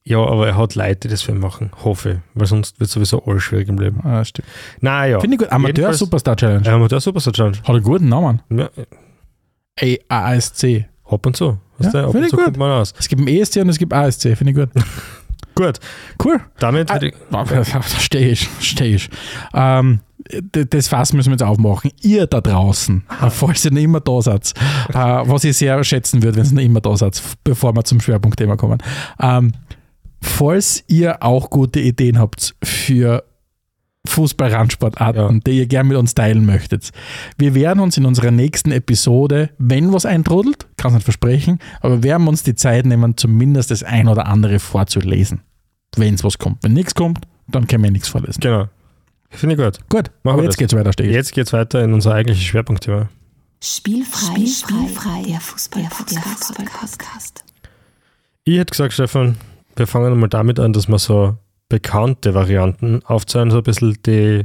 Ja, 0.07 0.19
aber 0.19 0.47
er 0.47 0.57
hat 0.57 0.75
Leute, 0.77 1.01
die 1.01 1.09
das 1.09 1.23
für 1.23 1.33
ihn 1.33 1.41
machen, 1.41 1.71
hoffe 1.85 2.11
ich. 2.11 2.19
Weil 2.35 2.47
sonst 2.47 2.79
wird 2.81 2.89
sowieso 2.89 3.23
alles 3.25 3.43
schwierig 3.43 3.69
im 3.69 3.79
Leben. 3.79 4.01
Ah, 4.05 4.25
stimmt. 4.25 4.47
Naja. 4.81 5.19
Finde 5.21 5.35
ich 5.35 5.41
gut. 5.41 5.51
Amateur 5.53 5.75
Jedenfalls- 5.91 5.99
Superstar 5.99 6.37
Challenge. 6.37 6.65
Ja, 6.65 6.75
Amateur 6.75 7.01
Superstar 7.01 7.33
Challenge. 7.33 7.59
Hat 7.59 7.69
einen 7.71 7.83
guten 7.83 8.09
Namen. 8.09 8.41
Ja, 8.51 8.69
Ey, 9.77 10.01
ASC. 10.09 10.87
ab 11.11 11.27
und 11.27 11.37
zu. 11.37 11.59
Ja, 11.79 11.91
finde 12.11 12.25
ich 12.27 12.31
zu 12.31 12.37
gut. 12.37 12.57
man 12.57 12.71
aus. 12.71 12.95
Es 12.99 13.09
gibt 13.09 13.21
ein 13.21 13.29
ESC 13.29 13.57
und 13.61 13.69
es 13.69 13.79
gibt 13.79 13.93
ASC. 13.93 14.35
Finde 14.37 14.51
ich 14.51 14.55
gut. 14.57 14.71
Gut, 15.55 15.81
Cool. 16.23 16.39
damit 16.59 16.91
Ah, 16.91 17.01
ich, 17.01 17.15
Verstehe 17.83 18.29
ich, 18.29 18.47
verstehe 18.47 18.97
ich. 18.97 19.09
Ähm, 19.55 20.01
das 20.53 20.89
Fass 20.89 21.15
müssen 21.15 21.31
wir 21.31 21.35
jetzt 21.37 21.43
aufmachen. 21.45 21.93
Ihr 22.03 22.27
da 22.27 22.43
draußen, 22.43 23.05
falls 23.31 23.65
ihr 23.65 23.71
nicht 23.71 23.85
immer 23.85 24.01
da 24.01 24.21
seid, 24.21 24.53
äh, 24.91 24.93
was 24.95 25.45
ich 25.45 25.57
sehr 25.57 25.83
schätzen 25.83 26.23
würde, 26.23 26.37
wenn 26.37 26.45
ihr 26.47 26.53
nicht 26.53 26.67
immer 26.67 26.83
da 26.83 26.95
seid, 26.95 27.23
bevor 27.43 27.75
wir 27.75 27.85
zum 27.85 28.03
Schwerpunktthema 28.03 28.57
kommen. 28.57 28.83
Ähm, 29.19 29.53
falls 30.39 30.85
ihr 30.87 31.23
auch 31.23 31.51
gute 31.51 31.81
Ideen 31.81 32.19
habt 32.19 32.55
für 32.63 33.25
Fußball-Randsportarten, 34.07 35.35
Ja. 35.37 35.41
die 35.47 35.59
ihr 35.59 35.67
gerne 35.67 35.89
mit 35.89 35.99
uns 35.99 36.15
teilen 36.15 36.47
möchtet. 36.47 36.91
Wir 37.39 37.55
werden 37.55 37.81
uns 37.81 37.97
in 37.97 38.05
unserer 38.07 38.31
nächsten 38.31 38.73
Episode, 38.73 39.51
wenn 39.59 39.93
was 39.93 40.07
eintrudelt, 40.07 40.67
kann 40.77 40.91
es 40.91 40.95
nicht 40.97 41.05
versprechen, 41.05 41.59
aber 41.81 42.03
werden 42.03 42.29
uns 42.29 42.43
die 42.43 42.55
Zeit 42.55 42.87
nehmen, 42.87 43.17
zumindest 43.17 43.71
das 43.71 43.83
ein 43.83 44.09
oder 44.09 44.27
andere 44.27 44.59
vorzulesen. 44.59 45.41
Wenn 45.97 46.15
es 46.15 46.25
was 46.25 46.39
kommt. 46.39 46.63
Wenn 46.63 46.73
nichts 46.75 46.95
kommt, 46.95 47.21
dann 47.49 47.67
können 47.67 47.85
wir 47.85 47.91
nichts 47.91 48.09
vorlesen. 48.09 48.41
genau. 48.41 48.69
Finde 49.31 49.55
ich 49.57 49.61
gut. 49.61 49.79
Gut, 49.89 50.11
Machen 50.23 50.35
aber 50.35 50.37
wir 50.39 50.45
jetzt 50.45 50.53
das. 50.55 50.59
geht's 50.59 50.75
weiter, 50.75 50.93
Stegi. 50.93 51.11
Jetzt 51.13 51.33
geht's 51.33 51.53
weiter 51.53 51.83
in 51.83 51.93
unser 51.93 52.15
eigentliches 52.15 52.45
Schwerpunktthema. 52.45 53.09
Spielfrei, 53.63 54.47
Spielfrei, 54.47 55.23
der 55.29 55.41
Fußball-Podcast. 55.41 57.45
Ich 58.45 58.57
hätte 58.59 58.71
gesagt, 58.71 58.93
Stefan, 58.93 59.37
wir 59.77 59.87
fangen 59.87 60.19
mal 60.19 60.29
damit 60.29 60.59
an, 60.59 60.73
dass 60.73 60.89
wir 60.89 60.99
so 60.99 61.37
bekannte 61.69 62.35
Varianten 62.35 63.03
aufzeigen, 63.05 63.51
so 63.51 63.59
ein 63.59 63.63
bisschen 63.63 63.97
die, 64.07 64.45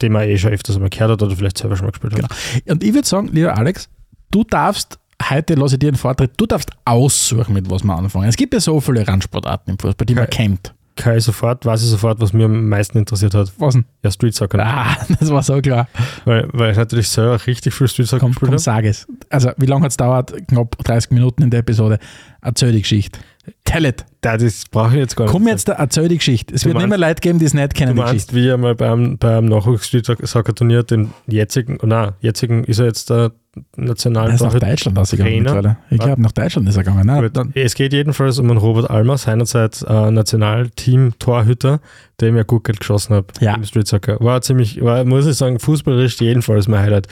die 0.00 0.08
man 0.08 0.22
eh 0.28 0.36
schon 0.38 0.52
öfters 0.52 0.78
mal 0.78 0.90
gehört 0.90 1.10
hat 1.12 1.22
oder 1.22 1.36
vielleicht 1.36 1.58
selber 1.58 1.76
schon 1.76 1.86
mal 1.86 1.92
gespielt 1.92 2.14
hat. 2.14 2.20
Genau. 2.20 2.72
Und 2.72 2.82
ich 2.84 2.92
würde 2.94 3.06
sagen, 3.06 3.28
lieber 3.32 3.56
Alex, 3.56 3.88
du 4.30 4.42
darfst, 4.44 4.98
heute 5.30 5.54
lasse 5.54 5.76
ich 5.76 5.78
dir 5.78 5.88
einen 5.88 5.96
Vortritt, 5.96 6.32
du 6.36 6.46
darfst 6.46 6.70
aussuchen, 6.84 7.54
mit 7.54 7.70
was 7.70 7.84
wir 7.84 7.94
anfangen. 7.96 8.28
Es 8.28 8.36
gibt 8.36 8.52
ja 8.54 8.60
so 8.60 8.80
viele 8.80 9.06
Randsportarten 9.06 9.72
im 9.74 9.78
Fußball, 9.78 10.04
die 10.06 10.14
man 10.14 10.24
Okay. 10.24 10.36
kennt. 10.48 10.74
Kann 10.94 11.16
ich 11.16 11.24
sofort, 11.24 11.64
weiß 11.64 11.82
ich 11.82 11.88
sofort, 11.88 12.20
was 12.20 12.34
mir 12.34 12.44
am 12.44 12.68
meisten 12.68 12.98
interessiert 12.98 13.32
hat. 13.32 13.50
Was 13.58 13.72
denn? 13.72 13.86
Ja, 14.04 14.10
Street 14.10 14.34
Soccer. 14.34 14.58
Ah, 14.62 14.94
das 15.20 15.30
war 15.30 15.42
so 15.42 15.58
klar. 15.62 15.88
Weil, 16.26 16.46
weil 16.52 16.72
ich 16.72 16.76
natürlich 16.76 17.08
selber 17.08 17.40
richtig 17.46 17.72
viel 17.72 17.88
Street 17.88 18.06
Soccer 18.08 18.20
Komm, 18.20 18.32
gespielt 18.32 18.48
komm 18.48 18.54
habe. 18.54 18.58
sag 18.62 18.84
es. 18.84 19.06
Also, 19.30 19.52
wie 19.56 19.64
lange 19.64 19.84
hat 19.84 19.92
es 19.92 19.96
dauert? 19.96 20.34
Knapp 20.48 20.76
30 20.84 21.12
Minuten 21.12 21.44
in 21.44 21.50
der 21.50 21.60
Episode. 21.60 21.98
Erzähl 22.42 22.72
die 22.72 22.82
Geschichte. 22.82 23.20
Tell 23.64 23.86
it. 23.86 24.04
Da, 24.22 24.36
das 24.36 24.64
brauche 24.70 24.92
ich 24.94 24.98
jetzt 25.00 25.16
gar 25.16 25.24
nicht. 25.24 25.32
Komm 25.32 25.46
jetzt, 25.48 25.68
da, 25.68 25.72
erzähl 25.74 26.08
die 26.08 26.16
Geschichte. 26.16 26.54
Es 26.54 26.62
Du 26.62 26.68
wird 26.68 26.78
nicht 26.78 26.88
mehr 26.88 26.96
meinst- 26.96 27.08
Leute 27.10 27.20
geben, 27.20 27.38
die 27.40 27.44
es 27.44 27.54
nicht 27.54 27.72
Du 27.72 27.76
kennen, 27.76 27.94
die 27.96 28.00
meinst, 28.02 28.34
wie 28.34 28.50
einmal 28.52 28.74
beim, 28.74 29.18
beim 29.18 29.46
Nachwuchs-Street 29.46 30.06
Soccer 30.22 30.54
Turnier 30.54 30.84
den 30.84 31.10
jetzigen, 31.26 31.78
oh 31.82 31.86
nein, 31.86 32.12
jetzigen 32.20 32.62
ist 32.64 32.78
er 32.78 32.86
jetzt 32.86 33.10
der 33.10 33.32
Er 33.76 33.84
national 33.84 34.32
ist 34.32 34.40
nach 34.40 34.54
Deutschland 34.58 34.98
ausgegangen. 34.98 35.76
Ich 35.90 35.98
glaube, 36.00 36.22
nach 36.22 36.32
Deutschland 36.32 36.68
ist 36.68 36.76
er 36.76 36.84
gegangen. 36.84 37.04
Nein, 37.06 37.50
Es 37.54 37.74
geht 37.74 37.92
jedenfalls 37.92 38.38
um 38.38 38.48
einen 38.48 38.58
Robert 38.58 38.88
Almer, 38.88 39.18
seinerzeit 39.18 39.84
äh, 39.88 40.10
Nationalteam-Torhüter, 40.12 41.80
dem 42.20 42.36
ja 42.36 42.42
gut 42.44 42.64
Geld 42.64 42.80
geschossen 42.80 43.14
hat 43.16 43.24
Ja. 43.40 43.54
im 43.54 43.64
Street 43.64 43.86
Soccer. 43.88 44.18
War 44.20 44.40
ziemlich, 44.42 44.82
war, 44.82 45.04
muss 45.04 45.26
ich 45.26 45.36
sagen, 45.36 45.58
fußballerisch 45.58 46.20
jedenfalls 46.20 46.68
mein 46.68 46.80
Highlight. 46.80 47.08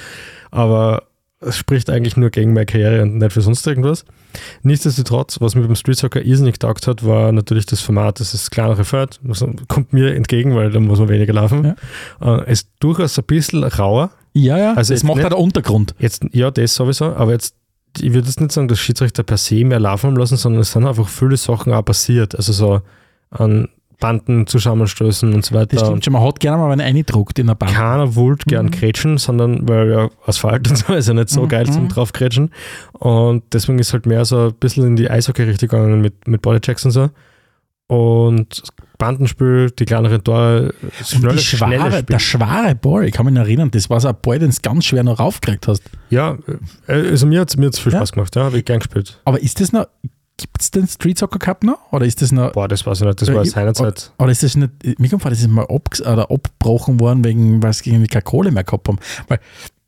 Aber 0.51 1.03
es 1.40 1.57
spricht 1.57 1.88
eigentlich 1.90 2.16
nur 2.16 2.31
gegen 2.31 2.53
meine 2.53 2.66
Karriere 2.66 3.03
und 3.03 3.16
nicht 3.18 3.33
für 3.33 3.40
sonst 3.40 3.66
irgendwas. 3.66 4.05
Nichtsdestotrotz, 4.62 5.40
was 5.40 5.55
mir 5.55 5.62
beim 5.62 5.74
Street 5.74 5.96
Soccer 5.96 6.22
irrsinnig 6.22 6.55
getaugt 6.55 6.87
hat, 6.87 7.05
war 7.05 7.33
natürlich 7.33 7.66
das 7.66 7.81
Format. 7.81 8.20
Das 8.20 8.35
ist 8.35 8.50
kleinere 8.50 8.85
Feld, 8.85 9.18
kommt 9.68 9.92
mir 9.92 10.14
entgegen, 10.14 10.55
weil 10.55 10.70
da 10.70 10.81
muss 10.81 10.98
man 10.98 11.09
weniger 11.09 11.33
laufen. 11.33 11.74
Äh, 12.20 12.53
ist 12.53 12.68
durchaus 12.81 13.18
ein 13.18 13.24
bisschen 13.24 13.64
rauer. 13.64 14.11
ja, 14.35 14.59
ja. 14.59 14.74
Also 14.74 14.92
das 14.94 15.03
macht 15.03 15.16
nicht- 15.16 15.24
auch 15.26 15.31
der 15.31 15.38
Untergrund. 15.38 15.94
Jetzt, 15.98 16.24
ja, 16.33 16.50
das 16.50 16.74
sowieso, 16.74 17.07
aber 17.07 17.33
jetzt, 17.33 17.55
ich 17.98 18.12
würde 18.12 18.29
jetzt 18.29 18.40
nicht 18.40 18.53
sagen, 18.53 18.68
dass 18.68 18.79
Schiedsrichter 18.79 19.22
per 19.22 19.38
se 19.38 19.64
mehr 19.64 19.81
laufen 19.81 20.09
haben 20.09 20.16
lassen, 20.16 20.37
sondern 20.37 20.61
es 20.61 20.70
sind 20.72 20.87
einfach 20.87 21.09
viele 21.09 21.37
Sachen 21.37 21.72
auch 21.72 21.85
passiert. 21.85 22.37
Also 22.37 22.53
so 22.53 22.83
an 23.31 23.68
Banden, 24.01 24.47
Zusammenstößen 24.47 25.33
und 25.35 25.45
so 25.45 25.55
weiter. 25.55 25.77
Das 25.77 25.83
Und 25.83 25.87
stimmt 25.89 26.05
schon. 26.07 26.13
Man 26.15 26.23
hat 26.25 26.41
gerne 26.41 26.59
mal 26.59 26.73
einen 26.73 26.81
eindruckt 26.81 27.39
in 27.39 27.47
der 27.47 27.55
Bahn. 27.55 27.69
keiner 27.69 28.15
wollte 28.17 28.47
gern 28.47 28.71
grätschen, 28.71 29.19
sondern 29.19 29.69
weil 29.69 29.91
ja 29.91 30.09
Asphalt 30.27 30.69
und 30.71 30.77
so 30.79 30.95
ist 30.95 31.07
ja 31.09 31.15
nicht 31.15 31.29
so 31.29 31.43
Mhm, 31.43 31.49
geil 31.49 31.67
zum 31.67 31.85
mhm. 31.85 31.89
draufgrätschen. 31.91 32.51
Und 32.93 33.45
deswegen 33.53 33.79
ist 33.79 33.93
halt 33.93 34.07
mehr 34.07 34.25
so 34.25 34.49
ein 34.49 34.55
bisschen 34.55 34.85
in 34.87 34.97
die 34.97 35.11
Eishockey-Richtung 35.11 35.69
gegangen 35.69 36.01
mit, 36.01 36.27
mit 36.27 36.43
Bodychecks 36.43 36.85
und 36.87 36.91
so. 36.91 37.11
Und 37.87 38.63
Bandenspiel, 38.99 39.71
die 39.73 39.85
kleineren 39.85 40.23
Tore, 40.23 40.73
Und 40.83 40.93
schnelle, 41.07 41.35
die 41.35 41.43
schnelle 41.43 41.75
schwere, 41.79 41.91
Spiel. 41.93 42.03
der 42.05 42.19
schwere 42.21 42.75
Ball, 42.77 43.05
ich 43.07 43.13
kann 43.13 43.27
mich 43.27 43.35
erinnern, 43.35 43.71
das 43.71 43.91
war 43.91 43.99
so 44.01 44.09
ein 44.09 44.17
Ball, 44.23 44.39
den 44.39 44.51
du 44.51 44.57
ganz 44.63 44.85
schwer 44.85 45.03
noch 45.03 45.19
raufgekriegt 45.19 45.67
hast. 45.67 45.83
Ja, 46.11 46.37
äh, 46.87 46.93
also 47.09 47.27
mir 47.27 47.41
hat 47.41 47.49
es 47.51 47.57
mir 47.57 47.67
hat's 47.67 47.79
viel 47.81 47.93
Ja. 47.93 47.99
Spaß 47.99 48.13
gemacht, 48.13 48.37
ja, 48.37 48.45
habe 48.45 48.59
ich 48.59 48.65
gern 48.65 48.79
gespielt. 48.79 49.21
Aber 49.25 49.41
ist 49.41 49.61
das 49.61 49.73
noch, 49.73 49.87
gibt 50.40 50.61
es 50.61 50.70
den 50.70 50.87
Street 50.88 51.18
Soccer 51.18 51.38
Cup 51.38 51.62
noch? 51.64 51.79
Oder 51.92 52.07
ist 52.07 52.20
das 52.22 52.33
noch, 52.33 52.53
Boah, 52.53 52.66
das 52.68 52.85
weiß 52.87 53.00
ich 53.00 53.07
nicht, 53.07 53.20
das 53.22 53.33
war 53.33 53.42
ich- 53.42 53.50
seinerzeit. 53.50 54.12
oder 54.18 54.31
ist 54.33 54.42
das 54.42 54.57
nicht, 54.57 54.70
mir 54.98 55.09
kommt 55.09 55.22
vor, 55.22 55.31
das 55.31 55.40
ist 55.40 55.48
mal 55.48 55.66
abg 55.68 56.00
oder 56.00 56.31
abgebrochen 56.31 56.98
worden, 57.00 57.24
wegen, 57.24 57.62
weil 57.62 57.72
sie 57.72 57.90
irgendwie 57.90 58.09
keine 58.09 58.22
Kohle 58.22 58.50
mehr 58.50 58.64
gehabt 58.64 58.88
haben. 58.88 58.98
Weil, 59.29 59.38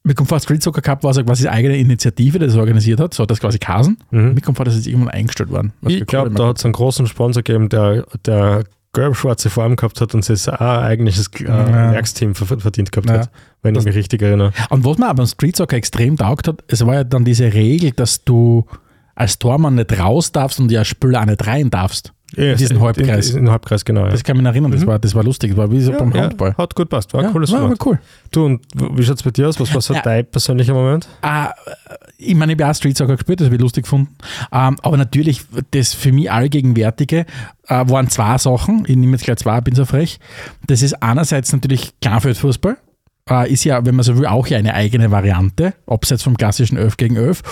mir 0.05 0.15
kommt 0.15 0.29
vor, 0.29 0.41
Street 0.41 0.63
Soccer 0.63 0.83
Cup 0.83 1.05
war 1.05 1.15
so 1.15 1.23
quasi 1.25 1.47
eine 1.47 1.57
eigene 1.57 1.77
Initiative, 1.79 2.39
die 2.39 2.47
das 2.47 2.57
organisiert 2.57 2.99
hat, 3.01 3.15
so 3.15 3.23
hat 3.23 3.31
das 3.31 3.39
quasi 3.41 3.59
Kasen. 3.59 3.99
Mhm. 4.11 4.35
Mir 4.35 4.41
kommt 4.41 4.57
vor, 4.57 4.65
das 4.65 4.77
ist 4.77 4.87
irgendwann 4.87 5.11
eingestellt 5.11 5.51
worden. 5.51 5.73
Ich 5.87 6.07
glaube, 6.07 6.31
da 6.31 6.49
hat 6.49 6.59
es 6.59 6.65
einen 6.65 6.73
großen 6.75 7.07
Sponsor 7.07 7.43
gegeben, 7.43 7.69
der, 7.69 8.05
der 8.27 8.65
gelb-schwarze 8.95 9.49
Form 9.49 9.77
gehabt 9.77 10.01
hat 10.03 10.15
und 10.15 10.23
sich 10.25 10.47
auch 10.49 10.61
ein 10.61 10.83
eigentliches 10.85 11.31
äh, 11.41 11.45
Ja. 11.45 11.93
Werksteam 11.93 12.35
ver 12.35 12.59
verdient 12.59 12.93
gehabt 12.93 13.09
Ja. 13.09 13.21
hat, 13.21 13.31
wenn 13.63 13.73
Das- 13.75 13.85
ich 13.85 13.87
mich 13.87 13.97
richtig 13.97 14.21
erinnere. 14.21 14.53
Und 14.69 14.85
was 14.85 14.99
mir 14.99 15.07
aber 15.07 15.19
beim 15.19 15.27
Street 15.27 15.57
Soccer 15.57 15.77
extrem 15.77 16.17
taugt 16.19 16.47
hat, 16.49 16.63
es 16.69 16.85
war 16.85 16.95
ja 16.95 17.05
dann 17.05 17.25
diese 17.25 17.55
Regel, 17.55 17.93
dass 17.93 18.25
du 18.25 18.67
als 19.15 19.39
Tormann 19.39 19.75
nicht 19.77 19.99
raus 19.99 20.33
darfst 20.33 20.59
und 20.61 20.71
ja 20.71 20.85
Spieler 20.85 21.21
auch 21.21 21.27
nicht 21.27 21.47
rein 21.47 21.71
darfst. 21.71 22.13
Ja, 22.35 22.55
diesen 22.55 22.77
in- 22.79 22.83
Halbkreis. 22.83 23.31
In, 23.33 23.41
in 23.41 23.51
Halbkreis, 23.51 23.85
genau. 23.85 24.07
Ja. 24.07 24.09
Das 24.13 24.25
kann 24.25 24.39
mich 24.39 24.43
noch 24.45 24.53
erinnern, 24.53 24.71
das, 24.73 24.81
Mhm. 24.81 24.87
war, 24.87 24.99
das 24.99 25.15
war 25.15 25.23
lustig, 25.23 25.51
das 25.51 25.59
war 25.59 25.71
wie 25.71 25.83
so 25.83 25.93
beim 25.93 26.11
ja, 26.13 26.23
Handball. 26.23 26.55
hat 26.57 26.75
gut 26.75 26.89
passt, 26.89 27.13
war 27.13 27.23
ein 27.25 27.31
cooles 27.31 27.53
war, 27.53 27.69
war 27.69 27.77
cool. 27.85 27.99
Du, 28.31 28.47
und 28.47 28.63
wie 28.75 29.03
schaut 29.03 29.17
es 29.17 29.23
bei 29.23 29.31
dir 29.33 29.49
aus? 29.51 29.61
Was 29.61 29.75
war 29.75 29.83
so 29.83 29.93
dein 30.03 30.25
persönlicher 30.25 30.73
Moment? 30.73 31.07
Ah, 31.21 31.53
ich 32.17 32.35
meine, 32.35 32.55
ich 32.55 32.59
habe 32.59 32.71
auch 32.71 32.75
Street 32.75 32.97
Soccer 32.97 33.17
gespielt, 33.17 33.41
das 33.41 33.47
habe 33.49 33.57
ich 33.57 33.61
lustig 33.61 33.85
gefunden. 33.85 34.17
Ähm, 34.51 34.79
aber 34.83 34.97
natürlich, 34.97 35.43
das 35.73 35.93
für 35.93 36.11
mich 36.11 36.33
allgegenwärtige 36.33 37.27
äh, 37.69 37.85
waren 37.91 38.09
zwei 38.09 38.39
Sachen. 38.39 38.85
Ich 38.89 38.97
nehme 38.97 39.13
jetzt 39.13 39.25
gleich 39.25 39.37
zwei, 39.37 39.61
bin 39.61 39.75
so 39.75 39.85
frech. 39.85 40.19
Das 40.67 40.81
ist 40.81 41.03
einerseits 41.03 41.53
natürlich 41.53 41.93
Kleinfeldfußball. 42.01 42.79
Äh, 43.29 43.53
ist 43.53 43.65
ja, 43.65 43.85
wenn 43.85 43.95
man 43.95 44.05
so 44.05 44.17
will, 44.17 44.25
auch 44.25 44.47
ja 44.47 44.57
eine 44.57 44.73
eigene 44.73 45.11
Variante, 45.11 45.75
abseits 45.87 46.23
vom 46.23 46.39
klassischen 46.39 46.79
11 46.79 46.97
gegen 46.97 47.17
11. 47.17 47.43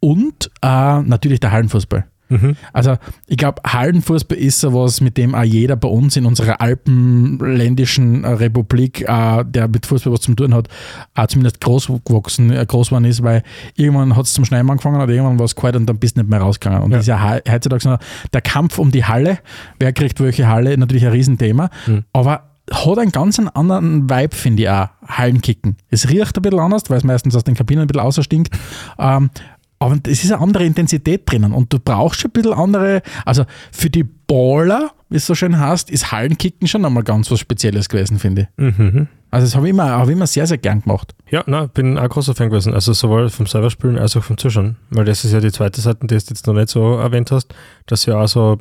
Und 0.00 0.50
äh, 0.62 1.00
natürlich 1.02 1.40
der 1.40 1.52
Hallenfußball. 1.52 2.04
Mhm. 2.32 2.56
Also 2.72 2.96
ich 3.26 3.36
glaube, 3.36 3.60
Hallenfußball 3.66 4.38
ist 4.38 4.60
sowas, 4.60 5.00
mit 5.00 5.16
dem 5.16 5.34
auch 5.34 5.42
jeder 5.42 5.74
bei 5.76 5.88
uns 5.88 6.16
in 6.16 6.26
unserer 6.26 6.60
alpenländischen 6.60 8.24
äh, 8.24 8.28
Republik, 8.28 9.02
äh, 9.08 9.44
der 9.44 9.68
mit 9.68 9.86
Fußball 9.86 10.12
was 10.12 10.20
zu 10.20 10.34
tun 10.34 10.54
hat, 10.54 10.68
auch 11.14 11.26
zumindest 11.26 11.60
groß 11.60 11.90
gewachsen, 12.04 12.50
äh, 12.52 12.64
groß 12.66 12.88
geworden 12.88 13.04
ist, 13.04 13.22
weil 13.22 13.42
irgendwann 13.74 14.16
hat 14.16 14.26
es 14.26 14.32
zum 14.34 14.44
Schneiden 14.44 14.70
angefangen 14.70 15.00
oder 15.00 15.12
irgendwann 15.12 15.38
war 15.38 15.46
es 15.46 15.56
kalt 15.56 15.76
und 15.76 15.86
dann 15.86 15.98
bist 15.98 16.16
du 16.16 16.20
nicht 16.20 16.30
mehr 16.30 16.40
rausgegangen. 16.40 16.82
Und 16.84 16.90
Ja. 16.92 16.98
das 16.98 17.04
ist 17.04 17.08
ja 17.08 17.34
he- 17.34 17.50
heutzutage 17.50 17.82
so 17.82 17.96
der 18.32 18.40
Kampf 18.42 18.78
um 18.78 18.90
die 18.90 19.04
Halle, 19.04 19.38
wer 19.78 19.92
kriegt 19.92 20.20
welche 20.20 20.46
Halle, 20.48 20.76
natürlich 20.78 21.04
ein 21.04 21.12
Riesenthema, 21.12 21.70
Mhm. 21.86 22.04
aber 22.12 22.44
hat 22.72 22.98
einen 22.98 23.10
ganz 23.10 23.40
anderen 23.40 24.08
Vibe, 24.08 24.36
finde 24.36 24.62
ich 24.62 24.68
auch, 24.70 24.86
Hallenkicken. 25.08 25.76
Es 25.88 26.08
riecht 26.08 26.36
ein 26.36 26.42
bisschen 26.42 26.60
anders, 26.60 26.84
weil 26.88 26.98
es 26.98 27.04
meistens 27.04 27.34
aus 27.34 27.42
den 27.42 27.56
Kabinen 27.56 27.82
ein 27.82 27.86
bisschen 27.88 28.02
ausstinkt. 28.02 28.56
Ähm, 28.98 29.30
aber 29.80 29.98
es 30.06 30.22
ist 30.22 30.30
eine 30.30 30.42
andere 30.42 30.64
Intensität 30.64 31.22
drinnen 31.28 31.52
und 31.52 31.72
du 31.72 31.78
brauchst 31.80 32.20
schon 32.20 32.30
ein 32.30 32.32
bisschen 32.32 32.52
andere, 32.52 33.02
also 33.24 33.44
für 33.72 33.88
die 33.88 34.04
Baller, 34.04 34.90
wie 35.08 35.16
es 35.16 35.26
so 35.26 35.34
schön 35.34 35.58
heißt, 35.58 35.90
ist 35.90 36.12
Hallenkicken 36.12 36.68
schon 36.68 36.84
einmal 36.84 37.02
ganz 37.02 37.30
was 37.30 37.40
Spezielles 37.40 37.88
gewesen, 37.88 38.18
finde 38.18 38.42
ich. 38.58 38.78
Mhm. 38.78 39.08
Also 39.30 39.46
das 39.46 39.56
habe 39.56 39.66
ich, 39.66 39.70
immer, 39.70 39.90
hab 39.90 40.06
ich 40.06 40.12
immer 40.12 40.26
sehr, 40.26 40.46
sehr 40.46 40.58
gern 40.58 40.82
gemacht. 40.82 41.14
Ja, 41.30 41.42
na, 41.46 41.66
bin 41.66 41.96
auch 41.98 42.08
großer 42.08 42.34
Fan 42.34 42.50
gewesen. 42.50 42.74
Also 42.74 42.92
sowohl 42.92 43.30
vom 43.30 43.46
Serverspielen 43.46 43.96
als 43.96 44.16
auch 44.16 44.22
vom 44.22 44.36
Zuschauen. 44.36 44.76
Weil 44.90 45.04
das 45.04 45.24
ist 45.24 45.32
ja 45.32 45.40
die 45.40 45.52
zweite 45.52 45.80
Seite, 45.80 46.00
die 46.02 46.08
du 46.08 46.14
jetzt 46.14 46.46
noch 46.46 46.54
nicht 46.54 46.68
so 46.68 46.96
erwähnt 46.96 47.30
hast, 47.30 47.54
dass 47.86 48.06
ja 48.06 48.20
auch 48.20 48.28
so 48.28 48.58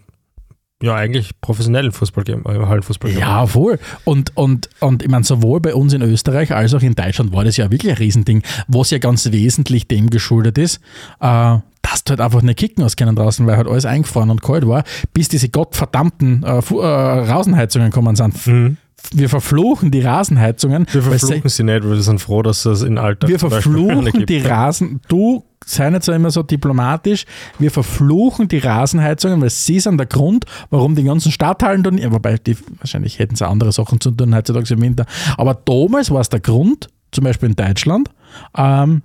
ja 0.82 0.96
eigentlich 0.96 1.32
professionellen 1.42 1.92
Fußball 1.92 2.24
geben, 2.24 2.44
äh, 2.46 2.66
Hallenfußball 2.66 3.12
geben. 3.12 3.22
Ja, 3.22 3.46
voll. 3.46 3.80
Und, 4.06 4.36
und, 4.38 4.70
und 4.80 5.04
ich 5.04 5.10
meine, 5.10 5.24
sowohl 5.24 5.60
bei 5.60 5.76
uns 5.76 5.94
in 5.94 6.02
Österreich 6.02 6.54
als 6.54 6.74
auch 6.74 6.82
in 6.82 6.96
Deutschland 6.96 7.34
war 7.34 7.44
das 7.44 7.58
ja 7.58 7.70
wirklich 7.70 7.92
ein 7.92 7.98
Riesending, 7.98 8.44
was 8.68 8.92
ja 8.92 8.98
ganz 8.98 9.32
wesentlich 9.32 9.88
dem 9.88 10.10
geschuldet 10.10 10.58
ist, 10.58 10.78
äh, 11.20 11.58
dass 11.82 12.04
du 12.04 12.12
halt 12.12 12.22
einfach 12.22 12.42
nicht 12.42 12.58
kicken 12.60 12.84
hast 12.84 12.98
können 12.98 13.16
draußen, 13.16 13.46
weil 13.48 13.58
halt 13.58 13.68
alles 13.68 13.86
eingefroren 13.86 14.30
und 14.30 14.42
kalt 14.42 14.68
war, 14.68 14.84
bis 15.14 15.28
diese 15.28 15.50
gottverdammten 15.50 16.44
äh, 16.44 16.62
Fu- 16.62 16.80
äh, 16.82 16.86
Rasenheizungen 16.86 17.90
gekommen 17.90 18.16
sind. 18.16 18.48
Mhm. 18.48 18.78
Wir 19.14 19.30
verfluchen 19.30 19.92
die 19.92 20.02
Rasenheizungen. 20.02 20.86
Wir 20.92 21.02
verfluchen 21.02 21.50
sie 21.50 21.64
nicht, 21.64 21.84
weil 21.84 21.92
wir 21.92 22.02
sind 22.02 22.20
froh, 22.20 22.42
dass 22.42 22.66
es 22.66 22.82
in 22.82 22.98
Alltag 22.98 23.30
wir 23.30 23.40
verfluchen 23.40 24.26
die 24.26 24.38
Rasen. 24.38 25.02
Du 25.08 25.44
sei 25.66 25.90
nicht 25.90 26.04
so 26.04 26.12
immer 26.12 26.32
so 26.32 26.44
diplomatisch. 26.44 27.26
Wir 27.58 27.72
verfluchen 27.72 28.48
die 28.48 28.60
Rasenheizungen, 28.60 29.42
weil 29.42 29.50
sie 29.50 29.80
sind 29.80 29.98
der 29.98 30.08
Grund, 30.08 30.46
warum 30.70 30.96
die 30.96 31.04
ganzen 31.04 31.32
Stadthallen 31.32 31.84
tun. 31.84 31.98
Ja, 31.98 32.12
wobei, 32.12 32.38
die, 32.38 32.58
wahrscheinlich 32.80 33.20
hätten 33.20 33.36
sie 33.36 33.48
andere 33.48 33.72
Sachen 33.72 34.00
zu 34.00 34.12
tun 34.12 34.36
heutzutage 34.36 34.74
im 34.74 34.82
Winter. 34.82 35.06
Aber 35.38 35.54
damals 35.54 36.12
war 36.12 36.22
es 36.22 36.30
der 36.30 36.40
Grund, 36.40 36.90
zum 37.12 37.24
Beispiel 37.24 37.50
in 37.50 37.56
Deutschland, 37.56 38.10
ähm, 38.58 39.02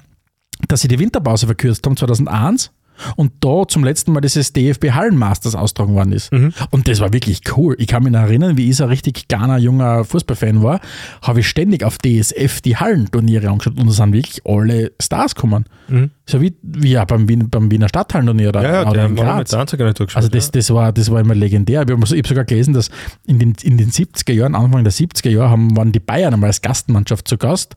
dass 0.69 0.81
sie 0.81 0.89
die 0.89 0.99
Winterpause 0.99 1.47
verkürzt 1.47 1.87
haben, 1.87 1.97
2001. 1.97 2.71
und 3.17 3.33
da 3.41 3.67
zum 3.69 3.85
letzten 3.85 4.13
Mal 4.13 4.21
dieses 4.21 4.53
DFB 4.53 4.91
Hallenmasters 4.93 5.55
austragen 5.55 5.95
worden 5.95 6.13
ist. 6.13 6.33
Mhm. 6.33 6.53
Und 6.71 6.89
das 6.89 7.01
war 7.01 7.13
wirklich 7.13 7.41
cool. 7.57 7.77
Ich 7.79 7.87
kann 7.87 8.03
mich 8.03 8.13
noch 8.13 8.21
erinnern, 8.21 8.57
wie 8.57 8.71
ich 8.71 8.77
so 8.77 8.85
ein 8.85 8.91
richtig 8.91 9.29
kleiner, 9.29 9.59
junger 9.59 10.05
Fußballfan 10.05 10.63
war, 10.63 10.81
habe 11.23 11.41
ich 11.41 11.49
ständig 11.49 11.85
auf 11.85 11.99
DSF 11.99 12.61
die 12.61 12.77
Hallenturniere 12.77 13.49
angeschaut 13.49 13.79
und 13.79 13.87
da 13.87 13.93
sind 13.93 14.13
wirklich 14.13 14.43
alle 14.47 14.93
Stars 15.01 15.35
gekommen. 15.35 15.65
So 16.27 16.41
wie, 16.41 16.55
wie 16.63 16.93
ja 16.93 17.05
beim, 17.05 17.29
Wien, 17.29 17.51
beim 17.51 17.71
Wiener 17.71 17.89
Stadthallenturnier 17.89 18.49
oder, 18.49 18.61
Mhm. 18.61 18.65
Ja, 18.67 18.73
ja, 18.73 18.83
oder 18.83 18.93
der 18.93 19.07
in 19.07 19.17
Graz. 19.17 19.39
mit 19.39 19.53
der 19.53 19.59
Anzeige 19.61 19.85
nicht 19.85 19.99
durchgeschaut. 19.99 20.17
Also 20.23 20.29
das, 20.31 20.51
das, 20.51 20.71
war, 20.71 20.91
das 20.93 21.11
war 21.11 21.21
immer 21.21 21.35
legendär. 21.35 21.83
Ich 21.83 21.91
habe 21.91 22.01
hab 22.01 22.27
sogar 22.27 22.45
gelesen, 22.45 22.73
dass 22.73 22.89
in 23.27 23.39
den, 23.39 23.55
in 23.63 23.77
den 23.77 23.91
70er 23.91 24.33
Jahren, 24.33 24.55
Anfang 24.55 24.85
der 24.85 24.93
70er 24.93 25.29
Jahre, 25.29 25.51
haben, 25.51 25.77
waren 25.77 25.93
die 25.93 26.01
Bayern 26.01 26.33
einmal 26.33 26.49
als 26.49 26.63
Gastmannschaft 26.63 27.29
zu 27.29 27.37
Gast. 27.37 27.77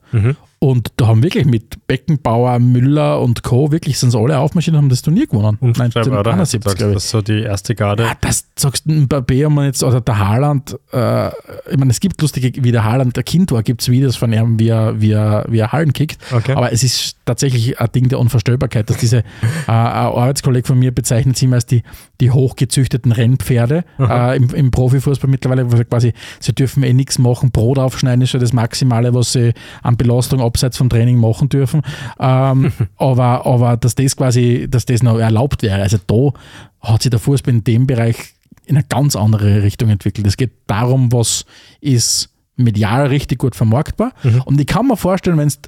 Und 0.60 0.92
da 0.98 1.06
haben 1.08 1.22
wirklich 1.22 1.46
mit 1.46 1.86
Beckenbauer, 1.88 2.58
Müller 2.60 3.22
und 3.22 3.44
Co. 3.44 3.72
wirklich 3.72 4.00
sind 4.00 4.10
sie 4.12 4.18
alle 4.18 4.40
aufmarschiert 4.40 4.76
und 4.76 4.82
haben 4.82 4.90
das 4.90 5.02
Turnier 5.04 5.28
gewonnen. 5.28 5.58
Oder? 5.62 5.84
1971, 5.84 6.64
Sagst, 6.64 6.78
glaube 6.78 6.92
ich. 6.92 6.96
Das 6.96 7.04
ist 7.06 7.12
so 7.12 7.22
die 7.22 7.42
erste 7.42 7.76
Garde. 7.76 8.04
Ja, 8.04 8.14
das 8.22 8.46
sagst 8.56 8.86
du, 8.88 8.92
Mbappé 8.94 9.46
haben 9.46 9.54
wir 9.56 9.66
jetzt, 9.66 9.84
oder 9.84 10.02
der 10.02 10.18
Haaland, 10.18 10.80
äh, 10.94 11.28
ich 11.70 11.78
meine, 11.78 11.92
es 11.92 12.00
gibt 12.00 12.20
lustige, 12.22 12.64
wie 12.64 12.72
der 12.72 12.86
Haaland, 12.86 13.16
der 13.16 13.24
Kind 13.24 13.52
war, 13.52 13.62
gibt 13.62 13.82
es 13.82 13.90
Videos 13.90 14.16
von 14.16 14.34
ihm, 14.34 14.58
wie 14.58 14.70
er, 14.70 15.00
wie 15.00 15.12
er, 15.12 15.46
wie 15.50 15.60
er 15.60 15.72
Hallen 15.74 15.94
kickt. 15.94 16.18
Okay. 16.32 16.54
Aber 16.54 16.72
es 16.72 16.82
ist 16.82 17.17
tatsächlich 17.28 17.80
ein 17.80 17.92
Ding 17.94 18.10
der 18.10 18.20
Unvorstellbarkeit, 18.20 18.90
dass 18.90 18.98
diese, 18.98 19.20
äh, 19.68 19.72
Arbeitskollege 19.72 20.68
von 20.68 20.80
mir 20.80 20.92
bezeichnet 20.92 21.38
sie 21.38 21.46
immer 21.46 21.56
als 21.56 21.66
die, 21.66 21.84
die 22.20 22.32
hochgezüchteten 22.32 23.12
Rennpferde 23.12 23.84
äh, 24.00 24.38
im, 24.38 24.50
im 24.50 24.72
Profifußball 24.72 25.30
mittlerweile, 25.30 25.66
quasi, 25.86 26.14
sie 26.40 26.54
dürfen 26.54 26.84
eh 26.84 26.94
nichts 26.94 27.20
machen, 27.20 27.52
Brot 27.52 27.78
aufschneiden 27.78 28.22
ist 28.22 28.32
schon 28.32 28.42
das 28.42 28.54
Maximale, 28.54 29.14
was 29.14 29.34
sie 29.34 29.54
an 29.84 29.98
Belastung 29.98 30.42
abseits 30.42 30.78
vom 30.78 30.90
Training 30.90 31.18
machen 31.18 31.50
dürfen. 31.50 31.82
Ähm, 32.20 32.72
aber, 32.98 33.46
aber 33.46 33.78
dass 33.78 33.96
das 33.96 34.16
quasi, 34.16 34.68
dass 34.70 34.86
das 34.86 35.04
noch 35.04 35.20
erlaubt 35.20 35.62
wäre, 35.62 35.82
also 35.82 35.98
da 36.06 36.34
hat 36.82 37.04
sich 37.04 37.12
der 37.12 37.20
Fußball 37.20 37.54
in 37.54 37.64
dem 37.64 37.88
Bereich 37.88 38.34
in 38.66 38.76
eine 38.76 38.86
ganz 38.88 39.16
andere 39.16 39.64
Richtung 39.64 39.90
entwickelt. 39.90 40.28
Es 40.28 40.38
geht 40.38 40.52
darum, 40.68 41.12
was 41.12 41.46
ist 41.80 42.30
medial 42.58 43.08
richtig 43.08 43.40
gut 43.40 43.56
vermarktbar. 43.56 44.14
Und 44.46 44.60
ich 44.60 44.68
kann 44.68 44.88
mir 44.88 44.98
vorstellen, 44.98 45.38
wenn 45.38 45.48
es 45.48 45.60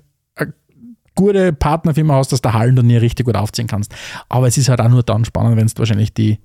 gute 1.20 1.54
Partnerfirma 1.54 2.16
hast, 2.16 2.32
dass 2.32 2.42
der 2.42 2.54
Hallenturnier 2.54 3.02
richtig 3.02 3.26
gut 3.26 3.36
aufziehen 3.36 3.68
kannst. 3.68 3.94
Aber 4.30 4.48
es 4.48 4.58
ist 4.58 4.70
halt 4.70 4.82
auch 4.82 4.90
nur 4.90 5.04
dann 5.04 5.26
spannend, 5.26 5.58
wenn 5.58 5.68
du 5.68 5.74
wahrscheinlich 5.78 6.14
die, 6.14 6.40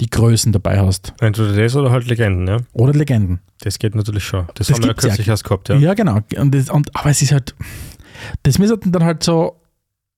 die 0.00 0.08
Größen 0.08 0.52
dabei 0.52 0.80
hast. 0.80 1.12
Entweder 1.20 1.54
das 1.54 1.76
oder 1.76 1.90
halt 1.90 2.06
Legenden, 2.06 2.46
ja. 2.48 2.56
Oder 2.72 2.92
Legenden. 2.94 3.40
Das 3.60 3.78
geht 3.78 3.94
natürlich 3.94 4.24
schon. 4.24 4.46
Das, 4.54 4.68
Das 4.68 4.70
haben 4.76 4.82
wir 4.82 4.86
ja 4.88 4.92
gibt's 4.92 5.04
ja. 5.04 5.08
kürzlich 5.10 5.28
erst 5.28 5.44
gehabt, 5.44 5.68
ja. 5.68 5.76
Ja, 5.76 5.94
genau. 5.94 6.20
Und 6.36 6.54
das, 6.54 6.70
und, 6.70 6.94
aber 6.96 7.10
es 7.10 7.20
ist 7.22 7.32
halt, 7.32 7.54
das 8.44 8.58
müssten 8.58 8.92
dann 8.92 9.04
halt 9.04 9.22
so 9.22 9.56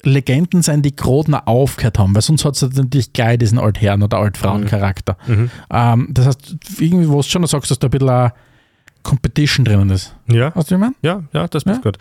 Legenden 0.05 0.63
sein, 0.63 0.83
die 0.83 0.95
noch 1.29 1.47
aufgehört 1.47 1.99
haben, 1.99 2.15
weil 2.15 2.23
sonst 2.23 2.45
hat 2.45 2.55
es 2.57 2.63
natürlich 2.63 3.13
gleich 3.13 3.39
diesen 3.39 3.59
Altherren- 3.59 4.03
oder 4.03 4.19
Altfrauencharakter. 4.19 5.17
Mhm. 5.27 5.51
Ähm, 5.71 6.09
das 6.11 6.27
heißt, 6.27 6.57
irgendwie, 6.81 7.09
wo 7.09 7.17
du 7.19 7.23
schon 7.23 7.47
sagst, 7.47 7.71
dass 7.71 7.79
da 7.79 7.87
ein 7.87 7.91
bisschen 7.91 8.09
eine 8.09 8.33
Competition 9.05 9.65
drinnen 9.65 9.91
ist. 9.91 10.15
Ja, 10.29 10.55
Weißt 10.55 10.71
du, 10.71 10.79
meine? 10.79 10.95
ja, 11.03 11.23
ja, 11.33 11.47
das 11.49 11.65
passt 11.65 11.85
Ja. 11.85 11.91
gut. 11.91 11.99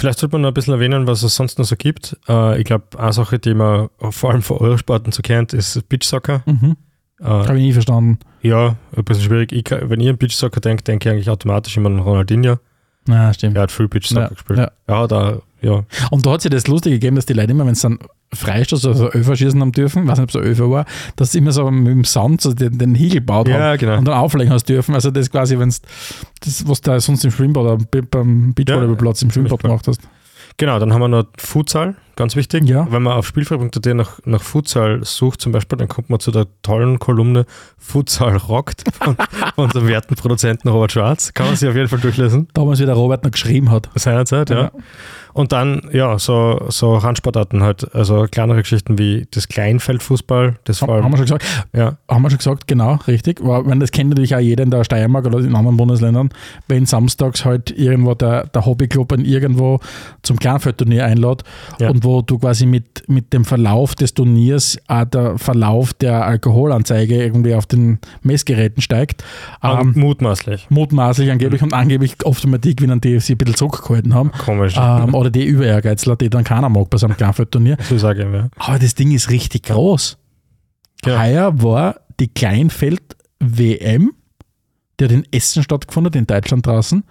Vielleicht 0.00 0.18
sollte 0.18 0.34
man 0.34 0.42
noch 0.42 0.48
ein 0.48 0.54
bisschen 0.54 0.74
erwähnen, 0.74 1.06
was 1.06 1.22
es 1.22 1.34
sonst 1.36 1.58
noch 1.58 1.64
so 1.66 1.76
gibt. 1.76 2.16
Äh, 2.28 2.58
ich 2.58 2.64
glaube, 2.64 2.98
eine 2.98 3.12
Sache, 3.12 3.38
die 3.38 3.54
man 3.54 3.88
vor 4.10 4.30
allem 4.30 4.42
von 4.42 4.56
Eurosporten 4.58 5.12
so 5.12 5.22
kennt, 5.22 5.52
ist 5.52 5.88
Beachsoccer. 5.88 6.42
Mhm. 6.46 6.76
Äh, 7.20 7.24
Habe 7.24 7.58
ich 7.58 7.64
nie 7.64 7.72
verstanden. 7.72 8.18
ja, 8.42 8.76
ein 8.96 9.04
bisschen 9.04 9.24
schwierig. 9.24 9.52
Ich, 9.52 9.64
wenn 9.70 10.00
ich 10.00 10.08
an 10.08 10.16
Beachsoccer 10.16 10.60
denke, 10.60 10.82
denke 10.84 11.08
ich 11.08 11.14
eigentlich 11.14 11.30
automatisch 11.30 11.76
immer 11.76 11.90
an 11.90 11.98
Ronaldinho. 11.98 12.56
Na, 13.06 13.32
stimmt. 13.34 13.56
Er 13.56 13.62
hat 13.64 13.72
viel 13.72 13.88
Beachsoccer 13.88 14.22
Ja, 14.22 14.28
gespielt. 14.28 14.58
ja. 14.58 14.70
Ja, 14.88 15.06
da, 15.06 15.38
ja. 15.62 15.84
Und 16.10 16.26
da 16.26 16.32
hat 16.32 16.42
sich 16.42 16.50
das 16.50 16.66
Lustige 16.66 16.96
gegeben, 16.96 17.16
dass 17.16 17.26
die 17.26 17.32
Leute 17.32 17.52
immer, 17.52 17.64
wenn 17.66 17.72
es 17.72 17.80
dann 17.80 17.98
Freistoß, 18.32 18.86
also 18.86 19.08
Öfer 19.08 19.34
schießen 19.36 19.60
haben 19.60 19.72
dürfen, 19.72 20.06
weiß 20.06 20.18
nicht, 20.18 20.22
ob 20.24 20.28
es 20.30 20.36
ein 20.36 20.42
Öfer 20.42 20.70
war, 20.70 20.84
dass 21.16 21.32
sie 21.32 21.38
immer 21.38 21.52
so 21.52 21.68
mit 21.70 21.88
dem 21.88 22.04
Sand 22.04 22.40
so 22.40 22.52
den, 22.52 22.78
den 22.78 22.94
Hegel 22.94 23.20
gebaut 23.20 23.48
Ja, 23.48 23.58
haben 23.60 23.78
genau. 23.78 23.98
und 23.98 24.04
dann 24.06 24.14
auflegen 24.14 24.52
hast 24.52 24.68
dürfen. 24.68 24.94
Also 24.94 25.10
das 25.10 25.30
quasi, 25.30 25.58
wenn 25.58 25.68
das, 25.68 26.68
was 26.68 26.80
du 26.80 27.00
sonst 27.00 27.24
im 27.24 27.30
Schwimmbad 27.30 27.64
oder 27.64 27.76
be- 27.76 28.02
beim 28.02 28.54
Beachvolleyballplatz 28.54 29.22
im 29.22 29.30
Schwimmbad 29.30 29.60
gemacht 29.62 29.86
hast. 29.88 30.00
Genau, 30.56 30.78
dann 30.78 30.92
haben 30.92 31.00
wir 31.00 31.08
noch 31.08 31.24
Futsal, 31.38 31.96
ganz 32.16 32.36
wichtig. 32.36 32.68
Ja. 32.68 32.86
Wenn 32.90 33.02
man 33.02 33.14
auf 33.14 33.26
spielfrei.at 33.26 33.86
nach, 33.94 34.18
nach 34.24 34.42
Futsal 34.42 35.00
sucht 35.04 35.40
zum 35.40 35.52
Beispiel, 35.52 35.78
dann 35.78 35.88
kommt 35.88 36.10
man 36.10 36.20
zu 36.20 36.30
der 36.30 36.46
tollen 36.62 36.98
Kolumne 36.98 37.46
Futsal 37.78 38.36
rockt 38.36 38.84
von, 39.02 39.16
von 39.54 39.64
unserem 39.64 39.88
werten 39.88 40.14
Produzenten 40.14 40.68
Robert 40.68 40.92
Schwarz. 40.92 41.32
Kann 41.34 41.46
man 41.46 41.56
sich 41.56 41.68
auf 41.68 41.74
jeden 41.76 41.88
Fall 41.88 42.00
durchlesen. 42.00 42.48
Damals, 42.54 42.80
wie 42.80 42.86
der 42.86 42.94
Robert 42.94 43.24
noch 43.24 43.30
geschrieben 43.30 43.70
hat. 43.70 43.88
Seinerzeit, 43.94 44.50
ja. 44.50 44.60
Ja. 44.60 44.70
Und 45.32 45.52
dann, 45.52 45.88
ja, 45.92 46.18
so, 46.18 46.66
so 46.70 46.96
Randsportarten 46.96 47.62
halt, 47.62 47.94
also 47.94 48.26
kleinere 48.30 48.62
Geschichten 48.62 48.98
wie 48.98 49.28
das 49.30 49.46
Kleinfeldfußball, 49.46 50.56
das 50.64 50.80
vor 50.80 50.88
Haben 50.88 51.04
allem, 51.04 51.12
wir 51.12 51.16
schon 51.18 51.38
gesagt, 51.38 51.44
ja, 51.72 51.96
haben 52.08 52.22
wir 52.22 52.30
schon 52.30 52.38
gesagt, 52.38 52.66
genau, 52.66 52.98
richtig. 53.06 53.38
Weil, 53.42 53.64
wenn 53.66 53.78
das 53.78 53.92
kennt 53.92 54.10
natürlich 54.10 54.34
auch 54.34 54.40
jeder 54.40 54.64
in 54.64 54.72
der 54.72 54.82
Steiermark 54.82 55.26
oder 55.26 55.38
in 55.38 55.54
anderen 55.54 55.76
Bundesländern, 55.76 56.30
wenn 56.66 56.84
samstags 56.84 57.44
halt 57.44 57.70
irgendwo 57.70 58.14
der, 58.14 58.48
der 58.48 58.66
Hobbyclub 58.66 59.12
irgendwo 59.18 59.78
zum 60.22 60.38
Kleinfeldturnier 60.38 61.04
einlädt 61.04 61.44
Ja. 61.78 61.90
und 61.90 61.99
wo 62.02 62.22
du 62.22 62.38
quasi 62.38 62.66
mit, 62.66 63.08
mit 63.08 63.32
dem 63.32 63.44
Verlauf 63.44 63.94
des 63.94 64.14
Turniers 64.14 64.78
auch 64.88 65.04
der 65.04 65.38
Verlauf 65.38 65.92
der 65.92 66.24
Alkoholanzeige 66.24 67.22
irgendwie 67.22 67.54
auf 67.54 67.66
den 67.66 67.98
Messgeräten 68.22 68.82
steigt. 68.82 69.24
ähm, 69.62 69.92
mutmaßlich. 69.96 70.68
mutmaßlich 70.70 71.30
angeblich 71.30 71.62
und 71.62 71.72
angeblich 71.72 72.16
oft 72.24 72.44
immer 72.44 72.58
die 72.58 72.76
gewinnen, 72.76 73.00
die 73.00 73.20
sie 73.20 73.34
ein 73.34 73.38
bisschen 73.38 73.56
zurückgehalten 73.56 74.14
haben. 74.14 74.32
Komisch. 74.32 74.74
Ähm, 74.76 75.14
oder 75.14 75.30
die 75.30 75.44
Überehrgeizler, 75.44 76.16
die 76.16 76.30
dann 76.30 76.44
keiner 76.44 76.68
mag 76.68 76.90
bei 76.90 76.98
so 76.98 77.06
einem 77.06 77.16
Kleinfeldturnier. 77.16 77.76
so 77.88 77.98
sage 77.98 78.24
ich, 78.24 78.32
ja. 78.32 78.48
Aber 78.56 78.78
das 78.78 78.94
Ding 78.94 79.12
ist 79.12 79.30
richtig 79.30 79.64
groß. 79.64 80.18
Ja. 81.04 81.22
Heuer 81.22 81.62
war 81.62 82.00
die 82.20 82.28
Kleinfeld-WM, 82.28 84.12
die 84.98 85.04
hat 85.04 85.12
in 85.12 85.24
Essen 85.32 85.62
stattgefunden, 85.62 86.12
in 86.14 86.26
Deutschland 86.26 86.66
draußen. 86.66 87.04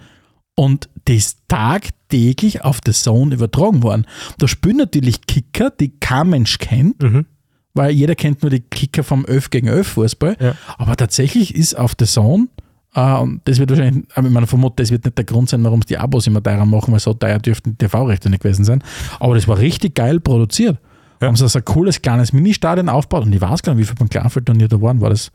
Und 0.59 0.89
die 1.07 1.15
ist 1.15 1.37
tagtäglich 1.47 2.65
auf 2.65 2.81
der 2.81 2.93
Zone 2.93 3.33
übertragen 3.35 3.81
worden. 3.81 4.05
Da 4.39 4.47
spielen 4.49 4.75
natürlich 4.75 5.25
Kicker, 5.25 5.69
die 5.71 5.89
kein 6.01 6.29
Mensch 6.29 6.57
kennt, 6.57 7.01
Mhm. 7.01 7.25
weil 7.73 7.91
jeder 7.91 8.13
kennt 8.15 8.41
nur 8.41 8.49
die 8.49 8.59
Kicker 8.59 9.03
vom 9.05 9.25
11 9.25 9.51
gegen 9.51 9.67
11 9.67 9.87
Fußball. 9.87 10.35
Ja. 10.37 10.55
Aber 10.77 10.97
tatsächlich 10.97 11.55
ist 11.55 11.77
auf 11.77 11.95
der 11.95 12.07
Zone, 12.07 12.49
äh, 12.93 13.13
und 13.13 13.39
das 13.45 13.57
wird 13.59 13.69
wahrscheinlich, 13.69 14.03
ich 14.13 14.21
meine, 14.29 14.47
vermute, 14.47 14.83
das 14.83 14.91
wird 14.91 15.05
nicht 15.05 15.17
der 15.17 15.23
Grund 15.23 15.47
sein, 15.49 15.63
warum 15.63 15.79
es 15.79 15.85
die 15.85 15.97
Abos 15.97 16.27
immer 16.27 16.43
teurer 16.43 16.65
machen, 16.65 16.91
weil 16.91 16.99
so 16.99 17.13
teuer 17.13 17.39
dürften 17.39 17.71
die 17.71 17.77
TV-Rechte 17.77 18.29
nicht 18.29 18.43
gewesen 18.43 18.65
sein. 18.65 18.83
Aber 19.21 19.35
das 19.35 19.47
war 19.47 19.59
richtig 19.59 19.95
geil 19.95 20.19
produziert. 20.19 20.77
Ja. 21.21 21.27
Haben 21.27 21.37
sie 21.37 21.47
so 21.47 21.57
ein 21.59 21.63
cooles 21.65 22.01
kleines 22.01 22.33
Ministadion 22.33 22.89
aufgebaut 22.89 23.25
und 23.25 23.33
ich 23.33 23.39
weiß 23.39 23.63
gar 23.63 23.73
nicht, 23.75 23.81
wie 23.83 23.85
viel 23.87 23.95
beim 23.95 24.09
Kleinfeldturnier 24.09 24.67
da 24.67 24.81
waren. 24.81 24.99
War 24.99 25.09
das 25.09 25.31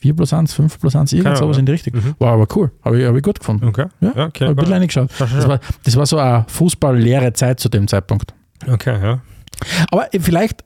4 0.00 0.14
plus 0.14 0.32
1, 0.32 0.54
5 0.54 0.80
plus 0.80 0.96
1, 0.96 1.12
irgend 1.12 1.36
sowas 1.36 1.58
in 1.58 1.66
die 1.66 1.72
Richtung. 1.72 1.94
Mhm. 1.94 2.14
War 2.18 2.32
aber 2.32 2.46
cool. 2.56 2.70
Habe 2.82 3.00
ich, 3.00 3.06
hab 3.06 3.14
ich 3.14 3.22
gut 3.22 3.38
gefunden. 3.38 3.66
Okay. 3.66 3.86
Ja, 4.00 4.12
ja 4.16 4.26
okay. 4.26 4.44
Habe 4.44 4.52
ein 4.52 4.56
bisschen 4.56 4.72
reingeschaut. 4.72 5.10
Das 5.18 5.48
war, 5.48 5.60
das 5.84 5.96
war 5.96 6.06
so 6.06 6.18
eine 6.18 6.44
fußballleere 6.48 7.32
Zeit 7.34 7.60
zu 7.60 7.68
dem 7.68 7.86
Zeitpunkt. 7.86 8.34
Okay, 8.66 8.98
ja. 9.02 9.20
Aber 9.90 10.08
vielleicht 10.18 10.64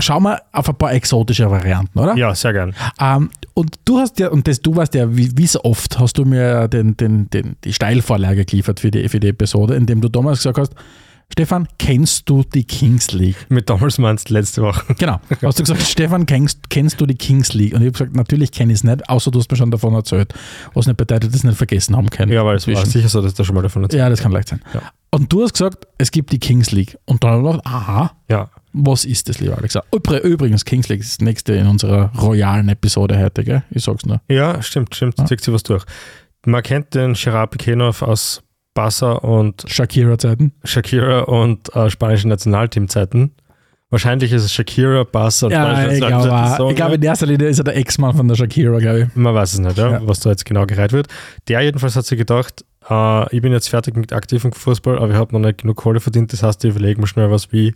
schauen 0.00 0.24
wir 0.24 0.42
auf 0.52 0.68
ein 0.68 0.74
paar 0.74 0.92
exotische 0.92 1.50
Varianten, 1.50 1.98
oder? 1.98 2.16
Ja, 2.16 2.34
sehr 2.34 2.52
gern. 2.52 2.74
Ähm, 3.00 3.30
und 3.54 3.78
du 3.84 3.98
hast 3.98 4.18
ja, 4.18 4.28
und 4.28 4.48
das, 4.48 4.60
du 4.60 4.74
weißt 4.74 4.94
ja, 4.94 5.16
wie, 5.16 5.36
wie 5.36 5.46
so 5.46 5.62
oft 5.62 5.98
hast 5.98 6.18
du 6.18 6.24
mir 6.24 6.66
den, 6.68 6.96
den, 6.96 7.30
den, 7.30 7.56
die 7.62 7.72
Steilvorlage 7.72 8.44
geliefert 8.44 8.80
für 8.80 8.90
die, 8.90 9.08
für 9.08 9.20
die 9.20 9.28
Episode, 9.28 9.76
indem 9.76 10.00
du 10.00 10.08
damals 10.08 10.38
gesagt 10.38 10.58
hast, 10.58 10.74
Stefan, 11.32 11.66
kennst 11.78 12.28
du 12.28 12.44
die 12.44 12.64
Kings 12.64 13.10
League? 13.12 13.36
Mit 13.48 13.68
damals 13.68 13.98
meinst 13.98 14.30
du 14.30 14.34
letzte 14.34 14.62
Woche. 14.62 14.82
Genau. 14.98 15.20
Hast 15.42 15.58
du 15.58 15.62
gesagt, 15.64 15.82
Stefan, 15.82 16.26
kennst, 16.26 16.70
kennst 16.70 17.00
du 17.00 17.06
die 17.06 17.16
Kings 17.16 17.54
League? 17.54 17.72
Und 17.74 17.80
ich 17.80 17.86
habe 17.86 17.92
gesagt, 17.92 18.14
natürlich 18.16 18.52
kenne 18.52 18.72
ich 18.72 18.78
es 18.78 18.84
nicht, 18.84 19.08
außer 19.08 19.30
du 19.30 19.38
hast 19.40 19.50
mir 19.50 19.56
schon 19.56 19.70
davon 19.70 19.94
erzählt. 19.94 20.32
Was 20.74 20.86
nicht 20.86 20.96
bedeutet, 20.96 21.24
dass 21.24 21.30
ich 21.34 21.40
es 21.40 21.44
nicht 21.44 21.56
vergessen 21.56 21.96
haben 21.96 22.08
können. 22.10 22.30
Ja, 22.32 22.44
weil 22.44 22.56
es 22.56 22.68
war 22.68 22.86
sicher 22.86 23.08
so, 23.08 23.20
dass 23.20 23.34
du 23.34 23.42
schon 23.44 23.54
mal 23.56 23.62
davon 23.62 23.82
erzählt 23.82 24.00
Ja, 24.00 24.08
das 24.08 24.20
kann 24.20 24.30
leicht 24.32 24.48
sein. 24.48 24.60
Ja. 24.72 24.82
Und 25.10 25.32
du 25.32 25.42
hast 25.42 25.52
gesagt, 25.54 25.86
es 25.98 26.10
gibt 26.10 26.30
die 26.32 26.38
Kings 26.38 26.70
League. 26.72 26.96
Und 27.04 27.24
dann 27.24 27.30
habe 27.32 27.42
ich 27.42 27.50
gedacht, 27.52 27.66
aha, 27.66 28.12
Ja. 28.30 28.50
was 28.72 29.04
ist 29.04 29.28
das, 29.28 29.40
lieber 29.40 29.56
Alexa? 29.58 29.82
Übr- 29.92 30.20
Übrigens, 30.20 30.64
Kings 30.64 30.88
League 30.88 31.00
ist 31.00 31.20
das 31.20 31.24
nächste 31.24 31.54
in 31.54 31.66
unserer 31.66 32.12
royalen 32.20 32.68
Episode 32.68 33.18
heute, 33.18 33.42
gell? 33.44 33.62
Ich 33.70 33.82
sag's 33.84 34.06
nur. 34.06 34.20
Ja, 34.28 34.62
stimmt, 34.62 34.94
stimmt. 34.94 35.18
Ja. 35.18 35.24
Zieht 35.26 35.40
sich 35.40 35.52
was 35.52 35.62
durch. 35.64 35.84
Man 36.46 36.62
kennt 36.62 36.94
den 36.94 37.14
Gerard 37.14 37.50
Piquenov 37.52 38.02
aus 38.02 38.42
Barca 38.74 39.12
und 39.12 39.64
Shakira-Zeiten. 39.66 40.52
Shakira 40.64 41.20
und 41.20 41.74
äh, 41.74 41.88
spanischen 41.90 42.28
Nationalteamzeiten. 42.28 43.32
Wahrscheinlich 43.90 44.32
ist 44.32 44.42
es 44.42 44.52
Shakira, 44.52 45.04
Barca 45.04 45.46
und 45.46 45.52
Ja, 45.52 45.62
spanische 45.70 45.92
ich 45.92 45.98
glaube, 45.98 46.12
Nationalteam 46.14 46.56
so, 46.56 46.70
ich 46.70 46.76
glaube, 46.76 46.94
in 46.96 47.02
erster 47.02 47.26
Linie 47.26 47.48
ist 47.48 47.58
er 47.58 47.64
der 47.64 47.76
Ex-Mann 47.76 48.16
von 48.16 48.26
der 48.26 48.34
Shakira, 48.34 48.78
glaube 48.78 49.02
ich. 49.02 49.14
Man 49.16 49.34
weiß 49.34 49.52
es 49.54 49.58
nicht, 49.60 49.78
ja, 49.78 49.90
Ja. 49.92 50.00
was 50.06 50.18
da 50.20 50.30
jetzt 50.30 50.44
genau 50.44 50.66
gereiht 50.66 50.92
wird. 50.92 51.06
Der 51.46 51.60
jedenfalls 51.60 51.94
hat 51.94 52.04
sich 52.04 52.18
gedacht, 52.18 52.64
äh, 52.90 53.34
ich 53.36 53.40
bin 53.40 53.52
jetzt 53.52 53.68
fertig 53.68 53.96
mit 53.96 54.12
aktivem 54.12 54.50
Fußball, 54.52 54.98
aber 54.98 55.10
ich 55.10 55.14
habe 55.14 55.32
noch 55.32 55.46
nicht 55.46 55.58
genug 55.58 55.76
Kohle 55.76 56.00
verdient. 56.00 56.32
Das 56.32 56.42
heißt, 56.42 56.64
ich 56.64 56.70
überlege 56.70 57.00
mir 57.00 57.06
schnell 57.06 57.30
was, 57.30 57.52
wie 57.52 57.68
ich 57.68 57.74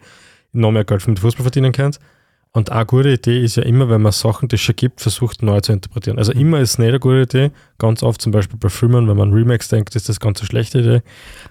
noch 0.53 0.73
mehr 0.73 0.85
Geld 0.85 1.07
mit 1.07 1.21
Fußball 1.21 1.43
verdienen 1.45 1.71
kann. 1.71 1.93
Und 2.53 2.71
eine 2.71 2.87
gute 2.87 3.11
Idee 3.11 3.43
ist 3.43 3.57
ja 3.57 3.63
immer, 3.63 3.89
wenn 3.89 4.03
man 4.03 4.13
Sachen, 4.13 4.49
die 4.49 4.57
es 4.57 4.63
schon 4.63 4.77
gibt, 4.77 5.01
versucht 5.01 5.43
neu 5.43 5.61
zu 5.61 5.73
interpretieren. 5.73 6.19
Also 6.19 6.33
immer 6.33 6.61
ist 6.61 6.71
es 6.71 6.79
nicht 6.79 6.89
eine 6.89 7.01
gute 7.01 7.23
Idee. 7.23 7.51
Ganz 7.79 8.03
oft 8.03 8.23
zum 8.23 8.33
Beispiel 8.33 8.59
bei 8.59 8.69
Filmen, 8.69 9.09
wenn 9.09 9.17
man 9.17 9.29
an 9.29 9.35
Remakes 9.35 9.69
denkt, 9.69 9.95
ist 9.97 10.09
das 10.09 10.19
ganz 10.19 10.41
eine 10.41 10.47
schlechte 10.47 10.81
Idee. 10.81 11.03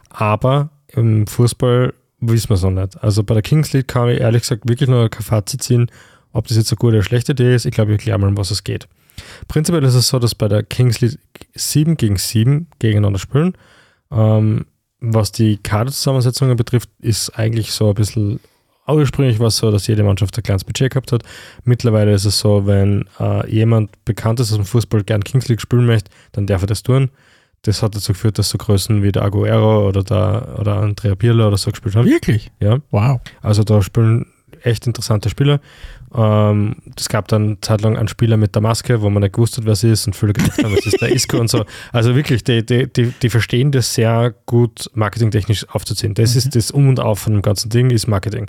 Aber 0.10 0.70
im 0.88 1.28
Fußball 1.28 1.94
wissen 2.20 2.50
wir 2.50 2.56
es 2.56 2.64
noch 2.64 2.72
nicht. 2.72 3.02
Also 3.04 3.24
bei 3.24 3.36
der 3.36 3.44
Kings 3.44 3.74
League 3.74 3.88
kann 3.88 4.10
ich 4.10 4.20
ehrlich 4.20 4.42
gesagt 4.42 4.68
wirklich 4.68 4.90
noch 4.90 5.08
kein 5.10 5.24
Fazit 5.24 5.64
ziehen, 5.64 5.92
ob 6.34 6.48
das 6.48 6.58
jetzt 6.58 6.72
eine 6.72 6.78
gute 6.78 6.98
oder 6.98 7.04
schlechte 7.04 7.34
Idee 7.34 7.54
ist. 7.54 7.66
Ich 7.66 7.72
glaube, 7.72 7.92
ich 7.92 8.00
erkläre 8.00 8.18
mal, 8.18 8.28
um 8.28 8.38
was 8.38 8.52
es 8.52 8.64
geht. 8.64 8.88
Prinzipiell 9.48 9.84
ist 9.84 9.96
es 9.96 10.08
so, 10.08 10.20
dass 10.20 10.36
bei 10.36 10.48
der 10.48 10.64
Kings 10.64 11.02
League 11.02 11.20
7 11.56 11.98
gegen 11.98 12.18
7 12.18 12.68
gegeneinander 12.80 13.20
spielen. 13.20 13.54
Ähm, 14.12 14.66
was 15.00 15.32
die 15.32 15.58
Kaderzusammensetzungen 15.58 16.58
betrifft, 16.58 16.90
ist 17.00 17.38
eigentlich 17.38 17.72
so 17.72 17.90
ein 17.90 17.96
bisschen 17.96 18.40
ursprünglich 18.96 19.40
war 19.40 19.48
es 19.48 19.58
so, 19.58 19.72
dass 19.72 19.88
jede 19.88 20.04
Mannschaft 20.04 20.38
ein 20.38 20.44
kleines 20.44 20.64
Budget 20.64 20.92
gehabt 20.92 21.12
hat. 21.12 21.24
Mittlerweile 21.64 22.14
ist 22.14 22.26
es 22.26 22.40
so, 22.40 22.66
wenn 22.66 23.06
äh, 23.20 23.50
jemand 23.50 23.92
bekannt 24.06 24.40
ist 24.40 24.52
aus 24.52 24.58
dem 24.58 24.66
Fußball 24.66 25.04
gern 25.04 25.24
Kings 25.24 25.48
League 25.48 25.62
spielen 25.62 25.86
möchte, 25.86 26.12
dann 26.32 26.48
darf 26.48 26.62
er 26.62 26.68
das 26.68 26.84
tun. 26.84 27.10
Das 27.64 27.84
hat 27.84 27.96
dazu 27.96 28.14
geführt, 28.14 28.38
dass 28.40 28.50
so 28.50 28.58
Größen 28.58 29.04
wie 29.04 29.12
der 29.12 29.24
Aguero 29.24 29.88
oder 29.88 30.04
der 30.04 30.58
oder 30.60 30.78
Andrea 30.78 31.16
Pirlo 31.16 31.48
oder 31.48 31.58
so 31.58 31.72
gespielt 31.72 31.96
haben. 31.96 32.08
Wirklich? 32.08 32.52
Ja. 32.60 32.80
Wow. 32.92 33.20
Also 33.42 33.64
da 33.64 33.82
spielen 33.82 34.28
echt 34.64 34.88
interessante 34.88 35.30
Spieler. 35.30 35.60
Ähm, 36.16 36.78
es 36.96 37.10
gab 37.10 37.28
dann 37.28 37.58
zeitlang 37.62 37.98
einen 37.98 38.08
Spieler 38.08 38.38
mit 38.38 38.56
der 38.56 38.62
Maske, 38.62 39.02
wo 39.02 39.10
man 39.10 39.22
nicht 39.24 39.34
gewusst 39.34 39.58
hat, 39.58 39.66
wer 39.66 39.76
sie 39.76 39.92
ist 39.92 40.08
und 40.08 40.16
viele 40.16 40.34
gedacht 40.34 40.64
haben, 40.64 40.74
es 40.74 40.86
ist 40.86 41.02
der 41.02 41.12
Isco 41.14 41.38
und 41.38 41.50
so. 41.50 41.66
Also 41.92 42.16
wirklich, 42.16 42.44
die, 42.44 42.66
die, 42.66 42.92
die, 42.92 43.14
die 43.22 43.30
verstehen 43.30 43.72
das 43.72 43.94
sehr 43.94 44.34
gut 44.46 44.90
marketingtechnisch 44.94 45.68
aufzuziehen. 45.70 46.14
Das 46.14 46.36
ist 46.36 46.56
das 46.56 46.72
Um 46.72 46.88
und 46.90 47.00
Auf 47.00 47.20
von 47.20 47.34
dem 47.34 47.42
ganzen 47.42 47.70
Ding, 47.70 47.90
ist 47.90 48.08
Marketing. 48.08 48.48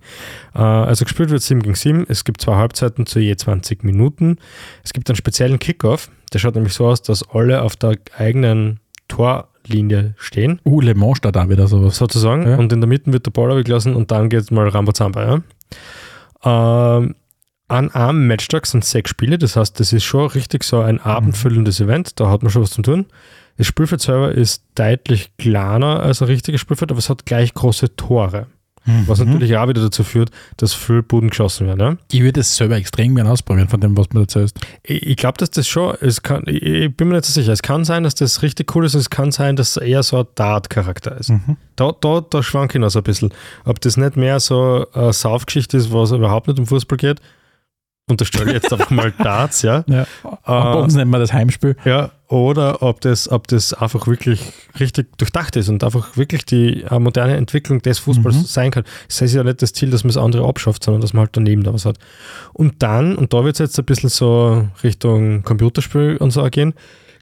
Äh, 0.55 0.59
also 0.59 1.05
gespielt 1.05 1.31
wird 1.31 1.43
7 1.43 1.63
gegen 1.63 1.75
7. 1.75 2.07
Es 2.09 2.25
gibt 2.25 2.41
zwei 2.41 2.55
Halbzeiten 2.55 3.07
zu 3.07 3.19
je 3.19 3.35
20 3.37 3.83
Minuten. 3.83 4.39
Es 4.85 4.93
gibt 4.93 5.09
einen 5.11 5.17
speziellen 5.17 5.59
Kickoff. 5.59 6.11
Der 6.33 6.39
schaut 6.39 6.55
nämlich 6.55 6.75
so 6.75 6.87
aus, 6.87 7.03
dass 7.03 7.29
alle 7.31 7.63
auf 7.63 7.75
der 7.75 7.97
eigenen 8.17 8.81
Torlinie 9.09 10.15
stehen 10.19 10.61
Uh, 10.65 10.81
Le 10.81 10.95
Mans 10.95 11.21
da 11.23 11.49
wieder 11.49 11.67
sowas. 11.67 11.97
sozusagen. 11.97 12.47
Ja. 12.47 12.57
Und 12.57 12.73
in 12.73 12.81
der 12.81 12.89
Mitte 12.89 13.13
wird 13.13 13.27
der 13.27 13.31
Ball 13.33 13.57
weggelassen 13.57 13.97
und 13.97 14.11
dann 14.11 14.29
geht 14.29 14.51
mal 14.51 14.69
Rambazamba. 14.69 15.43
Ja? 16.45 16.99
Ähm, 16.99 17.15
an 17.69 17.91
einem 17.93 18.27
Matchtag 18.27 18.67
sind 18.67 18.85
sechs 18.85 19.11
Spiele, 19.11 19.39
das 19.39 19.57
heißt, 19.57 19.79
das 19.79 19.93
ist 19.93 20.05
schon 20.05 20.27
richtig 20.29 20.65
so 20.65 20.81
ein 20.81 21.01
abendfüllendes 21.01 21.81
Event, 21.81 22.19
da 22.19 22.31
hat 22.31 22.43
man 22.43 22.51
schon 22.51 22.63
was 22.63 22.71
zu 22.71 22.83
tun. 22.83 23.07
Das 23.59 23.67
Spielfeld 23.67 24.01
selber 24.01 24.33
ist 24.33 24.65
deutlich 24.75 25.37
kleiner 25.37 26.01
als 26.01 26.23
ein 26.23 26.29
richtiges 26.29 26.61
Spielfeld, 26.61 26.91
aber 26.91 26.99
es 26.99 27.11
hat 27.11 27.27
gleich 27.27 27.53
große 27.55 27.97
Tore. 27.97 28.47
Was 29.07 29.19
natürlich 29.19 29.55
auch 29.57 29.69
wieder 29.69 29.83
dazu 29.83 30.03
führt, 30.03 30.31
dass 30.57 30.73
viel 30.73 31.03
Buden 31.03 31.29
geschossen 31.29 31.67
werden. 31.67 31.81
Ja? 31.81 31.97
Ich 32.11 32.23
würde 32.23 32.41
es 32.41 32.57
selber 32.57 32.77
extrem 32.77 33.15
gerne 33.15 33.31
ausprobieren, 33.31 33.69
von 33.69 33.81
dem, 33.81 33.97
was 33.99 34.09
du 34.09 34.21
erzählst. 34.21 34.59
Ich, 34.83 35.07
ich 35.07 35.17
glaube, 35.17 35.37
dass 35.37 35.51
das 35.51 35.69
schon, 35.69 35.95
es 36.01 36.23
kann, 36.23 36.45
ich, 36.47 36.63
ich 36.63 36.97
bin 36.97 37.09
mir 37.09 37.17
nicht 37.17 37.27
so 37.27 37.33
sicher, 37.33 37.53
es 37.53 37.61
kann 37.61 37.85
sein, 37.85 38.05
dass 38.05 38.15
das 38.15 38.43
richtig 38.43 38.75
cool 38.75 38.87
ist, 38.87 38.95
es 38.95 39.11
kann 39.11 39.31
sein, 39.31 39.57
dass 39.57 39.77
es 39.77 39.83
eher 39.83 40.03
so 40.03 40.21
ein 40.21 40.27
Dart-Charakter 40.37 41.19
ist. 41.19 41.31
Da, 41.77 41.93
da, 42.01 42.23
da 42.23 42.43
schwanke 42.43 42.79
ich 42.79 42.81
noch 42.81 42.89
so 42.89 43.01
ein 43.01 43.05
bisschen. 43.05 43.31
Ob 43.65 43.79
das 43.81 43.99
nicht 43.99 44.17
mehr 44.17 44.41
so 44.41 44.87
eine 44.95 45.13
Saufgeschichte 45.13 45.77
ist, 45.77 45.93
was 45.93 46.13
überhaupt 46.13 46.49
nicht 46.49 46.59
um 46.59 46.67
Fußball 46.67 46.97
geht, 46.97 47.21
unterstelle 48.09 48.53
jetzt 48.53 48.73
einfach 48.73 48.91
mal 48.91 49.13
Darts, 49.19 49.63
ja. 49.63 49.85
Ja. 49.87 50.07
bei 50.45 50.75
uns 50.75 50.95
nennen 50.95 51.11
wir 51.11 51.19
das 51.19 51.33
Heimspiel. 51.33 51.77
Ja, 51.85 52.11
oder 52.29 52.83
ob 52.83 53.01
das, 53.01 53.31
ob 53.31 53.49
das 53.49 53.73
einfach 53.73 54.07
wirklich 54.07 54.53
richtig 54.79 55.17
durchdacht 55.17 55.57
ist 55.57 55.69
und 55.69 55.83
einfach 55.83 56.17
wirklich 56.17 56.45
die 56.45 56.83
äh, 56.83 56.99
moderne 56.99 57.37
Entwicklung 57.37 57.81
des 57.81 57.99
Fußballs 58.01 58.53
sein 58.53 58.71
kann. 58.71 58.85
Das 59.09 59.21
heißt 59.23 59.35
ja 59.35 59.45
nicht 59.45 59.63
das 59.63 59.73
Ziel, 59.73 59.91
dass 59.91 60.05
man 60.05 60.09
das 60.09 60.19
andere 60.23 60.47
abschafft, 60.47 60.85
sondern 60.85 61.01
dass 61.01 61.13
man 61.15 61.21
halt 61.23 61.31
daneben 61.33 61.63
da 61.63 61.73
was 61.73 61.85
hat. 61.85 61.99
Und 62.53 62.83
dann, 62.83 63.17
und 63.17 63.33
da 63.33 63.45
wird 63.45 63.55
es 63.55 63.59
jetzt 63.61 63.79
ein 63.79 63.85
bisschen 63.85 64.11
so 64.11 64.69
Richtung 64.83 65.43
Computerspiel 65.43 66.17
und 66.19 66.31
so 66.31 66.43
gehen, 66.51 66.75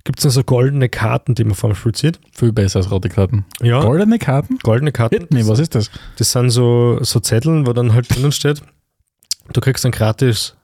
gibt 0.03 0.19
es 0.19 0.23
dann 0.25 0.33
so 0.33 0.43
goldene 0.43 0.89
Karten, 0.89 1.35
die 1.35 1.45
man 1.45 1.55
vor 1.55 1.71
dem 1.71 1.77
Spiel 1.77 1.93
zieht. 1.93 2.19
Viel 2.33 2.53
besser 2.53 2.79
als 2.79 2.91
rote 2.91 3.09
Karten. 3.09 3.45
Ja, 3.63 3.81
Goldene 3.81 4.19
Karten? 4.19 4.59
goldene 4.63 4.93
Karten. 4.93 5.17
Hit 5.19 5.31
me, 5.33 5.47
was 5.47 5.59
ist 5.59 5.75
das? 5.75 5.91
Das 6.17 6.33
sind 6.33 6.51
so, 6.51 6.99
so 7.03 7.21
Zetteln, 7.21 7.67
wo 7.67 7.73
dann 7.73 7.93
halt 7.93 8.13
drinnen 8.15 8.33
steht, 8.33 8.63
du 9.53 9.61
kriegst 9.61 9.85
dann 9.85 9.93
gratis 9.93 10.57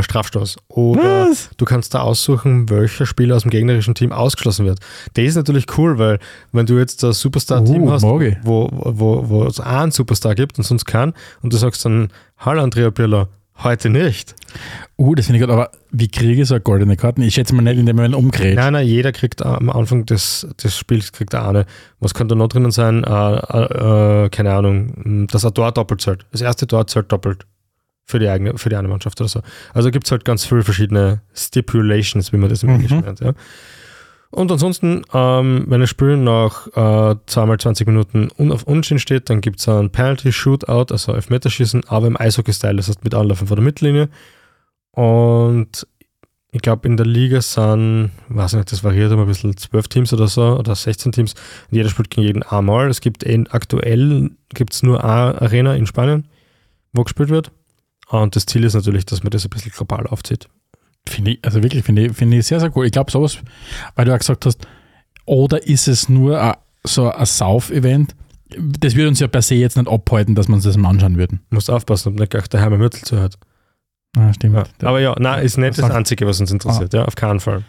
Strafstoß. 0.00 0.56
Oder 0.68 1.28
Was? 1.30 1.50
du 1.56 1.64
kannst 1.64 1.94
da 1.94 2.00
aussuchen, 2.00 2.68
welcher 2.70 3.06
Spieler 3.06 3.36
aus 3.36 3.42
dem 3.42 3.50
gegnerischen 3.50 3.94
Team 3.94 4.12
ausgeschlossen 4.12 4.66
wird. 4.66 4.78
Das 5.14 5.24
ist 5.24 5.34
natürlich 5.36 5.66
cool, 5.78 5.98
weil 5.98 6.18
wenn 6.52 6.66
du 6.66 6.78
jetzt 6.78 7.02
ein 7.04 7.12
Superstar-Team 7.12 7.82
Uh, 7.84 7.90
hast, 7.92 8.04
ich. 8.04 8.36
wo, 8.42 8.68
wo, 8.72 9.28
wo 9.28 9.44
es 9.44 9.58
einen 9.58 9.90
Superstar 9.90 10.34
gibt 10.34 10.58
und 10.58 10.64
sonst 10.64 10.84
keinen, 10.84 11.14
und 11.42 11.52
du 11.52 11.56
sagst 11.56 11.84
dann, 11.84 12.08
hallo 12.38 12.62
Andrea 12.62 12.90
Pirlo, 12.90 13.26
heute 13.64 13.90
nicht. 13.90 14.34
Uh, 14.96 15.14
das 15.14 15.26
finde 15.26 15.38
ich 15.38 15.42
gut, 15.44 15.50
aber 15.52 15.70
wie 15.90 16.08
kriege 16.08 16.42
ich 16.42 16.48
so 16.48 16.54
eine 16.54 16.60
goldene 16.62 16.96
Karten? 16.96 17.22
Ich 17.22 17.34
schätze 17.34 17.54
mal 17.54 17.62
nicht, 17.62 17.78
indem 17.78 17.96
man 17.96 18.14
umgrätscht. 18.14 18.56
Nein, 18.56 18.74
nein, 18.74 18.86
jeder 18.86 19.10
kriegt 19.12 19.44
am 19.44 19.70
Anfang 19.70 20.06
des, 20.06 20.46
des 20.62 20.76
Spiels 20.76 21.10
kriegt 21.12 21.34
er 21.34 21.48
eine. 21.48 21.66
Was 21.98 22.14
kann 22.14 22.28
da 22.28 22.34
noch 22.36 22.48
drinnen 22.48 22.70
sein? 22.70 23.02
Äh, 23.02 23.08
äh, 23.36 24.24
äh, 24.24 24.28
keine 24.28 24.52
Ahnung, 24.54 25.26
dass 25.30 25.44
ein 25.44 25.52
Tor 25.54 25.72
doppelt 25.72 26.00
zählt. 26.00 26.26
Das 26.30 26.42
erste 26.42 26.66
Tor 26.66 26.86
zählt 26.86 27.10
doppelt 27.10 27.44
für 28.10 28.18
die 28.18 28.28
eigene, 28.28 28.58
für 28.58 28.68
die 28.68 28.76
eine 28.76 28.88
Mannschaft 28.88 29.20
oder 29.20 29.28
so. 29.28 29.40
Also 29.72 29.90
gibt 29.90 30.06
es 30.06 30.10
halt 30.10 30.24
ganz 30.24 30.44
viele 30.44 30.62
verschiedene 30.62 31.22
Stipulations, 31.34 32.32
wie 32.32 32.36
man 32.36 32.50
das 32.50 32.62
im 32.62 32.70
Englischen 32.70 33.00
nennt. 33.00 33.20
Ja. 33.20 33.32
Und 34.30 34.52
ansonsten, 34.52 35.02
ähm, 35.12 35.64
wenn 35.66 35.80
das 35.80 35.90
Spiel 35.90 36.16
nach 36.16 36.68
äh, 36.68 37.16
zweimal 37.26 37.58
20 37.58 37.86
Minuten 37.86 38.28
un 38.38 38.52
auf 38.52 38.62
Unentschieden 38.62 39.00
steht, 39.00 39.28
dann 39.28 39.40
gibt 39.40 39.58
es 39.58 39.68
einen 39.68 39.90
Penalty-Shootout, 39.90 40.92
also 40.92 41.14
Elfmeterschießen, 41.14 41.82
aber 41.88 42.06
im 42.06 42.16
Eishockey-Style, 42.16 42.76
das 42.76 42.88
heißt 42.88 43.02
mit 43.02 43.14
Anlaufen 43.14 43.48
vor 43.48 43.56
der 43.56 43.64
Mittellinie. 43.64 44.08
Und 44.92 45.86
ich 46.52 46.62
glaube, 46.62 46.86
in 46.88 46.96
der 46.96 47.06
Liga 47.06 47.40
sind, 47.40 48.10
weiß 48.28 48.54
nicht, 48.54 48.70
das 48.70 48.84
variiert 48.84 49.10
immer 49.10 49.22
ein 49.22 49.28
bisschen, 49.28 49.56
12 49.56 49.88
Teams 49.88 50.12
oder 50.12 50.28
so, 50.28 50.58
oder 50.58 50.74
16 50.76 51.12
Teams. 51.12 51.34
Und 51.70 51.76
jeder 51.76 51.88
spielt 51.88 52.10
gegen 52.10 52.26
jeden 52.26 52.42
einmal. 52.44 52.88
Es 52.88 53.00
gibt 53.00 53.24
eh, 53.24 53.44
aktuell 53.50 54.30
gibt's 54.54 54.82
nur 54.82 55.02
eine 55.02 55.40
Arena 55.40 55.74
in 55.74 55.86
Spanien, 55.86 56.28
wo 56.92 57.02
gespielt 57.02 57.30
wird. 57.30 57.50
Und 58.10 58.34
das 58.36 58.46
Ziel 58.46 58.64
ist 58.64 58.74
natürlich, 58.74 59.06
dass 59.06 59.22
man 59.22 59.30
das 59.30 59.44
ein 59.44 59.50
bisschen 59.50 59.72
global 59.72 60.06
aufzieht. 60.06 60.48
Finde 61.08 61.32
ich, 61.32 61.38
also 61.44 61.62
wirklich, 61.62 61.84
finde 61.84 62.06
ich, 62.06 62.12
finde 62.12 62.36
ich 62.36 62.46
sehr, 62.46 62.60
sehr 62.60 62.76
cool. 62.76 62.86
Ich 62.86 62.92
glaube, 62.92 63.10
sowas, 63.10 63.38
weil 63.94 64.04
du 64.04 64.10
ja 64.10 64.18
gesagt 64.18 64.44
hast, 64.46 64.66
oder 65.26 65.64
ist 65.66 65.88
es 65.88 66.08
nur 66.08 66.40
a, 66.40 66.58
so 66.84 67.10
ein 67.10 67.24
Sauf-Event? 67.26 68.14
Das 68.80 68.96
würde 68.96 69.08
uns 69.08 69.20
ja 69.20 69.28
per 69.28 69.42
se 69.42 69.54
jetzt 69.54 69.76
nicht 69.76 69.88
abhalten, 69.88 70.34
dass 70.34 70.48
wir 70.48 70.54
uns 70.54 70.64
das 70.64 70.76
mal 70.76 70.88
anschauen 70.90 71.16
würden. 71.16 71.40
Musst 71.50 71.70
aufpassen, 71.70 72.08
ob 72.12 72.18
nicht 72.18 72.30
gleich 72.30 72.48
der 72.48 72.60
Heimer 72.60 72.78
Mürtel 72.78 73.02
zuhört. 73.02 73.38
Ah, 74.16 74.32
stimmt. 74.32 74.56
Ja. 74.56 74.64
Aber 74.88 75.00
ja, 75.00 75.14
nein, 75.18 75.44
ist 75.44 75.56
nicht 75.56 75.78
das 75.78 75.86
Sag- 75.86 75.94
Einzige, 75.94 76.26
was 76.26 76.40
uns 76.40 76.50
interessiert, 76.50 76.92
ja, 76.92 77.04
auf 77.04 77.14
keinen 77.14 77.38
Fall. 77.38 77.62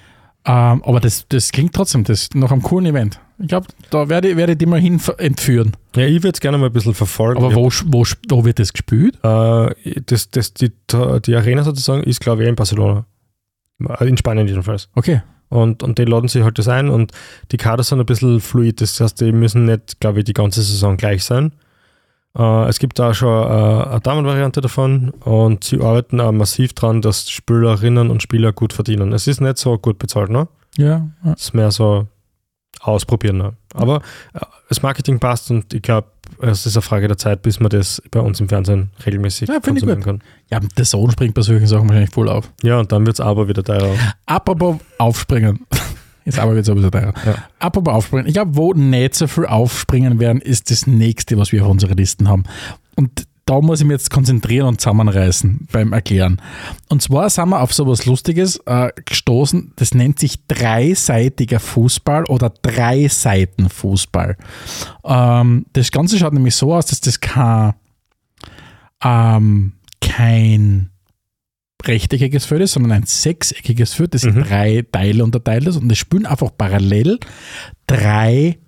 Ähm, 0.43 0.81
aber 0.83 0.99
das, 0.99 1.27
das 1.29 1.51
klingt 1.51 1.73
trotzdem 1.73 2.03
das 2.03 2.23
ist 2.23 2.35
noch 2.35 2.51
einem 2.51 2.63
coolen 2.63 2.87
Event. 2.87 3.19
Ich 3.41 3.47
glaube, 3.47 3.67
da 3.89 4.07
werde, 4.09 4.29
ich- 4.29 4.37
werde 4.37 4.53
ich 4.53 4.57
die 4.57 4.65
mal 4.65 4.79
hin 4.79 5.01
entführen. 5.17 5.71
Ja, 5.95 6.05
ich 6.05 6.23
würde 6.23 6.35
es 6.35 6.39
gerne 6.39 6.57
mal 6.57 6.67
ein 6.67 6.73
bisschen 6.73 6.93
verfolgen. 6.93 7.43
Aber 7.43 7.53
wo, 7.55 7.69
wo, 7.87 8.05
wo 8.29 8.45
wird 8.45 8.59
das 8.59 8.71
gespielt? 8.71 9.15
Äh, 9.23 9.73
das, 10.05 10.29
das, 10.29 10.53
die, 10.53 10.71
die 11.25 11.35
Arena 11.35 11.63
sozusagen 11.63 12.03
ist, 12.03 12.21
glaube 12.21 12.43
ich, 12.43 12.49
in 12.49 12.55
Barcelona. 12.55 13.05
In 14.01 14.15
Spanien 14.17 14.47
jedenfalls. 14.47 14.89
Okay. 14.95 15.21
Und, 15.49 15.83
und 15.83 15.97
die 15.97 16.05
laden 16.05 16.29
sich 16.29 16.43
halt 16.43 16.57
das 16.59 16.67
ein 16.69 16.87
und 16.87 17.11
die 17.51 17.57
Kader 17.57 17.83
sind 17.83 17.99
ein 17.99 18.05
bisschen 18.05 18.39
fluid. 18.39 18.79
Das 18.79 19.01
heißt, 19.01 19.19
die 19.19 19.31
müssen 19.33 19.65
nicht, 19.65 19.99
glaube 19.99 20.19
ich, 20.19 20.25
die 20.25 20.33
ganze 20.33 20.61
Saison 20.61 20.95
gleich 20.97 21.23
sein. 21.25 21.51
Äh, 22.37 22.69
es 22.69 22.79
gibt 22.79 22.99
da 22.99 23.13
schon 23.13 23.27
äh, 23.27 23.83
eine 23.89 23.99
Damenvariante 24.01 24.61
davon 24.61 25.09
und 25.25 25.65
sie 25.65 25.81
arbeiten 25.81 26.21
auch 26.21 26.31
massiv 26.31 26.71
dran, 26.73 27.01
dass 27.01 27.29
Spielerinnen 27.29 28.09
und 28.09 28.21
Spieler 28.23 28.53
gut 28.53 28.71
verdienen. 28.71 29.11
Es 29.11 29.27
ist 29.27 29.41
nicht 29.41 29.57
so 29.57 29.77
gut 29.77 29.97
bezahlt, 29.99 30.29
ne? 30.29 30.47
Ja. 30.77 31.09
ja. 31.25 31.33
Es 31.33 31.41
ist 31.47 31.53
mehr 31.53 31.71
so 31.71 32.07
ausprobieren. 32.79 33.37
Ne? 33.37 33.53
Aber 33.73 33.97
äh, 34.33 34.39
das 34.69 34.81
Marketing 34.81 35.19
passt 35.19 35.51
und 35.51 35.73
ich 35.73 35.81
glaube, 35.81 36.07
es 36.41 36.65
ist 36.65 36.75
eine 36.75 36.81
Frage 36.81 37.07
der 37.07 37.17
Zeit, 37.17 37.41
bis 37.41 37.59
man 37.59 37.69
das 37.69 38.01
bei 38.09 38.19
uns 38.19 38.39
im 38.39 38.49
Fernsehen 38.49 38.91
regelmäßig 39.05 39.49
Ja, 39.49 39.55
finde 39.55 39.79
ich 39.79 39.85
konsumieren 39.85 40.03
kann. 40.03 40.21
Ja, 40.49 40.59
der 40.59 40.85
Sohn 40.85 41.11
springt 41.11 41.33
bei 41.33 41.41
solchen 41.41 41.67
Sachen 41.67 41.89
wahrscheinlich 41.89 42.11
voll 42.11 42.29
auf. 42.29 42.51
Ja, 42.63 42.79
und 42.79 42.91
dann 42.91 43.05
wird 43.05 43.15
es 43.15 43.19
aber 43.19 43.47
wieder 43.47 43.63
teurer. 43.63 43.93
Apropos 44.25 44.77
aufspringen. 44.97 45.65
Jetzt 46.25 46.39
aber 46.39 46.53
wird 46.55 46.65
sowieso 46.65 46.89
teurer. 46.89 47.13
Ja. 47.25 47.35
Apropos 47.59 47.93
aufspringen. 47.93 48.27
Ich 48.27 48.33
glaube, 48.33 48.55
wo 48.55 48.73
nicht 48.73 49.15
so 49.15 49.27
viel 49.27 49.45
aufspringen 49.45 50.19
werden, 50.19 50.39
ist 50.41 50.69
das 50.71 50.87
nächste, 50.87 51.37
was 51.37 51.51
wir 51.51 51.63
auf 51.63 51.71
unserer 51.71 51.95
Listen 51.95 52.29
haben. 52.29 52.43
Und 52.95 53.27
da 53.45 53.59
muss 53.59 53.81
ich 53.81 53.87
mich 53.87 53.95
jetzt 53.95 54.11
konzentrieren 54.11 54.67
und 54.67 54.79
zusammenreißen 54.79 55.67
beim 55.71 55.93
Erklären. 55.93 56.41
Und 56.89 57.01
zwar 57.01 57.29
sind 57.29 57.49
wir 57.49 57.61
auf 57.61 57.73
sowas 57.73 58.05
Lustiges 58.05 58.61
äh, 58.65 58.89
gestoßen, 59.05 59.73
das 59.75 59.93
nennt 59.93 60.19
sich 60.19 60.45
dreiseitiger 60.47 61.59
Fußball 61.59 62.25
oder 62.25 62.51
Dreiseitenfußball. 62.61 64.37
Ähm, 65.03 65.65
das 65.73 65.91
Ganze 65.91 66.17
schaut 66.17 66.33
nämlich 66.33 66.55
so 66.55 66.73
aus, 66.73 66.85
dass 66.85 67.01
das 67.01 67.19
kein, 67.19 67.73
ähm, 69.03 69.73
kein 70.01 70.89
rechteckiges 71.83 72.45
Feld 72.45 72.61
ist, 72.61 72.73
sondern 72.73 72.91
ein 72.91 73.05
sechseckiges 73.05 73.93
Feld, 73.95 74.13
das 74.13 74.23
in 74.23 74.35
Mhm. 74.35 74.43
drei 74.43 74.85
Teile 74.91 75.23
unterteilt 75.23 75.65
ist 75.67 75.77
und 75.77 75.91
es 75.91 75.97
spielen 75.97 76.27
einfach 76.27 76.51
parallel 76.55 77.19
drei 77.87 78.59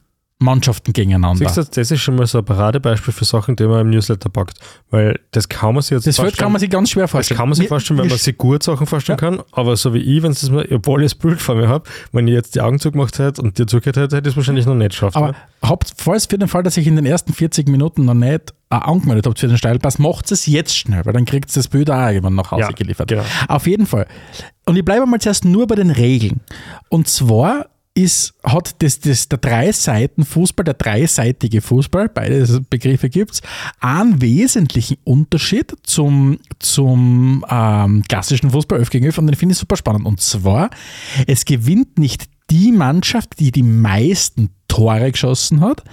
Mannschaften 0.43 0.93
gegeneinander. 0.93 1.45
Siehst 1.49 1.57
du, 1.57 1.63
das 1.81 1.91
ist 1.91 2.01
schon 2.01 2.15
mal 2.15 2.27
so 2.27 2.39
ein 2.39 2.45
Paradebeispiel 2.45 3.13
für 3.13 3.25
Sachen, 3.25 3.55
die 3.55 3.65
man 3.65 3.81
im 3.81 3.89
Newsletter 3.89 4.29
packt. 4.29 4.59
Weil 4.91 5.19
das 5.31 5.49
kann 5.49 5.73
man 5.73 5.81
sich 5.81 5.91
jetzt 5.91 6.07
das 6.07 6.15
vorstellen. 6.17 6.37
kann 6.43 6.51
man 6.51 6.59
sich 6.59 6.69
ganz 6.69 6.89
schwer 6.91 7.03
das 7.03 7.11
vorstellen. 7.11 7.37
kann 7.37 7.49
man 7.49 7.55
sich 7.55 7.67
vorstellen, 7.67 7.99
wenn 7.99 8.07
man 8.09 8.17
sich 8.17 8.37
gut 8.37 8.61
Sachen 8.63 8.85
vorstellen 8.85 9.17
kann. 9.17 9.41
Aber 9.51 9.75
so 9.75 9.93
wie 9.93 9.99
ich, 9.99 10.21
wenn 10.21 10.31
es 10.31 10.41
das 10.41 10.49
mal, 10.51 10.67
obwohl 10.71 11.01
ich 11.03 11.11
das 11.13 11.15
Bild 11.15 11.41
vor 11.41 11.55
mir 11.55 11.67
habe, 11.67 11.89
wenn 12.11 12.27
ich 12.27 12.33
jetzt 12.33 12.55
die 12.55 12.61
Augen 12.61 12.79
zugemacht 12.79 13.17
hätte 13.19 13.41
und 13.41 13.57
dir 13.57 13.65
zugehört 13.67 13.97
hätte, 13.97 14.15
hätte 14.17 14.29
ich 14.29 14.33
es 14.33 14.37
wahrscheinlich 14.37 14.65
noch 14.65 14.75
nicht 14.75 14.89
geschafft. 14.91 15.15
Aber 15.15 15.29
ne? 15.29 15.35
habt, 15.63 15.93
falls 15.97 16.25
für 16.27 16.37
den 16.37 16.47
Fall, 16.47 16.63
dass 16.63 16.77
ich 16.77 16.85
in 16.87 16.95
den 16.95 17.05
ersten 17.05 17.33
40 17.33 17.67
Minuten 17.69 18.05
noch 18.05 18.13
nicht 18.13 18.53
äh, 18.69 18.75
angemeldet 18.75 19.25
habt 19.27 19.39
für 19.39 19.47
den 19.47 19.57
Steilpass, 19.57 19.99
macht 19.99 20.31
es 20.31 20.45
jetzt 20.45 20.77
schnell, 20.77 21.05
weil 21.05 21.13
dann 21.13 21.25
kriegt 21.25 21.49
ihr 21.49 21.55
das 21.55 21.67
Bild 21.67 21.89
auch 21.89 22.07
irgendwann 22.07 22.35
nach 22.35 22.51
Hause 22.51 22.61
Ja, 22.61 22.69
geliefert. 22.71 23.07
genau. 23.07 23.23
Auf 23.47 23.67
jeden 23.67 23.85
Fall. 23.85 24.07
Und 24.65 24.75
ich 24.75 24.83
bleibe 24.85 25.05
mal 25.05 25.19
zuerst 25.19 25.45
nur 25.45 25.67
bei 25.67 25.75
den 25.75 25.89
Regeln. 25.91 26.41
Und 26.89 27.07
zwar 27.07 27.67
ist, 27.95 28.33
hat 28.43 28.81
das, 28.81 28.99
das, 28.99 29.29
der 29.29 29.37
Drei-Seiten-Fußball, 29.37 30.63
der 30.63 30.73
dreiseitige 30.73 31.61
Fußball, 31.61 32.09
beide 32.09 32.61
Begriffe 32.69 33.09
gibt 33.09 33.33
es, 33.33 33.41
einen 33.79 34.19
wesentlichen 34.21 34.97
Unterschied 35.03 35.75
zum, 35.83 36.39
zum 36.59 37.45
ähm, 37.49 38.03
klassischen 38.07 38.49
Fußball 38.49 38.79
11 38.79 38.89
gegen 38.89 39.05
11 39.05 39.17
und 39.19 39.27
den 39.27 39.35
finde 39.35 39.53
ich 39.53 39.59
super 39.59 39.77
spannend. 39.77 40.05
Und 40.05 40.21
zwar, 40.21 40.71
es 41.27 41.45
gewinnt 41.45 41.99
nicht 41.99 42.25
die 42.49 42.71
Mannschaft, 42.71 43.39
die 43.39 43.51
die 43.51 43.63
meisten 43.63 44.49
Tore 44.67 45.11
geschossen 45.11 45.61
hat, 45.61 45.83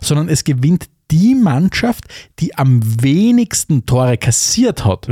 sondern 0.00 0.28
es 0.28 0.44
gewinnt 0.44 0.86
die 1.10 1.34
Mannschaft, 1.34 2.04
die 2.38 2.56
am 2.56 2.80
wenigsten 3.02 3.84
Tore 3.84 4.16
kassiert 4.16 4.84
hat. 4.84 5.08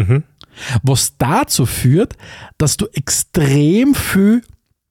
Was 0.83 1.17
dazu 1.19 1.67
führt, 1.67 2.15
dass 2.57 2.77
du 2.77 2.87
extrem 2.93 3.95
viel 3.95 4.43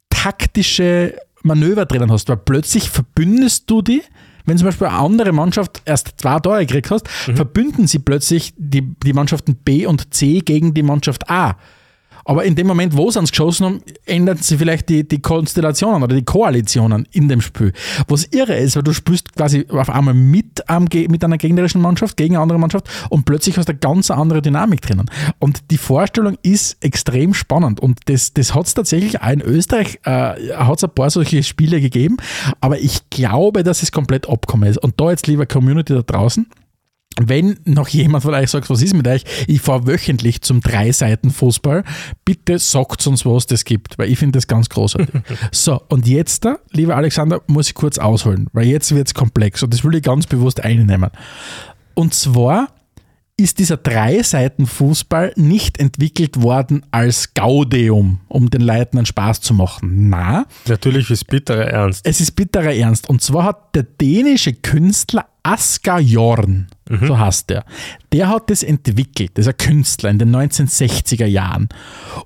taktische 0.10 1.16
Manöver 1.47 1.85
drinnen 1.85 2.11
hast, 2.11 2.29
weil 2.29 2.37
plötzlich 2.37 2.89
verbündest 2.89 3.69
du 3.69 3.81
die, 3.81 4.03
wenn 4.45 4.57
zum 4.57 4.65
Beispiel 4.65 4.87
eine 4.87 4.97
andere 4.97 5.31
Mannschaft 5.33 5.81
erst 5.85 6.13
zwei 6.17 6.39
Tore 6.39 6.65
gekriegt 6.65 6.89
hast, 6.91 7.07
verbünden 7.07 7.87
sie 7.87 7.99
plötzlich 7.99 8.53
die, 8.57 8.95
die 9.03 9.13
Mannschaften 9.13 9.55
B 9.55 9.85
und 9.85 10.13
C 10.13 10.39
gegen 10.39 10.73
die 10.73 10.83
Mannschaft 10.83 11.29
A. 11.29 11.57
Aber 12.28 12.43
in 12.43 12.55
dem 12.55 12.67
Moment, 12.67 12.95
wo 12.97 13.09
sie 13.09 13.19
ans 13.19 13.32
geschossen 13.32 13.65
haben, 13.65 13.82
ändern 14.05 14.38
sie 14.41 14.57
vielleicht 14.57 14.89
die, 14.89 15.07
die 15.07 15.21
Konstellationen 15.21 16.03
oder 16.03 16.13
die 16.13 16.25
Koalitionen 16.25 17.07
in 17.13 17.30
dem 17.30 17.39
Spiel. 17.39 17.71
Was 18.09 18.25
irre 18.25 18.57
ist, 18.57 18.75
weil 18.75 18.84
du 18.84 18.91
spielst 18.91 19.34
quasi 19.34 19.65
auf 19.69 19.89
einmal 19.89 20.13
mit, 20.13 20.69
am, 20.69 20.89
mit 20.91 21.23
einer 21.23 21.38
gegnerischen 21.38 21.82
Mannschaft 21.82 22.17
gegen 22.17 22.36
eine 22.36 22.43
andere 22.43 22.59
Mannschaft 22.59 22.89
und 23.09 23.23
plötzlich 23.23 23.57
hast 23.57 23.69
du 23.69 23.71
eine 23.71 23.80
ganz 23.80 24.11
andere 24.11 24.41
Dynamik 24.41 24.82
drinnen. 24.82 25.09
Und 25.39 25.71
die 25.71 25.78
Vorstellung 25.78 26.38
ist 26.43 26.75
extrem 26.84 27.34
spannend 27.34 27.80
und 27.80 28.01
das, 28.07 28.34
das 28.34 28.53
hat 28.53 28.65
es 28.65 28.73
tatsächlich 28.73 29.21
auch 29.21 29.32
in 29.32 29.41
Österreich, 29.41 29.99
äh, 30.03 30.53
hat 30.53 30.78
es 30.78 30.84
ein 30.84 30.93
paar 30.93 31.09
solche 31.09 31.43
Spiele 31.43 31.80
gegeben, 31.80 32.17
aber 32.59 32.78
ich 32.78 33.09
glaube, 33.09 33.63
dass 33.63 33.84
es 33.84 33.93
komplett 33.93 34.28
abgekommen 34.28 34.69
ist. 34.69 34.80
Und 34.80 34.99
da 34.99 35.11
jetzt, 35.11 35.28
lieber 35.28 35.45
Community 35.45 35.93
da 35.93 36.01
draußen, 36.01 36.45
wenn 37.20 37.59
noch 37.65 37.88
jemand 37.88 38.24
von 38.24 38.34
euch 38.34 38.49
sagt, 38.49 38.70
was 38.70 38.82
ist 38.82 38.93
mit 38.93 39.07
euch, 39.07 39.24
ich 39.47 39.61
fahre 39.61 39.88
wöchentlich 39.88 40.41
zum 40.41 40.61
Drei-Seiten-Fußball, 40.61 41.84
bitte 42.26 42.59
sagt 42.59 43.05
uns, 43.07 43.26
was 43.26 43.47
das 43.47 43.65
gibt, 43.65 43.97
weil 43.97 44.11
ich 44.11 44.20
finde 44.20 44.38
das 44.38 44.47
ganz 44.47 44.70
großartig. 44.70 45.09
so, 45.51 45.82
und 45.89 46.07
jetzt 46.07 46.45
da, 46.45 46.59
lieber 46.72 46.95
Alexander, 46.95 47.41
muss 47.47 47.70
ich 47.70 47.74
kurz 47.74 47.97
ausholen, 47.97 48.47
weil 48.53 48.68
jetzt 48.68 48.93
wird 48.93 49.07
es 49.07 49.13
komplex 49.13 49.63
und 49.63 49.74
das 49.74 49.84
will 49.84 49.95
ich 49.95 50.03
ganz 50.03 50.28
bewusst 50.28 50.63
einnehmen. 50.63 51.09
Und 51.93 52.13
zwar 52.13 52.68
ist 53.39 53.59
dieser 53.59 53.77
Drei-Seiten-Fußball 53.77 55.33
nicht 55.35 55.79
entwickelt 55.79 56.41
worden 56.41 56.83
als 56.89 57.35
Gaudeum, 57.35 58.19
um 58.27 58.49
den 58.49 58.61
Leuten 58.61 58.97
einen 58.97 59.05
Spaß 59.05 59.41
zu 59.41 59.53
machen. 59.53 60.09
Na, 60.09 60.47
Natürlich 60.67 61.11
ist 61.11 61.27
bitterer 61.27 61.67
Ernst. 61.67 62.05
es 62.05 62.19
ist 62.19 62.31
bitterer 62.31 62.73
Ernst. 62.73 63.07
Und 63.07 63.21
zwar 63.21 63.43
hat 63.45 63.75
der 63.75 63.83
dänische 63.83 64.53
Künstler 64.53 65.27
Asger 65.43 65.99
Jorn, 65.99 66.67
so 66.89 67.17
heißt 67.17 67.49
der, 67.51 67.63
der 68.11 68.27
hat 68.27 68.49
das 68.49 68.63
entwickelt, 68.63 69.31
ein 69.38 69.57
Künstler 69.57 70.09
in 70.09 70.19
den 70.19 70.35
1960er 70.35 71.25
Jahren, 71.25 71.69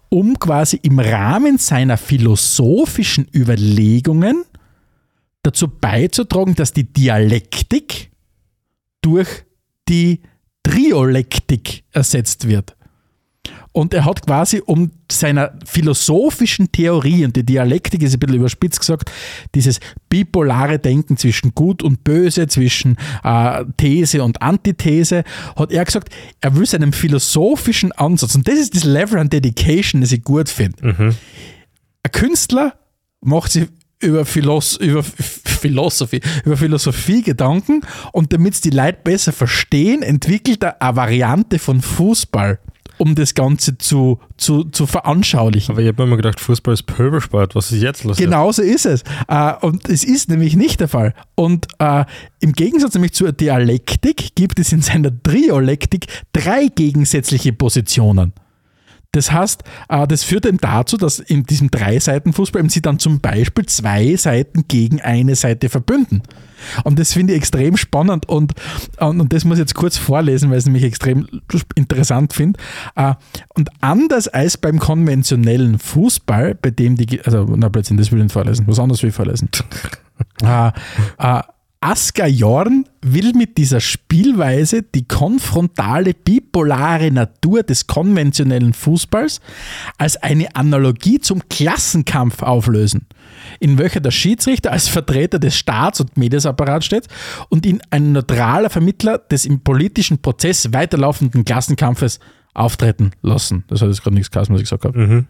um 0.09 0.39
quasi 0.39 0.79
im 0.81 0.97
Rahmen 0.97 1.59
seiner 1.59 1.97
philosophischen 1.97 3.27
Überlegungen 3.35 4.43
dazu 5.43 5.67
beizutragen, 5.67 6.55
dass 6.55 6.73
die 6.73 6.85
Dialektik 6.85 8.11
durch 9.01 9.43
die 9.87 10.21
Triolektik 10.63 11.83
ersetzt 11.91 12.47
wird. 12.47 12.75
Und 13.73 13.93
er 13.93 14.03
hat 14.03 14.25
quasi 14.25 14.61
um 14.65 14.91
seiner 15.09 15.53
philosophischen 15.65 16.71
Theorie, 16.73 17.23
und 17.23 17.37
die 17.37 17.45
Dialektik 17.45 18.03
ist 18.03 18.13
ein 18.13 18.19
bisschen 18.19 18.35
überspitzt 18.35 18.79
gesagt, 18.81 19.09
dieses 19.55 19.79
bipolare 20.09 20.77
Denken 20.77 21.15
zwischen 21.15 21.55
Gut 21.55 21.81
und 21.81 22.03
Böse, 22.03 22.47
zwischen 22.47 22.97
äh, 23.23 23.63
These 23.77 24.23
und 24.23 24.41
Antithese, 24.41 25.23
hat 25.55 25.71
er 25.71 25.85
gesagt, 25.85 26.09
er 26.41 26.55
will 26.55 26.65
seinem 26.65 26.91
philosophischen 26.91 27.93
Ansatz, 27.93 28.35
und 28.35 28.45
das 28.47 28.55
ist 28.55 28.75
das 28.75 28.83
Level 28.83 29.19
an 29.19 29.29
Dedication, 29.29 30.01
das 30.01 30.11
ich 30.11 30.21
gut 30.21 30.49
finde. 30.49 30.83
Ein 32.03 32.11
Künstler 32.11 32.73
macht 33.21 33.53
sich 33.53 33.67
über, 34.01 34.25
Philos 34.25 34.77
über 34.77 35.03
Philosophie, 35.03 36.21
über 36.45 36.57
Philosophie 36.57 37.21
Gedanken 37.21 37.81
und 38.11 38.33
damit 38.33 38.55
es 38.55 38.61
die 38.61 38.69
Leute 38.69 38.99
besser 39.03 39.31
verstehen, 39.31 40.01
entwickelt 40.01 40.63
er 40.63 40.81
eine 40.81 40.95
Variante 40.95 41.59
von 41.59 41.81
Fußball, 41.81 42.59
um 42.97 43.15
das 43.15 43.33
Ganze 43.33 43.77
zu, 43.77 44.19
zu, 44.37 44.65
zu 44.65 44.85
veranschaulichen. 44.85 45.73
Aber 45.73 45.81
ich 45.81 45.87
habe 45.87 46.03
mir 46.03 46.07
immer 46.07 46.17
gedacht, 46.17 46.39
Fußball 46.39 46.73
ist 46.73 46.83
Pöbelsport. 46.83 47.55
Was 47.55 47.71
ist 47.71 47.81
jetzt 47.81 48.03
los? 48.03 48.17
Genau 48.17 48.51
so 48.51 48.61
ist 48.61 48.85
es. 48.85 49.03
Äh, 49.27 49.53
und 49.61 49.89
es 49.89 50.03
ist 50.03 50.29
nämlich 50.29 50.55
nicht 50.55 50.79
der 50.79 50.87
Fall. 50.87 51.13
Und 51.35 51.67
äh, 51.79 52.05
im 52.41 52.53
Gegensatz 52.53 52.93
nämlich 52.93 53.13
zur 53.13 53.31
Dialektik 53.31 54.35
gibt 54.35 54.59
es 54.59 54.71
in 54.71 54.81
seiner 54.81 55.11
Triolektik 55.23 56.07
drei 56.33 56.67
gegensätzliche 56.67 57.53
Positionen. 57.53 58.33
Das 59.13 59.31
heißt, 59.31 59.63
äh, 59.89 60.07
das 60.07 60.23
führt 60.23 60.45
eben 60.45 60.57
dazu, 60.57 60.95
dass 60.95 61.19
in 61.19 61.43
diesem 61.43 61.69
Drei-Seiten-Fußball 61.69 62.61
eben 62.61 62.69
sie 62.69 62.81
dann 62.81 62.97
zum 62.97 63.19
Beispiel 63.19 63.65
zwei 63.65 64.15
Seiten 64.15 64.65
gegen 64.67 65.01
eine 65.01 65.35
Seite 65.35 65.67
verbünden. 65.69 66.23
Und 66.83 66.99
das 66.99 67.11
finde 67.13 67.33
ich 67.33 67.39
extrem 67.39 67.75
spannend 67.75 68.29
und, 68.29 68.53
und, 68.99 69.19
und 69.19 69.33
das 69.33 69.43
muss 69.45 69.57
ich 69.57 69.61
jetzt 69.61 69.73
kurz 69.73 69.97
vorlesen, 69.97 70.49
weil 70.49 70.57
ich 70.57 70.61
es 70.61 70.65
nämlich 70.65 70.83
extrem 70.83 71.27
interessant 71.75 72.33
finde. 72.33 72.59
Äh, 72.95 73.15
Und 73.55 73.69
anders 73.81 74.27
als 74.27 74.57
beim 74.57 74.79
konventionellen 74.79 75.79
Fußball, 75.79 76.55
bei 76.55 76.69
dem 76.69 76.95
die, 76.95 77.21
also 77.21 77.45
na 77.57 77.67
plötzlich, 77.69 77.97
das 77.97 78.11
will 78.11 78.19
ich 78.19 78.25
nicht 78.25 78.33
vorlesen, 78.33 78.67
was 78.67 78.79
anderes 78.79 79.01
will 79.01 79.09
ich 79.09 79.15
vorlesen. 79.15 79.49
äh, 80.43 80.67
äh, 81.17 81.41
Asker 81.81 82.27
Jorn 82.27 82.85
will 83.01 83.33
mit 83.33 83.57
dieser 83.57 83.79
Spielweise 83.79 84.83
die 84.83 85.07
konfrontale, 85.07 86.13
bipolare 86.13 87.11
Natur 87.11 87.63
des 87.63 87.87
konventionellen 87.87 88.73
Fußballs 88.73 89.41
als 89.97 90.17
eine 90.17 90.55
Analogie 90.55 91.19
zum 91.19 91.41
Klassenkampf 91.49 92.43
auflösen, 92.43 93.07
in 93.59 93.77
welcher 93.77 93.99
der 93.99 94.11
Schiedsrichter 94.11 94.71
als 94.71 94.87
Vertreter 94.87 95.39
des 95.39 95.55
Staats- 95.55 95.99
und 95.99 96.17
Medienapparats 96.17 96.85
steht 96.85 97.07
und 97.49 97.65
ihn 97.65 97.81
ein 97.89 98.11
neutraler 98.11 98.69
Vermittler 98.69 99.17
des 99.17 99.45
im 99.45 99.61
politischen 99.61 100.19
Prozess 100.21 100.71
weiterlaufenden 100.71 101.43
Klassenkampfes 101.43 102.19
auftreten 102.53 103.11
lassen. 103.21 103.63
Das 103.67 103.81
hat 103.81 103.89
jetzt 103.89 104.03
gerade 104.03 104.15
nichts 104.15 104.29
geheißen, 104.29 104.53
was 104.53 104.61
ich 104.61 104.69
gesagt 104.69 104.85
habe. 104.85 105.25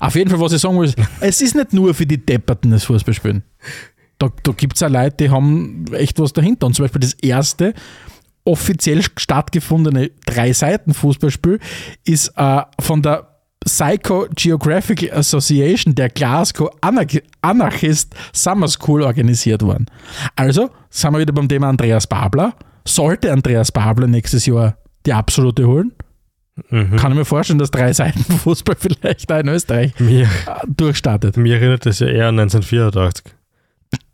Auf 0.00 0.14
jeden 0.14 0.30
Fall, 0.30 0.40
was 0.40 0.52
ich 0.52 0.60
sagen 0.60 0.78
will, 0.78 0.86
ist, 0.86 0.98
es 1.20 1.40
ist 1.40 1.54
nicht 1.54 1.72
nur 1.72 1.94
für 1.94 2.06
die 2.06 2.24
Depperten 2.24 2.70
das 2.70 2.84
Fußballspielen. 2.84 3.42
Da, 4.18 4.28
da 4.42 4.52
gibt 4.52 4.76
es 4.76 4.82
auch 4.82 4.88
Leute, 4.90 5.16
die 5.20 5.30
haben 5.30 5.84
echt 5.92 6.18
was 6.18 6.32
dahinter. 6.32 6.66
Und 6.66 6.74
zum 6.74 6.84
Beispiel 6.84 7.00
das 7.00 7.14
erste 7.14 7.74
offiziell 8.44 9.02
stattgefundene 9.02 10.10
Drei-Seiten-Fußballspiel 10.26 11.60
ist 12.04 12.32
äh, 12.36 12.62
von 12.80 13.02
der 13.02 13.28
Psycho-Geographical 13.64 15.10
Association 15.12 15.94
der 15.94 16.08
Glasgow 16.08 16.70
Anarch 16.80 17.22
Anarchist 17.42 18.14
Summer 18.32 18.68
School 18.68 19.02
organisiert 19.02 19.62
worden. 19.62 19.86
Also 20.36 20.70
sind 20.90 21.12
wir 21.12 21.18
wieder 21.20 21.32
beim 21.32 21.48
Thema 21.48 21.68
Andreas 21.68 22.06
Babler. 22.06 22.54
Sollte 22.86 23.30
Andreas 23.32 23.70
Babler 23.70 24.06
nächstes 24.06 24.46
Jahr 24.46 24.78
die 25.04 25.12
absolute 25.12 25.66
holen? 25.66 25.92
Kann 26.70 27.12
ich 27.12 27.18
mir 27.18 27.24
vorstellen, 27.24 27.58
dass 27.58 27.70
Drei-Seiten-Fußball 27.70 28.76
vielleicht 28.78 29.30
auch 29.30 29.38
in 29.38 29.48
Österreich 29.48 29.92
Mir, 30.00 30.22
äh, 30.24 30.26
durchstartet. 30.66 31.36
mir 31.36 31.56
erinnert 31.56 31.86
das 31.86 32.00
ja 32.00 32.08
eher 32.08 32.28
an 32.28 32.38
1984. 32.40 33.32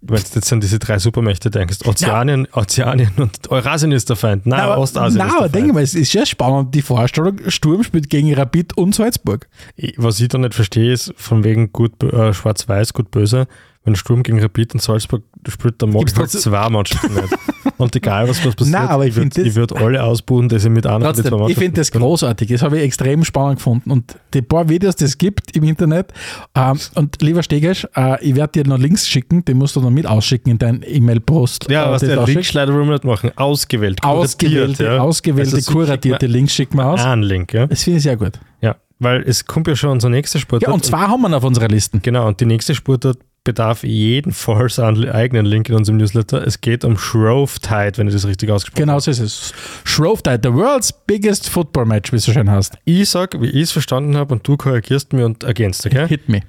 Wenn 0.07 0.19
du 0.23 0.29
jetzt 0.35 0.53
an 0.53 0.61
diese 0.61 0.79
drei 0.79 0.99
Supermächte 0.99 1.51
denkst, 1.51 1.79
Ozeanien, 1.87 2.47
Ozeanien 2.53 3.11
und 3.17 3.51
Eurasien 3.51 3.91
ist 3.91 4.11
der 4.11 4.17
Feind. 4.17 4.45
Nein, 4.45 4.61
aber- 4.61 4.77
Ostasien 4.79 5.17
nein, 5.19 5.29
ist 5.29 5.33
aber 5.35 5.43
der 5.45 5.53
denke 5.53 5.67
Feind. 5.69 5.75
mal, 5.77 5.83
es 5.83 5.95
ist 5.95 6.13
ja 6.13 6.27
spannend, 6.27 6.75
die 6.75 6.83
Vorstellung, 6.83 7.39
Sturm 7.49 7.83
spielt 7.83 8.11
gegen 8.11 8.33
Rapid 8.35 8.77
und 8.77 8.95
Salzburg. 8.95 9.49
Was 9.97 10.21
ich 10.21 10.29
da 10.29 10.37
nicht 10.37 10.53
verstehe, 10.55 10.93
ist 10.93 11.15
von 11.17 11.43
wegen 11.43 11.73
gut, 11.73 12.03
äh, 12.03 12.35
schwarz-weiß, 12.35 12.93
gut, 12.93 13.11
böse. 13.11 13.47
Wenn 13.85 13.97
Sturm 13.97 14.23
gegen 14.23 14.41
Rapid 14.41 14.75
in 14.75 14.81
Salzburg 14.81 15.23
spielt, 15.49 15.81
dann 15.83 15.91
mag 15.91 15.99
Gibt's 16.01 16.13
ich 16.15 16.19
halt 16.19 16.31
trotzdem- 16.31 16.53
zwei 16.53 16.69
Mannschaften 16.71 17.15
nicht. 17.15 17.35
Und 17.77 17.97
egal, 17.97 18.29
was, 18.29 18.45
was 18.45 18.55
passiert, 18.57 18.79
Nein, 18.79 18.89
aber 18.89 19.07
ich 19.07 19.17
ich 19.17 19.17
würde 19.17 19.55
würd 19.57 19.73
alle 19.77 20.03
ausbuchen, 20.03 20.49
die 20.49 20.59
sie 20.59 20.69
mit 20.71 20.85
von 20.85 21.01
den 21.03 21.15
zwei 21.15 21.29
Trotzdem, 21.31 21.49
ich 21.49 21.59
finde 21.59 21.81
das 21.81 21.91
großartig. 21.93 22.49
Das 22.49 22.63
habe 22.63 22.79
ich 22.79 22.85
extrem 22.85 23.25
spannend 23.25 23.57
gefunden. 23.59 23.91
Und 23.91 24.17
die 24.33 24.43
paar 24.43 24.69
Videos, 24.69 24.97
die 24.97 25.05
es 25.05 25.19
gibt 25.19 25.57
im 25.57 25.65
Internet. 25.65 26.13
Ähm, 26.55 26.79
und 26.95 27.21
lieber 27.23 27.43
Stegesch, 27.43 27.87
äh, 27.97 28.23
ich 28.25 28.35
werde 28.37 28.63
dir 28.63 28.69
noch 28.69 28.79
Links 28.79 29.07
schicken, 29.09 29.45
die 29.45 29.55
musst 29.55 29.77
du 29.77 29.81
noch 29.81 29.91
mit 29.91 30.07
ausschicken 30.07 30.53
in 30.53 30.59
dein 30.59 30.85
E-Mail-Post. 30.87 31.67
Ja, 31.71 31.89
äh, 31.89 31.91
was 31.91 32.01
der. 32.01 32.25
Linkschleider 32.27 32.73
wir 32.73 32.85
nicht 32.85 33.05
machen. 33.05 33.33
Ausgewählt. 33.37 34.01
kuratiert, 34.01 34.25
Ausgewählte, 34.25 34.85
ja. 34.85 34.99
ausgewählte 34.99 35.57
Also, 35.57 35.73
kuratierte 35.73 36.27
Links 36.27 36.55
schicken 36.55 36.79
wir 36.79 36.87
aus. 36.87 37.01
Einen 37.05 37.23
Link, 37.23 37.53
ja. 37.53 37.67
Das 37.67 37.83
finde 37.83 37.99
ich 37.99 38.03
sehr 38.05 38.17
gut. 38.17 38.39
ja. 38.61 38.77
Weil 39.01 39.23
es 39.27 39.45
kommt 39.45 39.67
ja 39.67 39.75
schon 39.75 39.91
unser 39.91 40.09
nächster 40.09 40.39
Sportart. 40.39 40.69
Ja, 40.69 40.73
und 40.73 40.85
zwar 40.85 41.09
haben 41.09 41.21
wir 41.23 41.29
ihn 41.29 41.35
auf 41.35 41.43
unserer 41.45 41.67
Liste. 41.69 41.99
Genau, 41.99 42.29
und 42.29 42.41
die 42.41 42.47
nächste 42.47 42.75
Sportart 42.77 43.19
bedarf 43.45 43.85
jedenfalls 43.85 44.79
einen 44.79 45.09
eigenen 45.11 45.45
Link 45.45 45.69
in 45.69 45.75
unserem 45.75 45.99
Newsletter. 45.99 46.45
Es 46.47 46.61
geht 46.63 46.85
um 46.85 46.97
Shrove 46.97 47.61
Tide, 47.61 47.93
wenn 47.97 48.09
ich 48.09 48.15
das 48.15 48.27
richtig 48.27 48.51
ausgesprochen 48.51 48.87
Genau 48.87 48.99
so 48.99 49.11
ist 49.11 49.21
es. 49.21 49.53
Shrove 49.85 50.23
Tide, 50.23 50.41
the 50.43 50.53
world's 50.53 50.93
biggest 50.93 51.49
football 51.49 51.85
match, 51.85 52.11
wie 52.11 52.17
es 52.17 52.25
so 52.25 52.33
schön 52.33 52.51
heißt. 52.51 52.73
habe. 52.73 52.83
Ich 52.87 53.09
sag, 53.11 53.41
wie 53.41 53.49
ich 53.49 53.63
es 53.63 53.73
verstanden 53.73 54.17
habe, 54.17 54.35
und 54.35 54.49
du 54.49 54.57
korrigierst 54.57 55.13
mir 55.13 55.27
und 55.27 55.45
ergänzt, 55.45 55.85
okay? 55.87 56.09
Hit 56.09 56.29
me. 56.29 56.41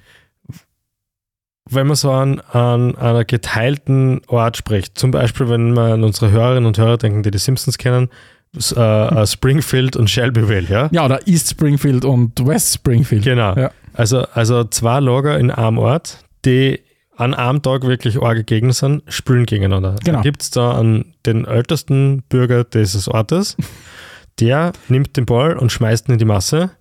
Wenn 1.70 1.88
man 1.88 1.96
so 1.96 2.12
an, 2.12 2.39
an 2.39 2.96
einer 2.96 3.26
geteilten 3.26 4.22
Ort 4.28 4.56
spricht, 4.56 4.98
zum 4.98 5.12
Beispiel, 5.12 5.50
wenn 5.50 5.74
man 5.74 5.93
an 5.93 6.04
unsere 6.04 6.32
Hörerinnen 6.32 6.66
und 6.66 6.78
Hörer 6.78 6.98
denken, 6.98 7.24
die 7.24 7.32
die 7.32 7.39
Simpsons 7.39 7.78
kennen, 7.78 8.10
äh, 8.56 8.80
äh, 9.22 9.28
Springfield 9.28 9.96
und 9.98 10.10
Shelbyville, 10.10 10.68
ja? 10.70 10.89
Ja, 10.91 11.06
oder 11.06 11.28
East 11.28 11.50
Springfield 11.50 12.06
und 12.06 12.46
West 12.46 12.76
Springfield. 12.76 13.24
Genau. 13.24 13.56
Ja. 13.56 13.72
Also, 13.93 14.26
also 14.34 14.64
zwei 14.66 15.00
Lager 15.00 15.39
in 15.39 15.52
einem 15.52 15.80
Ort, 15.80 16.20
die 16.46 16.80
an 17.18 17.34
einem 17.34 17.61
Tag 17.61 17.84
wirklich 17.84 18.22
arge 18.22 18.43
Gegner 18.43 18.74
sind, 18.74 19.03
spielen 19.07 19.45
gegeneinander. 19.45 19.95
Genau. 20.03 20.18
Dann 20.18 20.24
gibt 20.24 20.41
es 20.41 20.49
da 20.51 20.78
einen, 20.78 21.13
den 21.26 21.45
ältesten 21.45 22.24
Bürger 22.30 22.63
dieses 22.63 23.07
Ortes, 23.07 23.55
der 24.39 24.74
nimmt 24.89 25.16
den 25.18 25.26
Ball 25.26 25.57
und 25.57 25.72
schmeißt 25.72 26.09
ihn 26.09 26.13
in 26.13 26.20
die 26.20 26.26
Masse. 26.26 26.72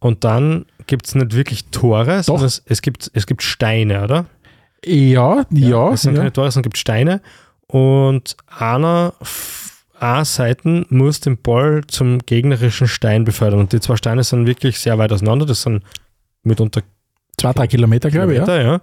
Und 0.00 0.24
dann 0.24 0.66
gibt 0.86 1.06
es 1.06 1.14
nicht 1.14 1.34
wirklich 1.34 1.66
Tore, 1.66 2.22
sondern 2.22 2.46
es, 2.46 2.62
es, 2.66 2.82
gibt, 2.82 3.10
es 3.14 3.26
gibt 3.26 3.42
Steine, 3.42 4.04
oder? 4.04 4.26
Ja, 4.84 5.46
ja. 5.50 5.92
es 5.92 6.02
sind 6.02 6.14
ja. 6.14 6.18
keine 6.18 6.32
Tore, 6.32 6.50
sondern 6.50 6.62
es 6.62 6.64
gibt 6.64 6.78
Steine. 6.78 7.22
Und 7.66 8.36
einer 8.46 9.14
f- 9.20 9.84
A 9.98 10.24
Seiten 10.24 10.84
muss 10.90 11.20
den 11.20 11.38
Ball 11.40 11.82
zum 11.86 12.18
gegnerischen 12.18 12.88
Stein 12.88 13.24
befördern. 13.24 13.60
Und 13.60 13.72
die 13.72 13.80
zwei 13.80 13.96
Steine 13.96 14.22
sind 14.22 14.46
wirklich 14.46 14.78
sehr 14.78 14.98
weit 14.98 15.12
auseinander. 15.12 15.46
Das 15.46 15.62
sind 15.62 15.82
mitunter 16.42 16.82
Zwei, 17.38 17.52
drei 17.52 17.66
Kilometer, 17.66 18.10
glaube 18.10 18.32
ich. 18.32 18.38
Ja. 18.38 18.44
Kilometer, 18.44 18.72
ja. 18.72 18.80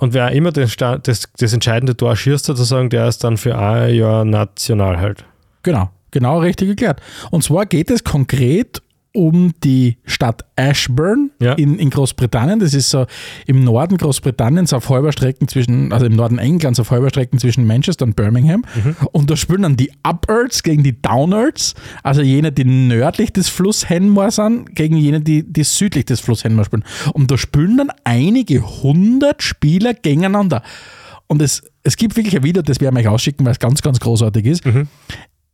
Und 0.00 0.14
wer 0.14 0.32
immer 0.32 0.50
den 0.50 0.66
Sta- 0.68 0.96
das, 0.98 1.28
das 1.38 1.52
entscheidende 1.52 1.94
Tor 1.96 2.16
schießt, 2.16 2.46
sozusagen, 2.46 2.88
der 2.88 3.06
ist 3.06 3.22
dann 3.22 3.36
für 3.36 3.56
ein 3.58 3.94
Jahr 3.94 4.24
national 4.24 4.98
halt. 4.98 5.24
Genau, 5.62 5.90
genau 6.10 6.38
richtig 6.40 6.70
erklärt. 6.70 7.00
Und 7.30 7.44
zwar 7.44 7.66
geht 7.66 7.90
es 7.90 8.02
konkret 8.02 8.80
um 9.12 9.52
die 9.64 9.98
Stadt 10.04 10.44
Ashburn 10.56 11.30
Ja. 11.40 11.54
in, 11.54 11.78
in 11.78 11.90
Großbritannien. 11.90 12.60
Das 12.60 12.74
ist 12.74 12.90
so 12.90 13.06
im 13.46 13.64
Norden 13.64 13.96
Großbritanniens 13.96 14.72
auf 14.72 14.88
halber 14.88 15.10
Strecken 15.12 15.48
zwischen, 15.48 15.92
also 15.92 16.06
im 16.06 16.14
Norden 16.14 16.38
Englands 16.38 16.78
auf 16.78 16.90
halber 16.90 17.10
Strecken 17.10 17.38
zwischen 17.38 17.66
Manchester 17.66 18.04
und 18.04 18.14
Birmingham. 18.14 18.62
Und 19.12 19.30
da 19.30 19.36
spielen 19.36 19.62
dann 19.62 19.76
die 19.76 19.90
Upearts 20.04 20.62
gegen 20.62 20.82
die 20.84 21.00
Downarts, 21.00 21.74
also 22.02 22.22
jene, 22.22 22.52
die 22.52 22.64
nördlich 22.64 23.32
des 23.32 23.48
Fluss 23.48 23.88
Henmore 23.88 24.30
sind, 24.30 24.74
gegen 24.76 24.96
jene, 24.96 25.20
die, 25.20 25.42
die 25.50 25.64
südlich 25.64 26.04
des 26.04 26.20
Fluss 26.20 26.44
Henmore 26.44 26.66
spielen. 26.66 26.84
Und 27.12 27.30
da 27.30 27.36
spielen 27.38 27.76
dann 27.78 27.90
einige 28.04 28.62
hundert 28.82 29.42
Spieler 29.42 29.94
gegeneinander. 29.94 30.62
Und 31.26 31.42
es, 31.42 31.62
es 31.82 31.96
gibt 31.96 32.16
wirklich 32.16 32.36
ein 32.36 32.42
Video, 32.44 32.62
das 32.62 32.80
werden 32.80 32.94
wir 32.96 33.00
euch 33.02 33.08
ausschicken, 33.08 33.44
weil 33.44 33.52
es 33.52 33.58
ganz, 33.58 33.82
ganz 33.82 33.98
großartig 34.00 34.46
ist 34.46 34.62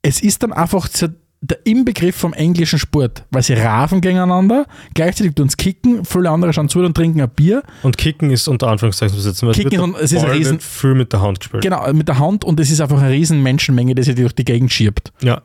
es 0.02 0.22
ist 0.22 0.42
dann 0.44 0.52
einfach 0.52 0.88
so 0.88 1.08
der 1.40 1.64
Inbegriff 1.64 2.16
vom 2.16 2.32
englischen 2.32 2.78
Sport, 2.78 3.24
weil 3.30 3.42
sie 3.42 3.54
rafen 3.54 4.00
gegeneinander, 4.00 4.66
gleichzeitig 4.94 5.34
tun 5.34 5.48
sie 5.48 5.56
kicken, 5.56 6.04
viele 6.04 6.30
andere 6.30 6.52
schauen 6.52 6.68
zu 6.68 6.80
und 6.80 6.94
trinken 6.94 7.20
ein 7.20 7.28
Bier. 7.28 7.62
Und 7.82 7.96
Kicken 7.98 8.30
ist 8.30 8.48
unter 8.48 8.68
Anführungszeichen 8.68 9.14
zu 9.14 9.22
setzen. 9.22 9.50
Kicken 9.52 9.80
und 9.80 9.96
es 9.96 10.12
ist 10.12 10.24
ein 10.24 10.30
Riesen- 10.30 10.60
viel 10.60 10.94
mit 10.94 11.12
der 11.12 11.20
Hand 11.20 11.40
gespielt. 11.40 11.62
Genau, 11.62 11.92
mit 11.92 12.08
der 12.08 12.18
Hand 12.18 12.44
und 12.44 12.58
es 12.58 12.70
ist 12.70 12.80
einfach 12.80 13.00
eine 13.00 13.10
riesen 13.10 13.42
Menschenmenge, 13.42 13.94
die 13.94 14.02
sich 14.02 14.14
durch 14.14 14.32
die 14.32 14.44
Gegend 14.44 14.72
schiebt. 14.72 15.12
Ja. 15.20 15.42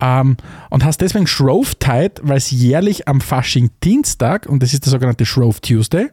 Ähm, 0.00 0.36
und 0.70 0.84
hast 0.84 1.00
deswegen 1.00 1.26
Shrove 1.26 1.76
Tide, 1.78 2.14
weil 2.22 2.36
es 2.36 2.50
jährlich 2.50 3.06
am 3.06 3.20
Fasching-Dienstag, 3.20 4.46
und 4.46 4.62
das 4.62 4.74
ist 4.74 4.84
der 4.84 4.90
sogenannte 4.90 5.24
Shrove 5.24 5.60
Tuesday, 5.60 6.10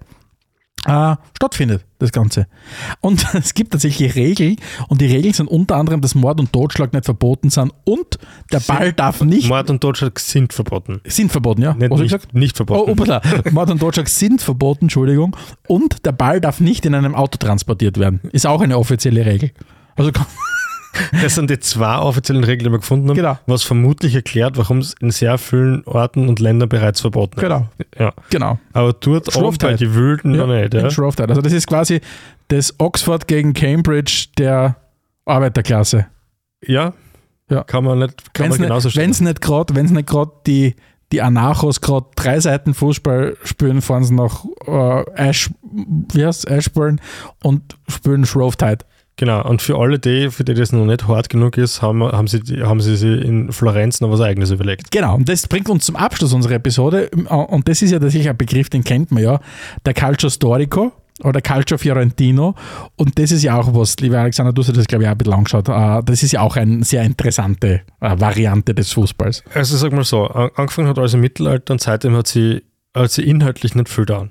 äh, 0.85 1.15
stattfindet, 1.35 1.85
das 1.99 2.11
Ganze. 2.11 2.47
Und 3.01 3.25
es 3.33 3.53
gibt 3.53 3.71
tatsächlich 3.71 4.15
Regeln, 4.15 4.55
und 4.87 5.01
die 5.01 5.05
Regeln 5.07 5.33
sind 5.33 5.47
unter 5.47 5.75
anderem, 5.75 6.01
dass 6.01 6.15
Mord 6.15 6.39
und 6.39 6.51
Totschlag 6.53 6.93
nicht 6.93 7.05
verboten 7.05 7.49
sind 7.49 7.73
und 7.85 8.17
der 8.51 8.59
Ball 8.61 8.93
darf 8.93 9.21
nicht, 9.21 9.47
Mord 9.49 9.69
und 9.69 9.81
Totschlag 9.81 10.19
sind 10.19 10.53
verboten. 10.53 11.01
sind 11.05 11.31
verboten, 11.31 11.61
ja? 11.61 11.73
Nicht, 11.73 11.91
nicht, 11.91 12.33
nicht 12.33 12.53
Oh, 12.61 12.65
verboten. 12.65 12.91
upala. 12.91 13.21
Mord 13.51 13.69
und 13.71 13.79
Totschlag 13.79 14.07
sind 14.09 14.41
verboten, 14.41 14.85
Entschuldigung. 14.85 15.35
Und 15.67 16.05
der 16.05 16.11
Ball 16.13 16.39
darf 16.41 16.59
nicht 16.59 16.85
in 16.85 16.95
einem 16.95 17.15
Auto 17.15 17.37
transportiert 17.37 17.97
werden. 17.99 18.19
Ist 18.31 18.47
auch 18.47 18.61
eine 18.61 18.77
offizielle 18.77 19.25
Regel. 19.25 19.51
Also 19.95 20.11
kann- 20.11 20.25
Das 21.21 21.35
sind 21.35 21.49
die 21.49 21.59
zwei 21.59 21.97
offiziellen 21.99 22.43
Regeln, 22.43 22.65
die 22.65 22.71
wir 22.71 22.79
gefunden 22.79 23.09
haben, 23.09 23.15
Genau. 23.15 23.37
was 23.45 23.63
vermutlich 23.63 24.15
erklärt, 24.15 24.57
warum 24.57 24.79
es 24.79 24.95
in 24.99 25.11
sehr 25.11 25.37
vielen 25.37 25.83
Orten 25.85 26.27
und 26.27 26.39
Ländern 26.39 26.67
bereits 26.69 27.01
verboten 27.01 27.35
ist. 27.37 27.41
genau, 27.43 27.67
Ja. 27.97 28.13
genau. 28.29 28.59
Aber 28.73 28.93
dort 28.93 29.25
Tide. 29.25 29.75
die 29.75 29.93
Wilden 29.93 30.31
noch 30.31 30.47
nicht. 30.47 30.73
Ja. 30.73 30.83
Also 30.87 31.41
das 31.41 31.53
ist 31.53 31.67
quasi 31.67 32.01
das 32.47 32.73
Oxford 32.79 33.27
gegen 33.27 33.53
Cambridge 33.53 34.27
der 34.37 34.77
Arbeiterklasse. 35.25 36.07
ja. 36.65 36.93
Ja. 37.51 37.63
Kann 37.63 37.83
man 37.83 37.97
nicht, 37.97 38.31
kann 38.35 38.43
Wenn 38.45 38.51
es 38.51 38.59
man 38.59 38.67
genauso 38.67 38.87
nicht, 38.89 38.97
wenn's 38.97 39.21
nicht 39.21 39.41
gerade 39.41 39.73
wenn's 39.75 39.89
nicht 39.89 40.07
gerade 40.07 40.31
die, 40.45 40.75
die 41.11 41.19
Anarchos 41.23 41.81
gerade 41.81 42.05
drei 42.15 42.39
Seiten 42.39 42.75
Fußball 42.75 43.37
spielen, 43.43 43.81
fahren 43.81 44.03
sie 44.03 44.13
nach 44.13 44.45
äh, 44.67 45.03
Ash, 45.15 45.49
wie 46.13 46.23
heißt 46.27 46.47
Ashburn 46.47 47.01
und 47.41 47.75
spielen 47.87 48.27
Shrove 48.27 48.55
Tide. 48.55 48.85
Genau, 49.19 49.43
und 49.45 49.61
für 49.61 49.77
alle 49.77 49.99
die, 49.99 50.31
für 50.31 50.45
die 50.45 50.53
das 50.53 50.71
noch 50.71 50.85
nicht 50.85 51.05
hart 51.09 51.27
genug 51.27 51.57
ist, 51.57 51.81
haben, 51.81 52.01
haben, 52.03 52.27
sie, 52.27 52.39
haben 52.63 52.79
sie 52.79 52.95
sich 52.95 53.21
in 53.21 53.51
Florenz 53.51 53.99
noch 53.99 54.09
was 54.11 54.21
Eigenes 54.21 54.49
überlegt. 54.49 54.91
Genau, 54.91 55.15
und 55.15 55.27
das 55.27 55.45
bringt 55.45 55.67
uns 55.67 55.85
zum 55.85 55.97
Abschluss 55.97 56.31
unserer 56.31 56.53
Episode. 56.53 57.09
Und 57.27 57.67
das 57.67 57.81
ist 57.81 57.91
ja 57.91 57.99
tatsächlich 57.99 58.29
ein 58.29 58.37
Begriff, 58.37 58.69
den 58.69 58.85
kennt 58.85 59.11
man 59.11 59.21
ja. 59.21 59.41
Der 59.85 59.93
Calcio 59.93 60.29
Storico 60.29 60.93
oder 61.21 61.41
Calcio 61.41 61.77
Fiorentino. 61.77 62.55
Und 62.95 63.19
das 63.19 63.31
ist 63.33 63.43
ja 63.43 63.59
auch 63.59 63.75
was, 63.75 63.97
lieber 63.97 64.19
Alexander, 64.19 64.53
du 64.53 64.61
hast 64.61 64.69
dir 64.69 64.73
das, 64.73 64.87
glaube 64.87 65.03
ich, 65.03 65.09
auch 65.09 65.11
ein 65.11 65.17
bisschen 65.17 65.33
angeschaut. 65.33 65.67
Äh, 65.67 66.01
Das 66.05 66.23
ist 66.23 66.31
ja 66.31 66.39
auch 66.39 66.55
eine 66.55 66.85
sehr 66.85 67.03
interessante 67.03 67.81
äh, 67.99 68.19
Variante 68.21 68.73
des 68.73 68.93
Fußballs. 68.93 69.43
Also 69.53 69.75
sag 69.75 69.91
mal 69.91 70.05
so, 70.05 70.27
an- 70.27 70.49
angefangen 70.55 70.87
hat 70.87 70.97
alles 70.97 71.13
im 71.13 71.19
Mittelalter 71.19 71.73
und 71.73 71.81
seitdem 71.81 72.15
hat 72.15 72.27
sie, 72.27 72.61
hat 72.95 73.11
sie 73.11 73.23
inhaltlich 73.23 73.75
nicht 73.75 73.89
viel 73.89 74.05
da. 74.05 74.29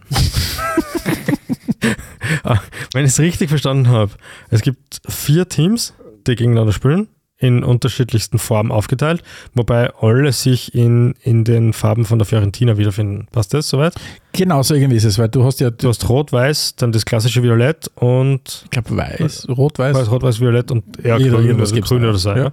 Wenn 2.93 3.05
ich 3.05 3.13
es 3.13 3.21
richtig 3.21 3.49
verstanden 3.49 3.89
habe, 3.89 4.13
es 4.51 4.63
gibt 4.63 5.01
vier 5.09 5.49
Teams, 5.49 5.95
die 6.27 6.37
gegeneinander 6.37 6.73
spielen, 6.73 7.09
in 7.41 7.63
unterschiedlichsten 7.63 8.39
Farben 8.39 8.73
aufgeteilt, 8.73 9.23
wobei 9.55 9.93
alle 10.01 10.33
sich 10.33 10.75
in, 10.75 11.15
in 11.23 11.45
den 11.45 11.73
Farben 11.73 12.05
von 12.05 12.19
der 12.19 12.27
Fiorentina 12.27 12.79
wiederfinden. 12.79 13.29
Passt 13.31 13.55
das 13.55 13.69
soweit? 13.69 13.95
Genau 14.33 14.63
so 14.63 14.75
irgendwie 14.75 14.97
ist 14.97 15.05
es, 15.05 15.19
weil 15.19 15.29
du 15.29 15.45
hast 15.45 15.61
ja, 15.61 15.71
Du 15.71 15.89
hast 15.89 16.09
Rot-Weiß, 16.09 16.75
dann 16.77 16.91
das 16.91 17.05
klassische 17.05 17.43
Violett 17.43 17.89
und 17.95 18.63
ich 18.65 18.71
glaube, 18.71 18.97
weiß, 18.97 19.49
rot-weiß. 19.49 19.95
Weiß, 19.95 20.11
Rot, 20.11 20.23
Weiß, 20.23 20.41
Violett 20.41 20.73
und 20.73 20.85
ja, 21.05 21.17
grün, 21.17 21.47
irgendwas 21.47 21.73
also 21.73 21.83
grün 21.83 22.05
oder 22.05 22.19
so. 22.19 22.31
ja. 22.31 22.51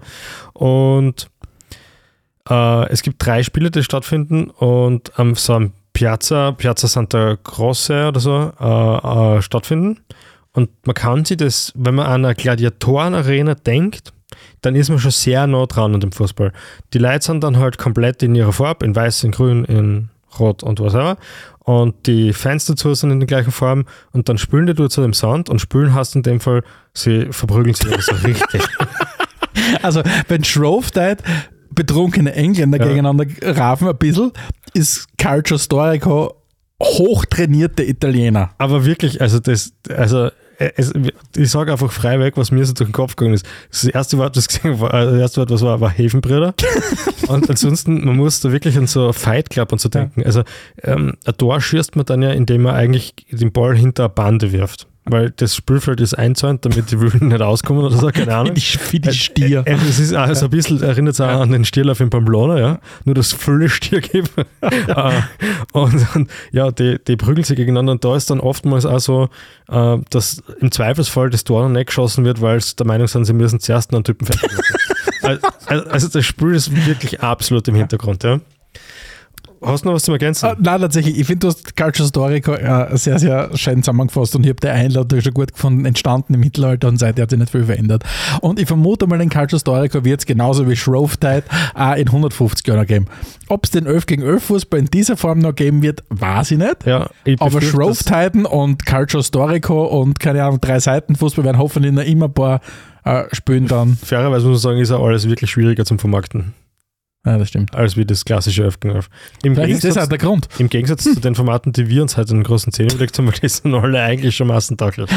Und 0.53 1.28
äh, 2.47 2.89
es 2.89 3.01
gibt 3.01 3.26
drei 3.26 3.41
Spiele, 3.41 3.71
die 3.71 3.84
stattfinden 3.84 4.51
und 4.51 5.17
am 5.19 5.34
so 5.34 5.53
am 5.53 5.71
Piazza, 5.96 6.52
Piazza 6.52 6.89
Santa 6.89 7.38
Croce 7.41 7.89
oder 8.10 8.20
so 8.20 8.52
äh, 8.60 9.38
äh, 9.38 9.41
stattfinden. 9.41 10.02
Und 10.52 10.70
man 10.86 10.93
kann 10.93 11.24
sich 11.24 11.38
das, 11.38 11.72
wenn 11.74 11.96
man 11.96 12.06
an 12.06 12.26
eine 12.26 12.36
Gladiatorenarena 12.36 13.56
denkt, 13.56 14.12
dann 14.62 14.76
ist 14.76 14.89
man 14.89 15.00
schon 15.00 15.12
sehr 15.12 15.48
nah 15.48 15.66
dran 15.66 15.93
an 15.93 16.02
dem 16.02 16.12
Fußball. 16.12 16.52
Die 16.93 16.98
Leute 16.98 17.26
sind 17.26 17.43
dann 17.43 17.58
halt 17.58 17.78
komplett 17.78 18.22
in 18.24 18.36
ihrer 18.36 18.52
Farbe, 18.52 18.86
in 18.86 18.96
weiß, 18.96 19.24
in 19.24 19.32
grün, 19.32 19.64
in 19.66 20.10
rot 20.38 20.64
und 20.64 20.82
was 20.82 20.96
auch. 20.96 21.16
Und 21.60 22.08
die 22.08 22.34
Fans 22.34 22.66
dazu 22.66 22.93
sind 22.93 23.12
in 23.12 23.22
den 23.22 23.28
gleichen 23.28 23.52
Farben 23.52 23.86
und 24.12 24.28
dann 24.28 24.38
spülen 24.38 24.68
die 24.68 24.74
dort 24.74 24.91
zu 24.91 25.02
dem 25.02 25.14
Sound 25.14 25.50
und 25.50 25.60
spülen 25.60 25.93
hast 25.93 26.16
in 26.16 26.24
dem 26.24 26.41
Fall, 26.41 26.64
sie 26.93 27.28
verprügeln 27.32 27.74
sich 27.74 28.02
so 28.02 28.16
richtig. 28.16 28.62
Also, 29.82 30.04
wenn 30.28 30.43
Shrove 30.43 30.91
Tide 30.91 31.18
betrunkene 31.76 32.34
Engländer 32.34 32.80
Ja. 32.80 32.86
gegeneinander 32.86 33.26
rafen 33.41 33.88
ein 33.88 33.97
bisschen, 33.97 34.32
ist 34.73 35.07
Calcio 35.17 35.57
Storico 35.57 36.36
hochtrainierte 36.82 37.84
Italiener. 37.84 38.51
Aber 38.57 38.86
wirklich, 38.86 39.21
also 39.21 39.39
das, 39.39 39.73
also 39.89 40.30
äh, 40.57 40.71
es, 40.76 40.93
ich 41.36 41.51
sage 41.51 41.71
einfach 41.71 41.91
frei 41.91 42.19
weg, 42.19 42.38
was 42.38 42.51
mir 42.51 42.65
so 42.65 42.73
durch 42.73 42.89
den 42.89 42.93
Kopf 42.93 43.15
gegangen 43.15 43.36
ist. 43.36 43.45
Das 43.71 43.86
erste 43.86 44.17
Wort, 44.17 44.36
das 44.36 44.47
gesehen 44.49 44.80
war, 44.80 44.93
äh, 44.93 45.05
das 45.05 45.19
erste 45.19 45.41
Wort, 45.41 45.51
was 45.51 45.61
war, 45.61 45.80
war 45.82 45.89
Häfenbrüder. 45.89 46.53
und 47.28 47.49
ansonsten, 47.49 48.03
man 48.05 48.17
muss 48.17 48.39
da 48.41 48.51
wirklich 48.51 48.78
an 48.78 48.88
so 48.88 49.13
Fight 49.13 49.49
Club 49.49 49.71
und 49.71 49.80
so 49.80 49.89
denken. 49.89 50.23
Also 50.23 50.43
ähm, 50.84 51.13
ein 51.26 51.38
Tor 51.38 51.61
schießt 51.61 51.95
man 51.95 52.05
dann 52.05 52.21
ja, 52.21 52.32
indem 52.32 52.63
man 52.63 52.76
eigentlich 52.76 53.13
den 53.32 53.51
Ball 53.51 53.76
hinter 53.76 54.03
eine 54.03 54.09
Bande 54.13 54.51
wirft. 54.51 54.88
Weil 55.06 55.32
das 55.32 55.56
Spielfeld 55.56 56.01
ist 56.01 56.16
einzäunt, 56.16 56.66
damit 56.66 56.91
die 56.91 56.99
Wilden 56.99 57.28
nicht 57.28 57.41
auskommen 57.41 57.84
oder 57.86 57.95
so, 57.95 58.08
keine 58.08 58.36
Ahnung. 58.36 58.56
Wie 58.56 58.60
die, 58.60 58.91
wie 58.91 58.99
die 58.99 59.14
Stier. 59.14 59.64
Äh, 59.66 59.76
Es 59.88 59.99
ist 59.99 60.16
auch 60.16 60.34
so 60.34 60.45
ein 60.45 60.49
bisschen, 60.49 60.82
erinnert 60.82 61.14
es 61.14 61.22
an 61.22 61.51
den 61.51 61.64
Stierlauf 61.64 61.99
in 61.99 62.10
Pamplona, 62.10 62.60
ja. 62.60 62.80
Nur, 63.03 63.16
es 63.18 63.34
viele 63.34 63.70
Stier 63.70 64.01
gibt. 64.01 64.32
Äh, 64.88 65.22
und, 65.74 66.16
und 66.16 66.30
ja, 66.51 66.72
die, 66.72 66.97
die 67.06 67.16
prügeln 67.16 67.43
sich 67.43 67.56
gegeneinander 67.56 67.93
und 67.93 68.03
da 68.03 68.16
ist 68.16 68.30
dann 68.30 68.39
oftmals 68.39 68.86
auch 68.86 68.99
so, 68.99 69.30
äh, 69.70 69.97
dass 70.10 70.41
im 70.60 70.72
Zweifelsfall 70.72 71.30
das 71.30 71.43
Tor 71.43 71.64
noch 71.64 71.70
nicht 71.70 71.88
geschossen 71.88 72.26
wird, 72.26 72.41
weil 72.41 72.60
sie 72.62 72.76
der 72.76 72.86
Meinung 72.86 73.08
sind, 73.08 73.26
sie 73.26 73.34
müssen 73.34 73.60
zuerst 73.60 73.91
noch 73.91 73.97
einen 73.97 74.03
Typen 74.06 74.26
fertig 74.26 74.58
machen. 74.58 75.39
also, 75.68 75.89
also 75.89 76.08
das 76.08 76.26
Spiel 76.26 76.53
ist 76.56 76.76
wirklich 76.88 77.22
absolut 77.22 77.68
im 77.68 77.76
Hintergrund, 77.76 78.24
ja. 78.24 78.39
Hast 79.62 79.84
du 79.84 79.89
noch 79.89 79.95
was 79.95 80.03
zum 80.03 80.14
Ergänzen? 80.14 80.45
Ah, 80.45 80.56
nein, 80.60 80.82
tatsächlich. 80.82 81.20
Ich 81.20 81.26
finde, 81.26 81.39
du 81.41 81.47
hast 81.47 81.76
Culture 81.76 82.03
Historico 82.03 82.53
äh, 82.53 82.97
sehr, 82.97 83.20
sehr 83.20 83.49
schön 83.56 83.84
zusammengefasst 83.84 84.36
und 84.36 84.43
ich 84.43 84.49
habe 84.49 84.60
die 84.62 84.68
Einladung 84.68 85.22
schon 85.22 85.34
gut 85.34 85.53
gefunden, 85.53 85.86
entstanden 85.86 86.34
im 86.34 86.39
Mittelalter 86.39 86.88
und 86.88 86.97
seitdem 86.97 87.24
hat 87.24 87.30
sich 87.30 87.39
nicht 87.39 87.51
viel 87.51 87.64
verändert. 87.64 88.03
Und 88.41 88.60
ich 88.60 88.68
vermute 88.68 89.08
mal, 89.08 89.18
den 89.18 89.30
Culture 89.30 89.58
Historico 89.58 90.03
wird 90.03 90.22
es 90.22 90.26
genauso 90.26 90.70
wie 90.70 90.76
Shrove 90.76 91.18
Tide 91.18 91.43
auch 91.74 91.95
in 91.95 92.08
150 92.08 92.68
Jahren 92.68 92.86
geben. 92.86 93.08
Ob 93.47 93.66
es 93.66 93.72
den 93.72 93.86
11 93.86 94.06
gegen 94.06 94.24
11 94.24 94.43
Fußball 94.43 94.80
in 94.80 94.86
dieser 94.88 95.18
Form 95.18 95.39
noch 95.39 95.56
geben 95.56 95.82
wird, 95.82 96.03
weiß 96.10 96.51
ich 96.51 96.58
nicht. 96.58 96.86
ja, 96.86 97.10
ich 97.24 97.41
Aber 97.41 97.62
Shrove 97.62 97.97
Tiden 97.97 98.45
und 98.45 98.86
Culture 98.86 99.22
Historico 99.22 99.86
und 99.86 100.20
keine 100.20 100.43
Ahnung, 100.43 100.60
drei 100.62 100.80
Seiten 100.80 101.16
Fußball 101.16 101.45
werden 101.45 101.58
hoffentlich 101.58 101.93
noch 101.93 102.03
immer 102.03 102.26
ein 102.26 102.34
paar 102.34 102.62
äh, 103.06 103.24
spielen 103.34 103.68
dann. 103.68 103.97
fairerweise 103.97 104.47
muss 104.47 104.64
man 104.64 104.72
sagen, 104.72 104.80
ist 104.82 104.91
auch 104.91 105.06
alles 105.06 105.28
wirklich 105.30 105.49
schwieriger 105.51 105.86
zum 105.86 105.99
Vermarkten, 105.99 106.53
Ja, 107.26 107.38
das 107.38 107.49
stimmt. 107.49 107.76
als 107.76 107.97
wie 107.97 108.05
das 108.05 108.23
klassische 108.23 108.63
11 108.63 108.80
gegen 108.80 108.95
11. 108.95 109.09
Im 109.43 109.55
Vielleicht 109.55 109.69
ist 109.69 109.78
das 109.78 109.82
Gegensatz, 109.84 110.03
auch 110.03 110.09
der 110.09 110.17
Grund. 110.19 110.47
Im 110.59 110.69
Gegensatz 110.69 111.03
zu 111.03 111.19
den 111.19 111.36
Formaten, 111.36 111.73
die 111.73 111.89
wir 111.89 112.01
uns 112.01 112.17
heute 112.17 112.32
in 112.32 112.38
den 112.38 112.43
großen 112.43 112.71
Zähnen 112.71 112.91
überlegt 112.91 113.17
haben, 113.17 113.28
weil 113.28 113.34
die 113.41 113.47
sind 113.47 113.73
alle 113.73 114.01
eigentlich 114.01 114.36
schon 114.36 114.47
massentauglich. 114.47 115.09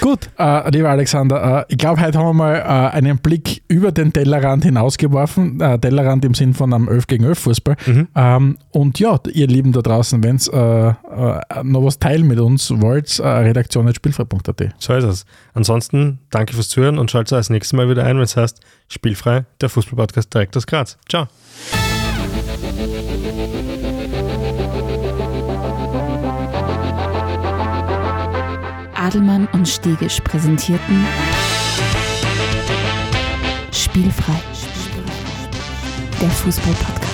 Gut, 0.00 0.28
äh, 0.38 0.70
lieber 0.70 0.90
Alexander, 0.90 1.60
äh, 1.68 1.72
ich 1.72 1.78
glaube, 1.78 2.00
heute 2.00 2.18
haben 2.18 2.26
wir 2.26 2.32
mal 2.34 2.56
äh, 2.56 2.96
einen 2.96 3.18
Blick 3.18 3.62
über 3.68 3.92
den 3.92 4.12
Tellerrand 4.12 4.64
hinausgeworfen. 4.64 5.60
Äh, 5.60 5.78
Tellerrand 5.78 6.24
im 6.24 6.34
Sinn 6.34 6.54
von 6.54 6.72
einem 6.72 6.88
11 6.88 7.06
gegen 7.06 7.24
11 7.24 7.38
Fußball. 7.38 7.76
Mhm. 7.86 8.08
Ähm, 8.14 8.58
und 8.70 8.98
ja, 8.98 9.18
ihr 9.32 9.46
Lieben 9.46 9.72
da 9.72 9.80
draußen, 9.80 10.22
wenn 10.22 10.38
ihr 10.52 10.96
äh, 11.10 11.60
äh, 11.60 11.64
noch 11.64 11.84
was 11.84 11.98
teilen 11.98 12.26
mit 12.26 12.38
uns 12.40 12.70
wollt, 12.80 13.18
äh, 13.18 13.26
redaktion.spielfrei.at. 13.26 14.74
So 14.78 14.94
ist 14.94 15.04
es. 15.04 15.24
Ansonsten 15.54 16.18
danke 16.30 16.54
fürs 16.54 16.68
Zuhören 16.68 16.98
und 16.98 17.10
schaltet 17.10 17.32
das 17.32 17.50
nächste 17.50 17.76
Mal 17.76 17.88
wieder 17.88 18.04
ein, 18.04 18.16
wenn 18.16 18.24
es 18.24 18.36
heißt 18.36 18.60
Spielfrei, 18.88 19.44
der 19.60 19.68
Fußballpodcast 19.68 20.32
direkt 20.32 20.56
aus 20.56 20.66
Graz. 20.66 20.98
Ciao. 21.08 21.28
Adelmann 28.94 29.46
und 29.52 29.68
Stegisch 29.68 30.20
präsentierten 30.20 31.06
Spielfrei. 33.72 34.40
Der 36.20 36.30
Fußball-Podcast. 36.30 37.13